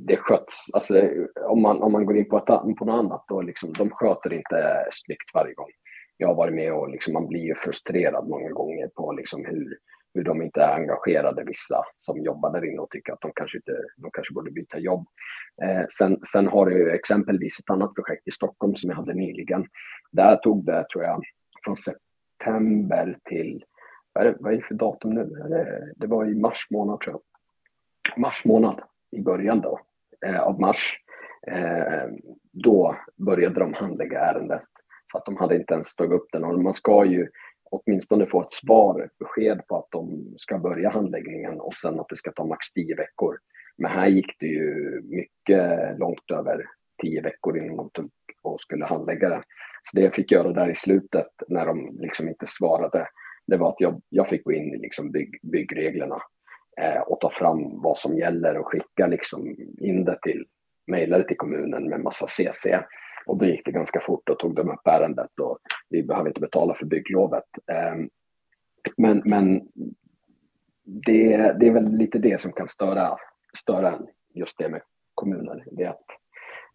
det 0.06 0.16
sköts, 0.16 0.74
alltså, 0.74 1.02
om, 1.48 1.62
man, 1.62 1.82
om 1.82 1.92
man 1.92 2.06
går 2.06 2.16
in 2.16 2.28
på, 2.28 2.36
ett, 2.36 2.46
på 2.46 2.84
något 2.84 3.04
annat, 3.04 3.24
då 3.28 3.42
liksom, 3.42 3.72
de 3.72 3.90
sköter 3.90 4.32
inte 4.32 4.86
snyggt 4.90 5.34
varje 5.34 5.54
gång. 5.54 5.70
Jag 6.16 6.28
har 6.28 6.34
varit 6.34 6.54
med 6.54 6.72
och 6.72 6.90
liksom, 6.90 7.12
man 7.12 7.28
blir 7.28 7.40
ju 7.40 7.54
frustrerad 7.54 8.28
många 8.28 8.50
gånger 8.50 8.88
på 8.88 9.12
liksom, 9.12 9.44
hur, 9.44 9.78
hur 10.14 10.24
de 10.24 10.42
inte 10.42 10.62
är 10.62 10.74
engagerade, 10.74 11.44
vissa 11.44 11.82
som 11.96 12.22
jobbar 12.22 12.52
där 12.52 12.64
inne 12.64 12.78
och 12.78 12.90
tycker 12.90 13.12
att 13.12 13.20
de 13.20 13.32
kanske, 13.34 13.58
inte, 13.58 13.72
de 13.96 14.10
kanske 14.10 14.34
borde 14.34 14.50
byta 14.50 14.78
jobb. 14.78 15.06
Eh, 15.62 15.86
sen, 15.98 16.20
sen 16.32 16.46
har 16.46 16.66
du 16.66 16.94
exempelvis 16.94 17.58
ett 17.58 17.70
annat 17.70 17.94
projekt 17.94 18.28
i 18.28 18.30
Stockholm 18.30 18.74
som 18.74 18.90
jag 18.90 18.96
hade 18.96 19.14
nyligen. 19.14 19.66
Där 20.10 20.36
tog 20.36 20.64
det, 20.64 20.86
tror 20.92 21.04
jag, 21.04 21.22
från 21.64 21.76
september 21.76 23.18
till, 23.24 23.64
vad 24.12 24.26
är 24.26 24.30
det, 24.30 24.36
vad 24.40 24.52
är 24.52 24.56
det 24.56 24.62
för 24.62 24.74
datum 24.74 25.14
nu? 25.14 25.24
Det, 25.24 25.92
det 25.96 26.06
var 26.06 26.26
i 26.26 26.34
mars 26.34 26.66
månad 26.70 27.00
tror 27.00 27.14
jag. 27.14 27.22
Mars 28.20 28.44
månad 28.44 28.80
i 29.10 29.22
början 29.22 29.60
då, 29.60 29.80
eh, 30.26 30.40
av 30.40 30.60
mars. 30.60 30.98
Eh, 31.46 32.08
då 32.52 32.96
började 33.16 33.60
de 33.60 33.74
handlägga 33.74 34.20
ärendet. 34.20 34.62
för 35.12 35.18
att 35.18 35.24
de 35.24 35.36
hade 35.36 35.56
inte 35.56 35.74
ens 35.74 35.94
tagit 35.94 36.12
upp 36.12 36.28
den. 36.32 36.44
Och 36.44 36.58
man 36.58 36.74
ska 36.74 37.04
ju 37.04 37.28
åtminstone 37.70 38.26
få 38.26 38.42
ett 38.42 38.52
svar, 38.52 39.02
ett 39.02 39.18
besked 39.18 39.66
på 39.66 39.76
att 39.76 39.90
de 39.90 40.34
ska 40.36 40.58
börja 40.58 40.90
handläggningen 40.90 41.60
och 41.60 41.74
sen 41.74 42.00
att 42.00 42.08
det 42.08 42.16
ska 42.16 42.32
ta 42.32 42.44
max 42.44 42.72
tio 42.72 42.94
veckor. 42.94 43.38
Men 43.78 43.90
här 43.90 44.08
gick 44.08 44.40
det 44.40 44.46
ju 44.46 45.00
mycket 45.04 45.98
långt 45.98 46.30
över 46.30 46.64
tio 47.02 47.22
veckor 47.22 47.58
innan 47.58 47.76
de 47.76 47.90
tog 47.90 48.10
och 48.42 48.60
skulle 48.60 48.84
handlägga 48.84 49.28
det. 49.28 49.42
Så 49.84 49.96
det 49.96 50.02
jag 50.02 50.14
fick 50.14 50.32
göra 50.32 50.52
där 50.52 50.70
i 50.70 50.74
slutet 50.74 51.28
när 51.48 51.66
de 51.66 51.98
liksom 52.00 52.28
inte 52.28 52.46
svarade, 52.46 53.06
det 53.46 53.56
var 53.56 53.68
att 53.68 53.80
jag, 53.80 54.02
jag 54.08 54.28
fick 54.28 54.44
gå 54.44 54.52
in 54.52 54.74
i 54.74 54.78
liksom 54.78 55.12
bygg, 55.12 55.38
byggreglerna 55.42 56.22
eh, 56.80 57.00
och 57.00 57.20
ta 57.20 57.30
fram 57.30 57.82
vad 57.82 57.98
som 57.98 58.18
gäller 58.18 58.58
och 58.58 58.66
skicka 58.66 59.06
liksom 59.06 59.56
in 59.78 60.04
det 60.04 60.18
till, 60.22 60.44
mejlade 60.86 61.24
till 61.24 61.36
kommunen 61.36 61.88
med 61.88 62.00
massa 62.00 62.26
CC. 62.26 62.66
Och 63.28 63.38
då 63.38 63.44
gick 63.44 63.64
det 63.64 63.72
ganska 63.72 64.00
fort 64.00 64.28
och 64.28 64.38
tog 64.38 64.54
de 64.54 64.70
upp 64.70 64.86
ärendet 64.86 65.40
och 65.40 65.58
vi 65.88 66.02
behöver 66.02 66.28
inte 66.28 66.40
betala 66.40 66.74
för 66.74 66.86
bygglovet. 66.86 67.44
Ehm, 67.66 68.08
men, 68.96 69.22
men 69.24 69.68
det, 70.84 71.56
det 71.60 71.66
är 71.66 71.72
väl 71.72 71.96
lite 71.96 72.18
det 72.18 72.40
som 72.40 72.52
kan 72.52 72.68
störa, 72.68 73.16
störa 73.58 73.92
en, 73.92 74.06
just 74.34 74.58
det 74.58 74.68
med 74.68 74.82
kommuner. 75.14 75.64
Det 75.70 75.82
är 75.82 75.88
att 75.88 76.06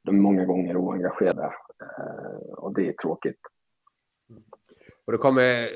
de 0.04 0.16
är 0.16 0.22
många 0.22 0.45
gånger 0.45 0.78
oengagerade 0.78 1.43
eh, 1.43 2.54
och 2.54 2.74
det 2.74 2.88
är 2.88 2.93
tråkigt. 2.93 3.39
Och 5.06 5.12
då 5.12 5.18
kommer, 5.18 5.70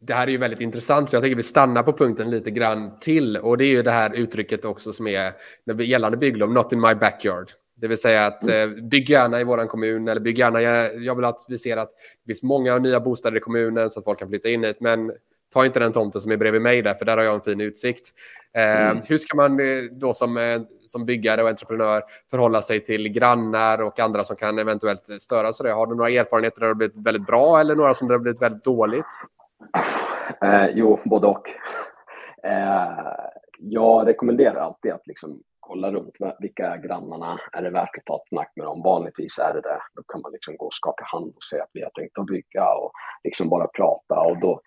det 0.00 0.14
här 0.14 0.26
är 0.26 0.30
ju 0.30 0.38
väldigt 0.38 0.60
intressant, 0.60 1.10
så 1.10 1.16
jag 1.16 1.22
tänker 1.22 1.36
vi 1.36 1.42
stannar 1.42 1.82
på 1.82 1.92
punkten 1.92 2.30
lite 2.30 2.50
grann 2.50 2.98
till. 3.00 3.36
Och 3.36 3.58
det 3.58 3.64
är 3.64 3.70
ju 3.70 3.82
det 3.82 3.90
här 3.90 4.14
uttrycket 4.14 4.64
också 4.64 4.92
som 4.92 5.06
är 5.06 5.32
gällande 5.82 6.16
bygglov, 6.16 6.52
not 6.52 6.72
in 6.72 6.80
my 6.80 6.94
backyard. 6.94 7.50
Det 7.80 7.88
vill 7.88 7.98
säga 7.98 8.26
att 8.26 8.42
mm. 8.42 8.76
eh, 8.76 8.82
bygg 8.82 9.10
gärna 9.10 9.40
i 9.40 9.44
vår 9.44 9.66
kommun 9.66 10.08
eller 10.08 10.20
bygg 10.20 10.38
gärna. 10.38 10.62
Jag, 10.62 11.02
jag 11.02 11.14
vill 11.14 11.24
att 11.24 11.44
vi 11.48 11.58
ser 11.58 11.76
att 11.76 11.90
det 12.24 12.26
finns 12.26 12.42
många 12.42 12.78
nya 12.78 13.00
bostäder 13.00 13.36
i 13.36 13.40
kommunen 13.40 13.90
så 13.90 13.98
att 13.98 14.04
folk 14.04 14.18
kan 14.18 14.28
flytta 14.28 14.48
in 14.48 14.64
hit. 14.64 14.76
Men 14.80 15.12
ta 15.52 15.66
inte 15.66 15.80
den 15.80 15.92
tomten 15.92 16.20
som 16.20 16.32
är 16.32 16.36
bredvid 16.36 16.62
mig 16.62 16.82
där, 16.82 16.94
för 16.94 17.04
där 17.04 17.16
har 17.16 17.24
jag 17.24 17.34
en 17.34 17.40
fin 17.40 17.60
utsikt. 17.60 18.08
Eh, 18.54 18.90
mm. 18.90 19.02
Hur 19.06 19.18
ska 19.18 19.36
man 19.36 19.60
eh, 19.60 19.82
då 19.90 20.12
som, 20.12 20.36
eh, 20.36 20.60
som 20.86 21.06
byggare 21.06 21.42
och 21.42 21.48
entreprenör 21.48 22.02
förhålla 22.30 22.62
sig 22.62 22.84
till 22.84 23.08
grannar 23.08 23.82
och 23.82 24.00
andra 24.00 24.24
som 24.24 24.36
kan 24.36 24.58
eventuellt 24.58 25.22
störas 25.22 25.60
av 25.60 25.66
det? 25.66 25.72
Har 25.72 25.86
du 25.86 25.94
några 25.94 26.10
erfarenheter 26.10 26.60
där 26.60 26.66
det 26.66 26.70
har 26.70 26.74
blivit 26.74 26.96
väldigt 26.96 27.26
bra 27.26 27.60
eller 27.60 27.76
några 27.76 27.94
som 27.94 28.08
det 28.08 28.14
har 28.14 28.18
blivit 28.18 28.42
väldigt 28.42 28.64
dåligt? 28.64 29.06
Eh, 30.42 30.66
jo, 30.74 31.00
både 31.04 31.26
och. 31.26 31.50
Eh, 32.42 32.90
jag 33.58 34.06
rekommenderar 34.06 34.60
alltid 34.60 34.92
att 34.92 35.06
liksom 35.06 35.42
kolla 35.70 35.92
runt 35.92 36.16
vilka 36.38 36.76
grannarna 36.76 37.40
är 37.52 37.62
det 37.62 37.70
värt 37.70 37.96
att 37.96 38.04
ta 38.04 38.16
ett 38.16 38.28
snack 38.28 38.52
med 38.56 38.66
dem. 38.66 38.82
Vanligtvis 38.82 39.38
är 39.38 39.54
det 39.54 39.60
det. 39.60 39.80
Då 39.94 40.02
kan 40.02 40.20
man 40.20 40.32
liksom 40.32 40.56
gå 40.56 40.66
och 40.66 40.74
skaka 40.74 41.04
hand 41.04 41.32
och 41.36 41.42
säga 41.42 41.62
att 41.62 41.70
vi 41.72 41.82
har 41.82 41.90
tänkt 41.90 42.18
att 42.18 42.26
bygga 42.26 42.74
och 42.74 42.92
liksom 43.24 43.48
bara 43.48 43.66
prata 43.66 44.20
och 44.20 44.40
då 44.40 44.60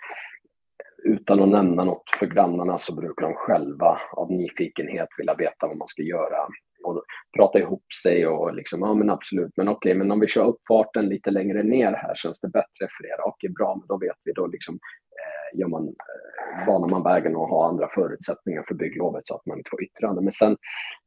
utan 1.04 1.44
att 1.44 1.50
nämna 1.50 1.84
något 1.84 2.10
för 2.20 2.26
grannarna 2.26 2.78
så 2.78 2.96
brukar 2.96 3.26
de 3.26 3.34
själva 3.36 4.00
av 4.12 4.32
nyfikenhet 4.32 5.10
vilja 5.18 5.36
veta 5.36 5.68
vad 5.68 5.78
man 5.78 5.88
ska 5.88 6.02
göra 6.02 6.48
och 6.84 7.04
prata 7.38 7.60
ihop 7.60 7.94
sig 8.04 8.28
och 8.28 8.56
liksom, 8.56 8.82
ja 8.82 8.94
men 8.94 9.10
absolut, 9.10 9.52
men 9.58 9.68
okej, 9.68 9.92
okay, 9.92 9.98
men 9.98 10.12
om 10.12 10.20
vi 10.20 10.28
kör 10.28 10.46
upp 10.46 10.62
farten 10.68 11.10
lite 11.10 11.32
längre 11.32 11.64
ner 11.64 11.92
här, 11.94 12.16
känns 12.16 12.40
det 12.40 12.48
bättre 12.48 12.88
för 12.98 13.06
er? 13.06 13.28
Okej, 13.28 13.50
bra, 13.50 13.76
men 13.76 13.88
då 13.88 13.98
vet 13.98 14.18
vi, 14.24 14.32
då 14.32 14.48
liksom 14.48 14.76
eh, 14.76 15.60
gör 15.60 15.68
man, 15.68 15.88
eh, 15.88 16.66
banar 16.66 16.88
man 16.88 17.04
vägen 17.04 17.36
och 17.36 17.48
har 17.48 17.70
andra 17.70 17.88
förutsättningar 17.96 18.64
för 18.68 18.76
bygglovet 18.76 19.28
så 19.28 19.36
att 19.36 19.46
man 19.46 19.58
inte 19.58 19.70
får 19.70 19.84
yttrande. 19.84 20.22
Men 20.22 20.32
sen 20.32 20.58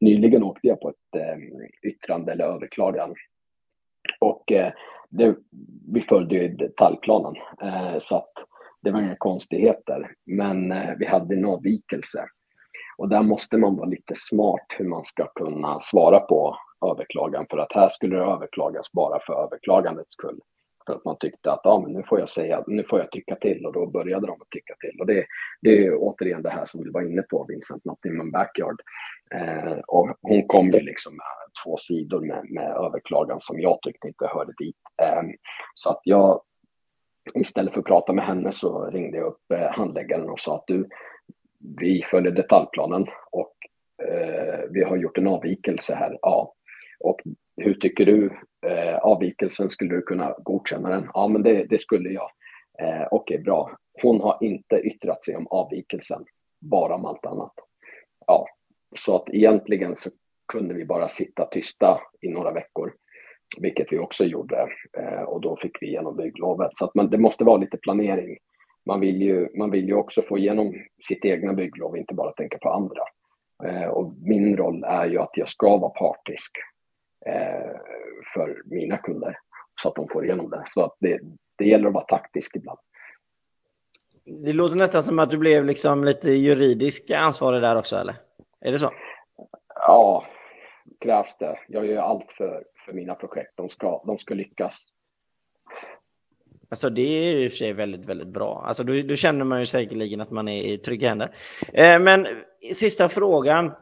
nyligen 0.01 0.43
åkte 0.43 0.67
jag 0.67 0.81
på 0.81 0.89
ett 0.89 1.21
eh, 1.21 1.91
yttrande 1.91 2.33
eller 2.33 2.45
överklagan 2.45 3.15
och 4.21 4.53
eh, 4.53 4.73
det, 5.09 5.37
vi 5.93 6.03
följde 6.03 6.35
ju 6.35 6.49
detaljplanen 6.49 7.35
eh, 7.63 7.99
så 7.99 8.17
att 8.17 8.33
det 8.83 8.91
var 8.91 9.01
inga 9.01 9.17
konstigheter, 9.19 10.15
men 10.27 10.73
eh, 10.73 10.95
vi 10.99 11.07
hade 11.07 11.35
en 11.35 11.45
avvikelse. 11.45 12.25
Och 12.99 13.09
där 13.09 13.23
måste 13.23 13.59
man 13.59 13.77
vara 13.77 13.89
lite 13.89 14.15
smart 14.17 14.67
hur 14.79 14.89
man 14.89 15.05
ska 15.05 15.27
kunna 15.27 15.79
svara 15.79 16.21
på 16.21 16.57
överklagan, 16.91 17.47
för 17.51 17.59
att 17.59 17.73
här 17.73 17.89
skulle 17.89 18.17
det 18.17 18.23
överklagas 18.23 18.93
bara 18.93 19.21
för 19.21 19.45
överklagandets 19.45 20.13
skull. 20.13 20.41
För 20.87 20.95
att 20.95 21.05
man 21.05 21.17
tyckte 21.21 21.53
att 21.53 21.61
ja, 21.65 21.81
men 21.81 21.93
nu, 21.93 22.03
får 22.03 22.19
jag 22.19 22.29
säga, 22.29 22.65
nu 22.67 22.85
får 22.85 22.99
jag 22.99 23.11
tycka 23.11 23.37
till 23.37 23.67
och 23.67 23.73
då 23.73 23.87
började 23.87 24.27
de 24.27 24.33
att 24.33 24.51
tycka 24.51 24.75
till. 24.81 25.01
Och 25.01 25.07
det, 25.07 25.27
det 25.63 25.87
är 25.87 25.97
återigen 25.99 26.43
det 26.43 26.51
här 26.51 26.65
som 26.65 26.85
du 26.85 26.91
var 26.91 27.03
inne 27.03 27.23
på, 27.23 27.47
Vincent 27.49 27.85
Not 27.85 28.05
in 28.05 28.19
my 28.19 28.31
backyard. 28.31 28.81
Eh, 29.35 29.79
och 29.87 30.09
hon 30.23 30.47
kom 30.47 30.71
ju 30.71 30.81
liksom 30.81 31.13
med 31.13 31.27
två 31.65 31.77
sidor 31.77 32.21
med, 32.21 32.51
med 32.51 32.77
överklagan 32.77 33.41
som 33.41 33.61
jag 33.61 33.83
tyckte 33.83 34.09
inte 34.09 34.27
hörde 34.27 34.53
dit. 34.59 34.77
Eh, 35.03 35.23
så 35.75 35.91
att 35.91 36.01
jag 36.05 36.41
istället 37.35 37.73
för 37.73 37.81
att 37.81 37.87
prata 37.87 38.13
med 38.13 38.25
henne 38.25 38.53
så 38.53 38.91
ringde 38.91 39.17
jag 39.17 39.27
upp 39.27 39.53
eh, 39.55 39.71
handläggaren 39.71 40.31
och 40.31 40.41
sa 40.41 40.55
att 40.55 40.67
du, 40.67 40.89
vi 41.59 42.03
följer 42.03 42.33
detaljplanen 42.33 43.07
och 43.31 43.55
eh, 44.09 44.61
vi 44.71 44.83
har 44.83 44.97
gjort 44.97 45.19
en 45.19 45.27
avvikelse 45.27 45.95
här. 45.95 46.19
Ja. 46.23 46.53
Och 47.01 47.21
hur 47.57 47.75
tycker 47.75 48.07
du 48.07 48.31
eh, 48.67 48.97
avvikelsen, 48.97 49.71
skulle 49.71 49.95
du 49.95 50.03
kunna 50.03 50.35
godkänna 50.39 50.91
den? 50.91 51.11
Ja, 51.15 51.29
men 51.29 51.43
det, 51.43 51.65
det 51.65 51.79
skulle 51.79 52.11
jag. 52.11 52.31
Eh, 52.79 53.07
Okej, 53.11 53.35
okay, 53.35 53.39
bra. 53.39 53.77
Hon 54.03 54.21
har 54.21 54.39
inte 54.41 54.77
yttrat 54.77 55.25
sig 55.25 55.37
om 55.37 55.47
avvikelsen, 55.51 56.25
bara 56.61 56.95
om 56.95 57.05
allt 57.05 57.27
annat. 57.27 57.53
Ja, 58.27 58.47
så 58.97 59.17
att 59.17 59.29
egentligen 59.29 59.97
så 59.97 60.11
kunde 60.53 60.75
vi 60.75 60.85
bara 60.85 61.09
sitta 61.09 61.45
tysta 61.45 62.01
i 62.21 62.29
några 62.29 62.53
veckor, 62.53 62.95
vilket 63.59 63.93
vi 63.93 63.99
också 63.99 64.25
gjorde. 64.25 64.69
Eh, 64.99 65.23
och 65.23 65.41
då 65.41 65.57
fick 65.57 65.83
vi 65.83 65.87
igenom 65.87 66.17
bygglovet. 66.17 66.71
Så 66.75 66.85
att 66.85 66.95
man, 66.95 67.11
det 67.11 67.19
måste 67.19 67.45
vara 67.45 67.57
lite 67.57 67.77
planering. 67.77 68.37
Man 68.87 69.01
vill, 69.01 69.23
ju, 69.23 69.49
man 69.59 69.71
vill 69.71 69.89
ju 69.89 69.95
också 69.95 70.23
få 70.23 70.39
igenom 70.39 70.75
sitt 71.03 71.25
egna 71.25 71.53
bygglov, 71.53 71.97
inte 71.97 72.15
bara 72.15 72.33
tänka 72.33 72.59
på 72.59 72.71
andra. 72.71 73.03
Eh, 73.65 73.89
och 73.89 74.15
min 74.23 74.57
roll 74.57 74.85
är 74.85 75.07
ju 75.07 75.19
att 75.19 75.37
jag 75.37 75.49
ska 75.49 75.77
vara 75.77 75.91
partisk 75.91 76.53
eh, 77.27 77.77
för 78.35 78.63
mina 78.65 78.97
kunder 78.97 79.39
så 79.83 79.89
att 79.89 79.95
de 79.95 80.09
får 80.09 80.25
igenom 80.25 80.51
det. 80.51 80.63
Så 80.67 80.83
att 80.83 80.97
det, 81.01 81.21
det 81.59 81.65
gäller 81.65 81.89
att 81.89 81.95
vara 81.95 82.05
taktisk 82.05 82.57
ibland. 82.57 82.79
Det 84.25 84.53
låter 84.53 84.77
nästan 84.77 85.03
som 85.03 85.19
att 85.19 85.31
du 85.31 85.39
blev 85.39 85.65
liksom 85.65 86.05
lite 86.05 86.31
juridisk 86.31 87.11
ansvarig 87.11 87.63
där 87.63 87.79
också, 87.79 87.97
eller? 87.97 88.15
Är 88.61 88.73
det 88.73 88.79
så? 88.79 88.93
Ja, 89.75 90.25
krävs 91.01 91.37
det. 91.39 91.59
Jag 91.69 91.87
gör 91.87 92.03
allt 92.03 92.33
för, 92.33 92.65
för 92.85 92.93
mina 92.93 93.15
projekt. 93.15 93.53
De 93.55 93.69
ska, 93.69 94.03
de 94.07 94.19
ska 94.19 94.35
lyckas. 94.35 94.93
Alltså 96.69 96.91
det 96.91 97.03
är 97.03 97.37
i 97.37 97.49
och 97.49 97.53
för 97.53 97.57
sig 97.57 97.73
väldigt, 97.73 98.05
väldigt 98.05 98.29
bra. 98.29 98.65
Alltså 98.67 98.85
då, 98.85 99.03
då 99.03 99.17
känner 99.17 99.45
man 99.45 99.61
ju 99.61 99.67
säkerligen 99.67 100.21
att 100.21 100.31
man 100.31 100.49
är 100.49 100.63
i 100.63 100.79
trygga 100.79 101.09
händer. 101.09 101.35
Eh, 101.73 102.01
men 102.01 102.27
sista 102.75 103.09
frågan 103.09 103.73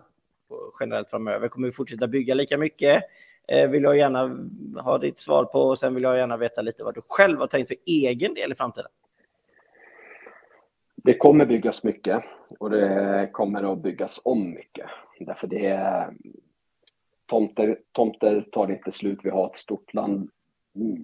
generellt 0.80 1.10
framöver. 1.10 1.48
Kommer 1.48 1.68
vi 1.68 1.72
fortsätta 1.72 2.06
bygga 2.06 2.34
lika 2.34 2.58
mycket? 2.58 3.02
Eh, 3.48 3.70
vill 3.70 3.82
jag 3.82 3.96
gärna 3.96 4.36
ha 4.82 4.98
ditt 4.98 5.18
svar 5.18 5.44
på 5.44 5.60
och 5.60 5.78
sen 5.78 5.94
vill 5.94 6.02
jag 6.02 6.16
gärna 6.16 6.36
veta 6.36 6.62
lite 6.62 6.84
vad 6.84 6.94
du 6.94 7.00
själv 7.08 7.40
har 7.40 7.46
tänkt 7.46 7.68
för 7.68 7.76
egen 7.86 8.34
del 8.34 8.52
i 8.52 8.54
framtiden. 8.54 8.90
Det 10.96 11.16
kommer 11.16 11.46
byggas 11.46 11.84
mycket 11.84 12.24
och 12.58 12.70
det 12.70 13.28
kommer 13.32 13.72
att 13.72 13.82
byggas 13.82 14.20
om 14.24 14.50
mycket. 14.50 14.86
Därför 15.18 15.46
det 15.46 15.66
är 15.66 16.14
tomter, 17.26 17.78
tomter 17.92 18.46
tar 18.52 18.70
inte 18.70 18.92
slut. 18.92 19.18
Vi 19.22 19.30
har 19.30 19.46
ett 19.46 19.58
stort 19.58 19.94
land. 19.94 20.30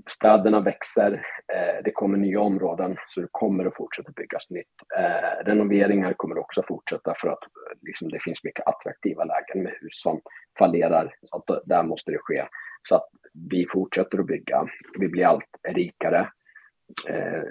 Städerna 0.07 0.61
växer. 0.61 1.13
Eh, 1.55 1.83
det 1.85 1.91
kommer 1.91 2.19
nya 2.19 2.41
områden 2.41 2.97
så 3.09 3.21
det 3.21 3.29
kommer 3.31 3.65
att 3.65 3.77
fortsätta 3.77 4.13
byggas 4.13 4.51
nytt. 4.51 4.67
Eh, 4.99 5.45
renoveringar 5.45 6.13
kommer 6.13 6.39
också 6.39 6.61
att 6.61 6.67
fortsätta 6.67 7.15
för 7.17 7.29
att 7.29 7.43
eh, 7.43 7.79
liksom, 7.83 8.09
det 8.09 8.23
finns 8.23 8.45
mycket 8.45 8.67
attraktiva 8.67 9.25
lägen 9.25 9.63
med 9.63 9.73
hus 9.81 10.01
som 10.03 10.21
fallerar. 10.59 11.15
Så 11.23 11.37
att 11.37 11.69
där 11.69 11.83
måste 11.83 12.11
det 12.11 12.19
ske. 12.21 12.47
Så 12.89 12.95
att 12.95 13.09
vi 13.51 13.67
fortsätter 13.73 14.19
att 14.19 14.27
bygga. 14.27 14.67
Vi 14.99 15.09
blir 15.09 15.27
allt 15.27 15.59
rikare. 15.69 16.29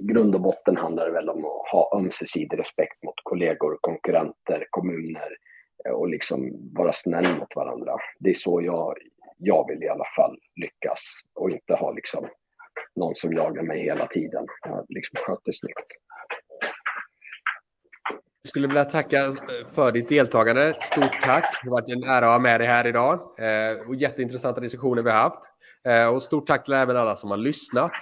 i 0.00 0.04
grund 0.04 0.34
och 0.34 0.40
botten 0.40 0.76
handlar 0.76 1.06
det 1.06 1.12
väl 1.12 1.28
om 1.28 1.38
att 1.38 1.70
ha 1.72 1.98
ömsesidig 1.98 2.58
respekt 2.58 3.02
mot 3.04 3.14
kollegor, 3.22 3.78
konkurrenter, 3.80 4.66
kommuner 4.70 5.36
eh, 5.84 5.92
och 5.92 6.08
liksom 6.08 6.50
vara 6.74 6.92
snäll 6.92 7.38
mot 7.38 7.56
varandra. 7.56 7.92
Det 8.18 8.30
är 8.30 8.34
så 8.34 8.62
jag, 8.62 8.94
jag 9.38 9.68
vill 9.68 9.82
i 9.82 9.88
alla 9.88 10.06
fall 10.16 10.38
lyckas 10.56 11.00
och 11.34 11.50
inte 11.50 11.74
ha 11.74 11.92
liksom 11.92 12.28
någon 12.96 13.14
som 13.14 13.32
jagar 13.32 13.62
mig 13.62 13.82
hela 13.82 14.06
tiden. 14.06 14.46
Jag 14.62 14.86
liksom 14.88 15.16
skött 15.16 15.40
det 15.44 15.52
snyggt. 15.52 15.92
Jag 18.42 18.48
skulle 18.48 18.66
vilja 18.66 18.84
tacka 18.84 19.32
för 19.72 19.92
ditt 19.92 20.08
deltagande. 20.08 20.76
Stort 20.80 21.22
tack. 21.22 21.44
Det 21.62 21.68
har 21.68 21.76
varit 21.76 21.88
en 21.88 22.02
ära 22.02 22.26
att 22.26 22.32
ha 22.32 22.38
med 22.38 22.60
dig 22.60 22.68
här 22.68 22.86
idag. 22.86 23.12
Eh, 23.38 23.88
och 23.88 23.94
jätteintressanta 23.94 24.60
diskussioner 24.60 25.02
vi 25.02 25.10
har 25.10 25.18
haft. 25.18 25.40
Eh, 25.88 26.08
och 26.08 26.22
stort 26.22 26.46
tack 26.46 26.64
till 26.64 26.74
även 26.74 26.96
alla 26.96 27.16
som 27.16 27.30
har 27.30 27.36
lyssnat. 27.36 27.92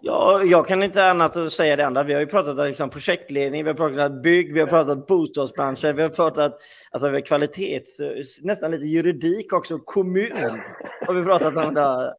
Ja, 0.00 0.42
jag 0.44 0.68
kan 0.68 0.82
inte 0.82 1.04
annat 1.04 1.36
att 1.36 1.52
säga 1.52 1.76
det 1.76 1.86
andra. 1.86 2.02
Vi 2.02 2.14
har 2.14 2.20
ju 2.20 2.26
pratat 2.26 2.68
liksom, 2.68 2.90
projektledning, 2.90 3.64
vi 3.64 3.70
har 3.70 3.74
pratat 3.74 4.22
bygg, 4.22 4.54
vi 4.54 4.60
har 4.60 4.66
pratat 4.66 5.06
bostadsbranschen, 5.06 5.96
vi 5.96 6.02
har 6.02 6.08
pratat 6.08 6.58
alltså, 6.90 7.08
vi 7.08 7.14
har 7.14 7.20
kvalitets, 7.20 7.98
nästan 8.42 8.70
lite 8.70 8.86
juridik 8.86 9.52
också, 9.52 9.78
kommun 9.78 10.60
har 11.06 11.14
vi 11.14 11.24
pratat 11.24 11.56
om. 11.56 11.74
Där. 11.74 12.12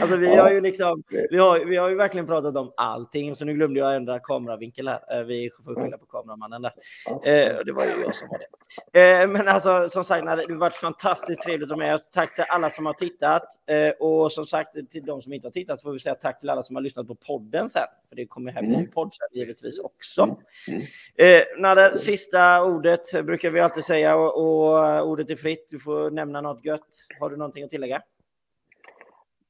Alltså 0.00 0.16
vi 0.16 0.36
har 0.36 0.50
ju 0.50 0.60
liksom, 0.60 1.02
vi 1.30 1.38
har, 1.38 1.64
vi 1.64 1.76
har 1.76 1.88
ju 1.88 1.94
verkligen 1.94 2.26
pratat 2.26 2.56
om 2.56 2.72
allting. 2.76 3.36
Så 3.36 3.44
nu 3.44 3.54
glömde 3.54 3.80
jag 3.80 3.96
ändra 3.96 4.18
kameravinkel 4.18 4.88
här. 4.88 5.18
Eh, 5.18 5.24
vi 5.24 5.50
får 5.64 5.74
skylla 5.74 5.98
på 5.98 6.06
kameramannen 6.06 6.62
där. 6.62 6.72
Eh, 7.08 7.64
det 7.66 7.72
var 7.72 7.84
ju 7.84 7.90
jag 7.90 8.14
som 8.14 8.28
var 8.28 8.38
det. 8.38 9.22
Eh, 9.22 9.28
men 9.28 9.48
alltså 9.48 9.88
som 9.88 10.04
sagt, 10.04 10.24
det 10.24 10.30
har 10.30 10.54
varit 10.54 10.72
fantastiskt 10.72 11.42
trevligt 11.42 11.72
att 11.72 11.78
med 11.78 11.94
oss. 11.94 12.10
Tack 12.10 12.34
till 12.34 12.44
alla 12.48 12.70
som 12.70 12.86
har 12.86 12.92
tittat. 12.92 13.42
och 13.98 14.32
som 14.32 14.44
sagt, 14.44 14.90
till 14.90 15.04
de 15.04 15.22
som 15.22 15.32
inte 15.32 15.46
har 15.46 15.52
tittat 15.52 15.80
så 15.80 15.84
får 15.84 15.92
vi 15.92 15.98
säga 15.98 16.14
tack 16.14 16.40
till 16.40 16.50
alla 16.50 16.62
som 16.62 16.76
har 16.76 16.82
lyssnat 16.82 17.06
på 17.06 17.14
podden 17.14 17.68
sen. 17.68 17.82
För 18.08 18.16
det 18.16 18.26
kommer 18.26 18.52
hem 18.52 18.64
en 18.64 18.74
mm. 18.74 18.90
podd 18.90 19.14
sen 19.14 19.28
givetvis 19.38 19.78
också. 19.78 20.36
Mm. 20.68 20.82
när 21.58 21.74
det 21.74 21.98
sista 21.98 22.64
ordet 22.64 23.24
brukar 23.24 23.50
vi 23.50 23.60
alltid 23.60 23.84
säga 23.84 24.16
och, 24.16 24.36
och 24.36 25.08
ordet 25.08 25.30
är 25.30 25.36
fritt. 25.36 25.68
Du 25.70 25.78
får 25.78 26.10
nämna 26.10 26.40
något 26.40 26.64
gött. 26.64 26.88
Har 27.20 27.30
du 27.30 27.36
någonting 27.36 27.64
att 27.64 27.70
tillägga? 27.70 28.02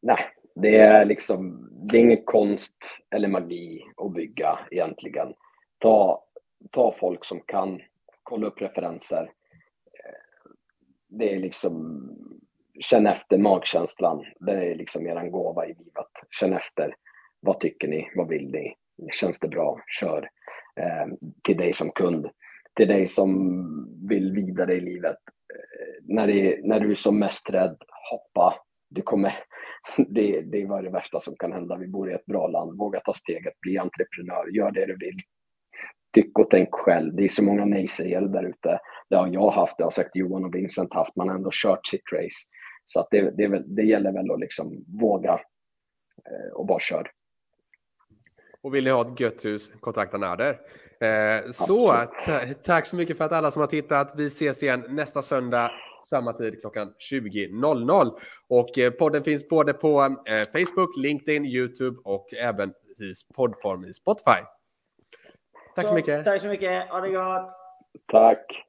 Nej, 0.03 0.19
det 0.55 0.77
är 0.77 1.05
liksom, 1.05 1.69
det 1.73 1.97
är 1.97 2.01
ingen 2.01 2.25
konst 2.25 2.77
eller 3.11 3.29
magi 3.29 3.85
att 3.97 4.13
bygga 4.13 4.59
egentligen. 4.71 5.35
Ta, 5.79 6.25
ta 6.71 6.93
folk 6.93 7.25
som 7.25 7.41
kan, 7.41 7.81
kolla 8.23 8.47
upp 8.47 8.63
referenser. 8.63 9.23
Eh, 9.23 10.51
det 11.09 11.35
är 11.35 11.39
liksom, 11.39 12.09
känn 12.81 13.07
efter 13.07 13.39
magkänslan. 13.39 14.25
Det 14.41 14.53
är 14.53 14.75
liksom 14.75 15.07
er 15.07 15.29
gåva 15.31 15.67
i 15.67 15.75
livet. 15.75 16.11
Känn 16.31 16.53
efter. 16.53 16.95
Vad 17.41 17.61
tycker 17.61 17.89
ni? 17.89 18.11
Vad 18.15 18.29
vill 18.29 18.51
ni? 18.51 18.75
Känns 19.13 19.39
det 19.39 19.49
bra? 19.49 19.81
Kör. 20.01 20.31
Eh, 20.77 21.07
till 21.43 21.57
dig 21.57 21.73
som 21.73 21.91
kund. 21.91 22.31
Till 22.75 22.89
dig 22.89 23.07
som 23.07 24.09
vill 24.09 24.33
vidare 24.33 24.75
i 24.75 24.81
livet. 24.81 25.19
Eh, 25.55 26.03
när, 26.03 26.27
det, 26.27 26.61
när 26.65 26.81
du 26.81 26.91
är 26.91 26.95
som 26.95 27.19
mest 27.19 27.51
rädd, 27.51 27.77
hoppa. 28.11 28.55
Du 28.95 29.03
kommer, 29.03 29.35
det, 30.09 30.41
det 30.41 30.67
var 30.67 30.83
det 30.83 30.91
värsta 30.91 31.21
som 31.21 31.37
kan 31.37 31.53
hända. 31.53 31.77
Vi 31.77 31.87
bor 31.87 32.11
i 32.11 32.15
ett 32.15 32.27
bra 32.27 32.49
land. 32.49 32.79
Våga 32.79 33.01
ta 33.01 33.15
steget, 33.15 33.61
bli 33.61 33.79
entreprenör, 33.79 34.57
gör 34.57 34.71
det 34.71 34.87
du 34.87 34.97
vill. 34.97 35.17
Tyck 36.13 36.39
och 36.39 36.51
tänk 36.51 36.69
själv. 36.73 37.15
Det 37.15 37.25
är 37.25 37.29
så 37.29 37.45
många 37.45 37.65
nej-sägare 37.65 38.27
där 38.27 38.45
ute. 38.45 38.79
Det 39.11 39.17
har 39.17 39.29
jag 39.29 39.51
haft, 39.51 39.79
det 39.79 39.85
har 39.85 39.91
säkert 39.91 40.17
Johan 40.17 40.45
och 40.45 40.55
Vincent 40.55 40.95
haft. 40.95 41.17
Man 41.17 41.29
har 41.29 41.37
ändå 41.37 41.51
kört 41.53 41.87
sitt 41.87 42.13
race. 42.13 42.49
Så 42.85 43.01
att 43.01 43.09
det, 43.11 43.31
det, 43.37 43.49
väl, 43.49 43.75
det 43.75 43.83
gäller 43.83 44.13
väl 44.13 44.31
att 44.31 44.41
liksom 44.41 44.85
våga 45.01 45.33
eh, 46.31 46.53
och 46.55 46.67
bara 46.67 46.81
kör. 46.81 47.11
Och 48.63 48.75
vill 48.75 48.85
ni 48.85 48.91
ha 48.91 49.13
ett 49.13 49.21
gött 49.21 49.45
hus, 49.45 49.73
kontakta 49.81 50.19
Nader. 50.19 50.61
Eh, 51.01 51.51
så 51.51 51.95
tack 52.65 52.87
så 52.87 52.97
mycket 52.97 53.17
för 53.17 53.25
att 53.25 53.33
alla 53.33 53.51
som 53.51 53.61
har 53.61 53.67
tittat. 53.67 54.13
Vi 54.17 54.27
ses 54.27 54.63
igen 54.63 54.85
nästa 54.89 55.23
söndag 55.23 55.71
samma 56.05 56.33
tid 56.33 56.61
klockan 56.61 56.95
20.00. 57.13 58.19
Och 58.49 58.79
eh, 58.79 58.91
podden 58.91 59.25
finns 59.25 59.49
både 59.49 59.73
på 59.73 60.17
eh, 60.27 60.49
Facebook, 60.53 60.97
LinkedIn, 60.97 61.45
YouTube 61.47 62.01
och 62.05 62.35
även 62.35 62.71
i 62.71 63.35
poddform 63.35 63.85
i 63.85 63.95
Spotify. 63.95 64.41
Tack 65.75 65.85
så, 65.85 65.89
så 65.89 65.95
mycket. 65.95 66.25
Tack 66.25 66.43
så 66.43 66.49
mycket. 66.49 66.89
Ha 66.89 67.01
det 67.01 67.11
gott. 67.11 67.51
Tack. 68.07 68.65